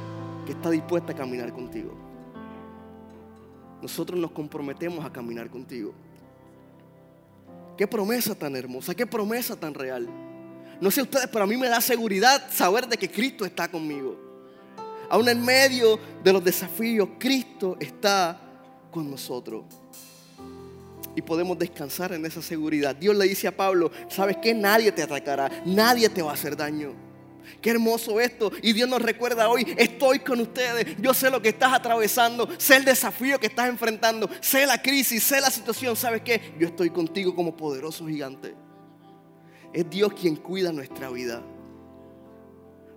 que 0.46 0.52
está 0.52 0.70
dispuesta 0.70 1.12
a 1.12 1.16
caminar 1.16 1.52
contigo. 1.52 1.94
Nosotros 3.82 4.20
nos 4.20 4.32
comprometemos 4.32 5.06
a 5.06 5.12
caminar 5.12 5.50
contigo. 5.50 5.94
Qué 7.78 7.88
promesa 7.88 8.36
tan 8.36 8.56
hermosa, 8.56 8.96
qué 8.96 9.06
promesa 9.06 9.56
tan 9.56 9.74
real. 9.74 10.08
No 10.80 10.92
sé 10.92 11.02
ustedes, 11.02 11.28
pero 11.28 11.44
a 11.44 11.48
mí 11.48 11.58
me 11.58 11.68
da 11.68 11.82
seguridad 11.82 12.52
saber 12.52 12.88
de 12.88 12.98
que 12.98 13.10
Cristo 13.10 13.46
está 13.46 13.68
conmigo. 13.70 14.18
Aún 15.10 15.28
en 15.30 15.44
medio 15.44 16.00
de 16.24 16.34
los 16.34 16.44
desafíos, 16.44 17.10
Cristo 17.20 17.78
está 17.80 18.40
con 18.92 19.10
nosotros. 19.10 19.66
Y 21.16 21.22
podemos 21.22 21.58
descansar 21.58 22.12
en 22.14 22.26
esa 22.26 22.42
seguridad. 22.42 22.96
Dios 22.96 23.16
le 23.16 23.26
dice 23.26 23.48
a 23.48 23.56
Pablo, 23.56 23.92
¿sabes 24.10 24.38
qué? 24.42 24.54
Nadie 24.54 24.92
te 24.92 25.04
atacará, 25.04 25.50
nadie 25.66 26.10
te 26.10 26.22
va 26.22 26.32
a 26.32 26.34
hacer 26.34 26.58
daño. 26.58 27.05
Qué 27.62 27.72
hermoso 27.72 28.20
esto. 28.20 28.52
Y 28.62 28.74
Dios 28.74 28.90
nos 28.90 29.02
recuerda 29.02 29.50
hoy, 29.50 29.76
estoy 29.78 30.20
con 30.20 30.40
ustedes. 30.40 30.96
Yo 31.00 31.14
sé 31.14 31.30
lo 31.30 31.42
que 31.42 31.50
estás 31.50 31.74
atravesando, 31.74 32.48
sé 32.58 32.78
el 32.78 32.86
desafío 32.86 33.40
que 33.40 33.48
estás 33.48 33.70
enfrentando, 33.70 34.30
sé 34.42 34.66
la 34.66 34.82
crisis, 34.82 35.24
sé 35.24 35.42
la 35.42 35.50
situación. 35.50 35.96
¿Sabes 35.96 36.22
qué? 36.22 36.54
Yo 36.60 36.68
estoy 36.68 36.90
contigo 36.90 37.36
como 37.36 37.56
poderoso 37.56 38.08
gigante. 38.08 38.56
Es 39.74 39.90
Dios 39.90 40.14
quien 40.14 40.36
cuida 40.36 40.72
nuestra 40.72 41.10
vida. 41.10 41.44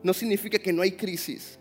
No 0.02 0.14
significa 0.14 0.58
que 0.58 0.72
no 0.72 0.82
hay 0.82 0.92
crisis. 0.92 1.58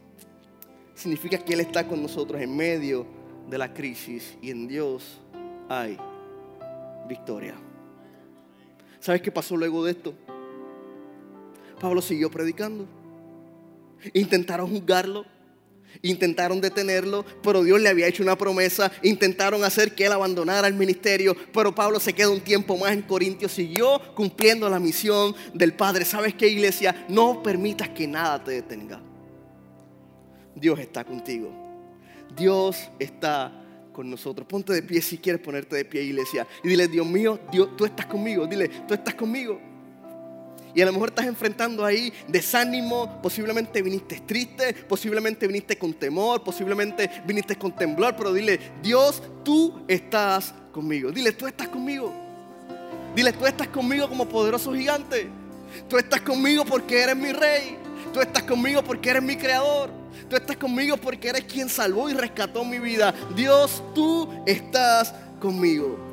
Significa 0.94 1.38
que 1.38 1.54
Él 1.54 1.60
está 1.62 1.88
con 1.88 2.02
nosotros 2.02 2.42
en 2.42 2.56
medio 2.56 3.06
de 3.50 3.58
la 3.58 3.74
crisis 3.74 4.38
y 4.42 4.52
en 4.52 4.68
Dios 4.68 5.20
hay 5.70 5.98
victoria. 7.08 7.56
¿Sabes 9.00 9.22
qué 9.22 9.32
pasó 9.32 9.56
luego 9.56 9.86
de 9.86 9.92
esto? 9.92 10.14
Pablo 11.80 12.02
siguió 12.02 12.30
predicando. 12.30 12.88
Intentaron 14.14 14.70
juzgarlo, 14.70 15.26
intentaron 16.02 16.62
detenerlo, 16.62 17.26
pero 17.42 17.64
Dios 17.64 17.80
le 17.82 17.90
había 17.90 18.08
hecho 18.08 18.24
una 18.24 18.38
promesa. 18.38 18.92
Intentaron 19.04 19.64
hacer 19.64 19.96
que 19.96 20.06
él 20.06 20.12
abandonara 20.12 20.68
el 20.68 20.74
ministerio, 20.74 21.36
pero 21.54 21.74
Pablo 21.74 22.00
se 22.00 22.14
quedó 22.14 22.32
un 22.32 22.42
tiempo 22.42 22.78
más 22.78 22.92
en 22.92 23.02
Corintios, 23.02 23.52
siguió 23.52 24.02
cumpliendo 24.16 24.70
la 24.70 24.80
misión 24.80 25.36
del 25.54 25.74
Padre. 25.74 26.06
¿Sabes 26.06 26.34
qué, 26.36 26.48
iglesia? 26.48 27.06
No 27.10 27.42
permitas 27.42 27.90
que 27.90 28.08
nada 28.08 28.44
te 28.44 28.52
detenga. 28.52 29.02
Dios 30.56 30.80
está 30.80 31.04
contigo. 31.04 31.52
Dios 32.36 32.90
está 33.00 33.64
con 33.94 34.10
nosotros. 34.10 34.48
Ponte 34.48 34.74
de 34.74 34.84
pie 34.84 35.02
si 35.02 35.18
quieres 35.18 35.42
ponerte 35.42 35.76
de 35.76 35.86
pie, 35.86 36.04
iglesia. 36.04 36.48
Y 36.64 36.68
dile, 36.68 36.88
Dios 36.88 37.06
mío, 37.06 37.40
Dios, 37.52 37.76
tú 37.76 37.86
estás 37.86 38.06
conmigo. 38.06 38.46
Dile, 38.46 38.70
tú 38.88 38.94
estás 38.94 39.16
conmigo. 39.16 39.60
Y 40.78 40.82
a 40.84 40.86
lo 40.86 40.94
mejor 40.94 41.10
estás 41.10 41.26
enfrentando 41.26 41.84
ahí 41.84 42.14
desánimo, 42.28 43.20
posiblemente 43.20 43.82
viniste 43.82 44.20
triste, 44.20 44.76
posiblemente 44.88 45.48
viniste 45.48 45.76
con 45.76 45.92
temor, 45.92 46.44
posiblemente 46.44 47.24
viniste 47.26 47.56
con 47.56 47.76
temblor, 47.76 48.16
pero 48.16 48.32
dile, 48.32 48.60
Dios, 48.84 49.24
tú 49.44 49.84
estás 49.88 50.54
conmigo. 50.72 51.12
Dile, 51.12 51.32
tú 51.32 51.48
estás 51.48 51.68
conmigo. 51.70 52.14
Dile, 53.16 53.34
tú 53.34 53.48
estás 53.48 53.70
conmigo 53.70 54.08
como 54.08 54.30
poderoso 54.30 54.72
gigante. 54.72 55.28
Tú 55.90 55.98
estás 55.98 56.22
conmigo 56.22 56.64
porque 56.64 57.02
eres 57.02 57.18
mi 57.18 57.32
rey. 57.32 57.76
Tú 58.14 58.22
estás 58.22 58.44
conmigo 58.44 58.84
porque 58.84 59.10
eres 59.10 59.24
mi 59.24 59.36
creador. 59.36 59.90
Tú 60.30 60.36
estás 60.36 60.58
conmigo 60.58 60.96
porque 60.96 61.30
eres 61.30 61.46
quien 61.46 61.70
salvó 61.70 62.08
y 62.08 62.14
rescató 62.14 62.64
mi 62.64 62.78
vida. 62.78 63.16
Dios, 63.36 63.82
tú 63.96 64.30
estás 64.46 65.12
conmigo. 65.40 66.07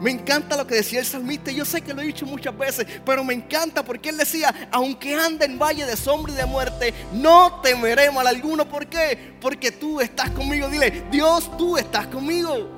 Me 0.00 0.10
encanta 0.10 0.56
lo 0.56 0.66
que 0.66 0.76
decía 0.76 1.00
el 1.00 1.06
salmista. 1.06 1.50
Yo 1.50 1.64
sé 1.64 1.80
que 1.80 1.94
lo 1.94 2.02
he 2.02 2.06
dicho 2.06 2.26
muchas 2.26 2.56
veces, 2.56 2.86
pero 3.04 3.24
me 3.24 3.34
encanta 3.34 3.82
porque 3.82 4.10
él 4.10 4.16
decía, 4.16 4.68
aunque 4.70 5.14
ande 5.14 5.46
en 5.46 5.58
valle 5.58 5.86
de 5.86 5.96
sombra 5.96 6.32
y 6.32 6.36
de 6.36 6.46
muerte, 6.46 6.94
no 7.12 7.60
temeré 7.62 8.10
mal 8.10 8.26
alguno. 8.26 8.68
¿Por 8.68 8.86
qué? 8.86 9.34
Porque 9.40 9.72
tú 9.72 10.00
estás 10.00 10.30
conmigo. 10.30 10.68
Dile, 10.68 11.04
Dios, 11.10 11.50
tú 11.56 11.76
estás 11.76 12.06
conmigo. 12.08 12.68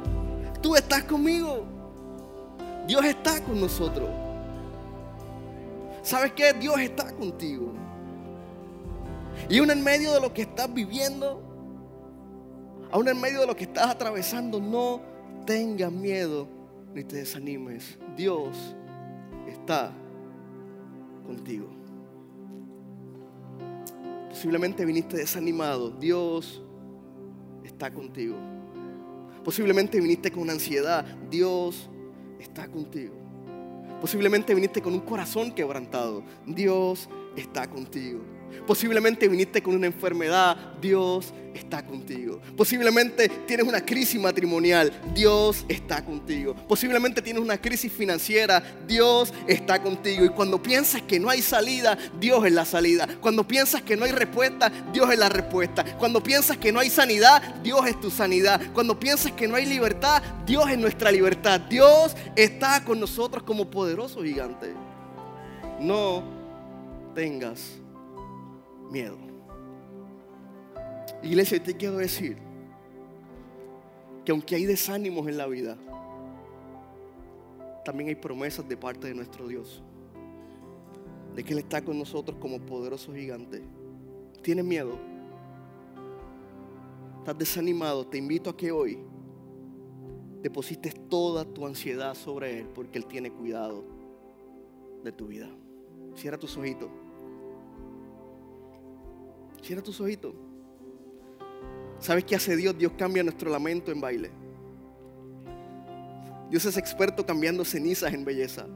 Tú 0.62 0.76
estás 0.76 1.02
conmigo. 1.04 1.66
Dios 2.86 3.04
está 3.04 3.42
con 3.42 3.60
nosotros. 3.60 4.08
¿Sabes 6.02 6.32
qué? 6.32 6.52
Dios 6.52 6.78
está 6.80 7.12
contigo. 7.12 7.72
Y 9.48 9.58
aún 9.58 9.70
en 9.70 9.82
medio 9.82 10.12
de 10.12 10.20
lo 10.20 10.32
que 10.32 10.42
estás 10.42 10.72
viviendo, 10.72 11.42
aún 12.90 13.08
en 13.08 13.20
medio 13.20 13.40
de 13.40 13.46
lo 13.46 13.56
que 13.56 13.64
estás 13.64 13.88
atravesando, 13.88 14.60
no 14.60 15.00
tengas 15.46 15.92
miedo 15.92 16.57
ni 16.98 17.04
te 17.04 17.16
desanimes. 17.16 17.96
Dios 18.16 18.74
está 19.46 19.92
contigo. 21.24 21.68
Posiblemente 24.28 24.84
viniste 24.84 25.16
desanimado. 25.16 25.90
Dios 25.90 26.62
está 27.64 27.92
contigo. 27.92 28.36
Posiblemente 29.44 30.00
viniste 30.00 30.30
con 30.32 30.50
ansiedad. 30.50 31.04
Dios 31.30 31.88
está 32.40 32.68
contigo. 32.68 33.14
Posiblemente 34.00 34.54
viniste 34.54 34.82
con 34.82 34.92
un 34.92 35.00
corazón 35.00 35.52
quebrantado. 35.52 36.24
Dios 36.46 37.08
está 37.36 37.70
contigo. 37.70 38.20
Posiblemente 38.66 39.28
viniste 39.28 39.62
con 39.62 39.74
una 39.74 39.86
enfermedad, 39.86 40.56
Dios 40.80 41.32
está 41.54 41.84
contigo. 41.84 42.40
Posiblemente 42.56 43.28
tienes 43.46 43.66
una 43.66 43.84
crisis 43.84 44.20
matrimonial, 44.20 44.92
Dios 45.14 45.64
está 45.68 46.04
contigo. 46.04 46.54
Posiblemente 46.68 47.20
tienes 47.22 47.42
una 47.42 47.60
crisis 47.60 47.92
financiera, 47.92 48.62
Dios 48.86 49.32
está 49.46 49.82
contigo. 49.82 50.24
Y 50.24 50.28
cuando 50.30 50.62
piensas 50.62 51.02
que 51.02 51.18
no 51.18 51.30
hay 51.30 51.42
salida, 51.42 51.96
Dios 52.20 52.44
es 52.46 52.52
la 52.52 52.64
salida. 52.64 53.08
Cuando 53.20 53.46
piensas 53.46 53.82
que 53.82 53.96
no 53.96 54.04
hay 54.04 54.12
respuesta, 54.12 54.70
Dios 54.92 55.10
es 55.10 55.18
la 55.18 55.28
respuesta. 55.28 55.84
Cuando 55.98 56.22
piensas 56.22 56.56
que 56.56 56.72
no 56.72 56.80
hay 56.80 56.90
sanidad, 56.90 57.56
Dios 57.62 57.86
es 57.86 58.00
tu 58.00 58.10
sanidad. 58.10 58.60
Cuando 58.72 58.98
piensas 58.98 59.32
que 59.32 59.48
no 59.48 59.56
hay 59.56 59.66
libertad, 59.66 60.22
Dios 60.46 60.68
es 60.70 60.78
nuestra 60.78 61.10
libertad. 61.10 61.60
Dios 61.60 62.16
está 62.36 62.84
con 62.84 63.00
nosotros 63.00 63.42
como 63.42 63.70
poderoso 63.70 64.22
gigante. 64.22 64.72
No 65.80 66.22
tengas 67.14 67.78
miedo. 68.90 69.16
Iglesia, 71.22 71.62
te 71.62 71.76
quiero 71.76 71.96
decir 71.96 72.38
que 74.24 74.32
aunque 74.32 74.54
hay 74.54 74.66
desánimos 74.66 75.26
en 75.26 75.38
la 75.38 75.46
vida, 75.46 75.76
también 77.84 78.08
hay 78.08 78.14
promesas 78.14 78.68
de 78.68 78.76
parte 78.76 79.08
de 79.08 79.14
nuestro 79.14 79.48
Dios. 79.48 79.82
De 81.34 81.42
que 81.42 81.52
Él 81.54 81.60
está 81.60 81.82
con 81.82 81.98
nosotros 81.98 82.36
como 82.40 82.60
poderoso 82.60 83.14
gigante. 83.14 83.62
¿Tienes 84.42 84.64
miedo? 84.64 84.98
¿Estás 87.20 87.38
desanimado? 87.38 88.06
Te 88.06 88.18
invito 88.18 88.50
a 88.50 88.56
que 88.56 88.70
hoy 88.70 88.98
deposites 90.42 90.94
toda 91.08 91.44
tu 91.44 91.66
ansiedad 91.66 92.14
sobre 92.14 92.60
Él 92.60 92.68
porque 92.74 92.98
Él 92.98 93.06
tiene 93.06 93.30
cuidado 93.30 93.84
de 95.02 95.12
tu 95.12 95.26
vida. 95.26 95.48
Cierra 96.14 96.38
tus 96.38 96.56
ojitos. 96.56 96.90
Cierra 99.62 99.82
tus 99.82 100.00
ojitos. 100.00 100.34
¿Sabes 101.98 102.24
qué 102.24 102.36
hace 102.36 102.56
Dios? 102.56 102.76
Dios 102.78 102.92
cambia 102.96 103.22
nuestro 103.22 103.50
lamento 103.50 103.90
en 103.90 104.00
baile. 104.00 104.30
Dios 106.50 106.64
es 106.64 106.76
experto 106.76 107.26
cambiando 107.26 107.64
cenizas 107.64 108.12
en 108.14 108.24
belleza. 108.24 108.66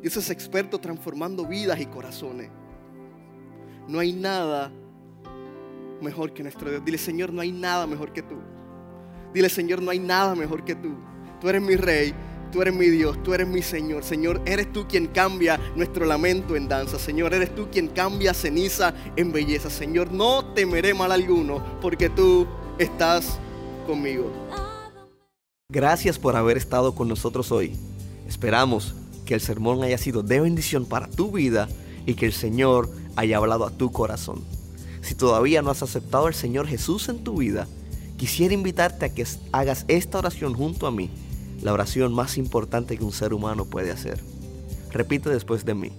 Dios 0.00 0.16
es 0.16 0.30
experto 0.30 0.78
transformando 0.78 1.44
vidas 1.46 1.78
y 1.80 1.86
corazones. 1.86 2.50
No 3.86 3.98
hay 3.98 4.12
nada 4.12 4.72
mejor 6.00 6.32
que 6.32 6.42
nuestro 6.42 6.70
Dios. 6.70 6.84
Dile, 6.84 6.96
Señor, 6.96 7.32
no 7.32 7.40
hay 7.42 7.52
nada 7.52 7.86
mejor 7.86 8.12
que 8.12 8.22
tú. 8.22 8.36
Dile, 9.34 9.48
Señor, 9.48 9.82
no 9.82 9.90
hay 9.90 9.98
nada 9.98 10.34
mejor 10.34 10.64
que 10.64 10.74
tú. 10.74 10.94
Tú 11.40 11.48
eres 11.48 11.60
mi 11.60 11.76
rey, 11.76 12.14
Tú 12.52 12.62
eres 12.62 12.74
mi 12.74 12.86
Dios, 12.86 13.22
tú 13.22 13.32
eres 13.32 13.46
mi 13.46 13.62
Señor. 13.62 14.02
Señor, 14.02 14.42
eres 14.44 14.72
tú 14.72 14.86
quien 14.88 15.06
cambia 15.06 15.60
nuestro 15.76 16.04
lamento 16.04 16.56
en 16.56 16.68
danza. 16.68 16.98
Señor, 16.98 17.32
eres 17.32 17.54
tú 17.54 17.68
quien 17.70 17.88
cambia 17.88 18.34
ceniza 18.34 18.92
en 19.14 19.30
belleza. 19.30 19.70
Señor, 19.70 20.10
no 20.10 20.52
temeré 20.52 20.92
mal 20.92 21.12
alguno 21.12 21.62
porque 21.80 22.08
tú 22.08 22.48
estás 22.78 23.38
conmigo. 23.86 24.32
Gracias 25.68 26.18
por 26.18 26.34
haber 26.34 26.56
estado 26.56 26.96
con 26.96 27.06
nosotros 27.06 27.52
hoy. 27.52 27.76
Esperamos 28.26 28.96
que 29.24 29.34
el 29.34 29.40
sermón 29.40 29.84
haya 29.84 29.98
sido 29.98 30.24
de 30.24 30.40
bendición 30.40 30.86
para 30.86 31.08
tu 31.08 31.30
vida 31.30 31.68
y 32.04 32.14
que 32.14 32.26
el 32.26 32.32
Señor 32.32 32.90
haya 33.14 33.36
hablado 33.36 33.64
a 33.64 33.70
tu 33.70 33.92
corazón. 33.92 34.42
Si 35.02 35.14
todavía 35.14 35.62
no 35.62 35.70
has 35.70 35.84
aceptado 35.84 36.26
al 36.26 36.34
Señor 36.34 36.66
Jesús 36.66 37.08
en 37.08 37.22
tu 37.22 37.36
vida, 37.36 37.68
quisiera 38.16 38.54
invitarte 38.54 39.06
a 39.06 39.14
que 39.14 39.24
hagas 39.52 39.84
esta 39.86 40.18
oración 40.18 40.54
junto 40.54 40.88
a 40.88 40.90
mí, 40.90 41.10
la 41.62 41.72
oración 41.72 42.12
más 42.12 42.38
importante 42.38 42.96
que 42.96 43.04
un 43.04 43.12
ser 43.12 43.34
humano 43.34 43.64
puede 43.64 43.90
hacer. 43.90 44.20
Repite 44.90 45.30
después 45.30 45.64
de 45.64 45.74
mí, 45.74 45.92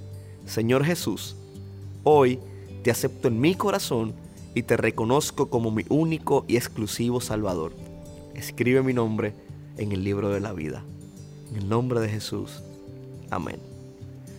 Señor 0.46 0.84
Jesús, 0.84 1.36
hoy 2.04 2.40
te 2.84 2.92
acepto 2.92 3.28
en 3.28 3.40
mi 3.40 3.56
corazón 3.56 4.14
y 4.54 4.64
te 4.64 4.76
reconozco 4.76 5.50
como 5.50 5.72
mi 5.72 5.86
único 5.90 6.46
y 6.48 6.58
exclusivo 6.58 7.22
Salvador. 7.22 7.74
Escribe 8.36 8.82
mi 8.82 8.94
nombre 8.94 9.34
en 9.78 9.92
el 9.92 10.04
libro 10.04 10.30
de 10.30 10.40
la 10.40 10.52
vida. 10.54 10.84
En 11.52 11.58
el 11.58 11.70
nombre 11.70 12.00
de 12.00 12.10
Jesús. 12.10 12.64
Amén. 13.30 13.60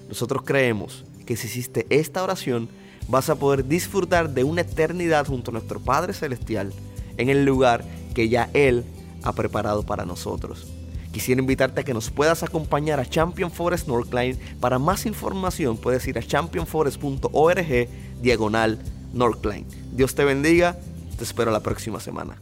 Nosotros 0.09 0.43
creemos 0.45 1.05
que 1.25 1.37
si 1.37 1.47
hiciste 1.47 1.87
esta 1.89 2.23
oración, 2.23 2.69
vas 3.09 3.31
a 3.31 3.37
poder 3.37 3.67
disfrutar 3.67 4.31
de 4.31 4.45
una 4.45 4.63
eternidad 4.63 5.27
junto 5.27 5.51
a 5.51 5.55
nuestro 5.55 5.81
Padre 5.81 6.13
Celestial 6.13 6.73
en 7.17 7.29
el 7.29 7.45
lugar 7.45 7.85
que 8.15 8.29
ya 8.29 8.51
Él 8.53 8.85
ha 9.23 9.33
preparado 9.33 9.83
para 9.83 10.05
nosotros. 10.05 10.67
Quisiera 11.13 11.41
invitarte 11.41 11.83
a 11.83 11.85
que 11.85 11.95
nos 11.95 12.11
puedas 12.11 12.43
acompañar 12.43 12.99
a 12.99 13.07
Champion 13.07 13.51
Forest 13.51 13.87
Northline. 13.87 14.39
Para 14.61 14.79
más 14.79 15.07
información 15.07 15.77
puedes 15.77 16.07
ir 16.09 16.19
a 16.19 16.23
championforest.org 16.23 17.89
diagonal 18.21 18.79
Northline. 19.13 19.67
Dios 19.93 20.15
te 20.15 20.25
bendiga, 20.25 20.79
te 21.17 21.25
espero 21.25 21.51
la 21.51 21.61
próxima 21.61 22.01
semana. 22.01 22.41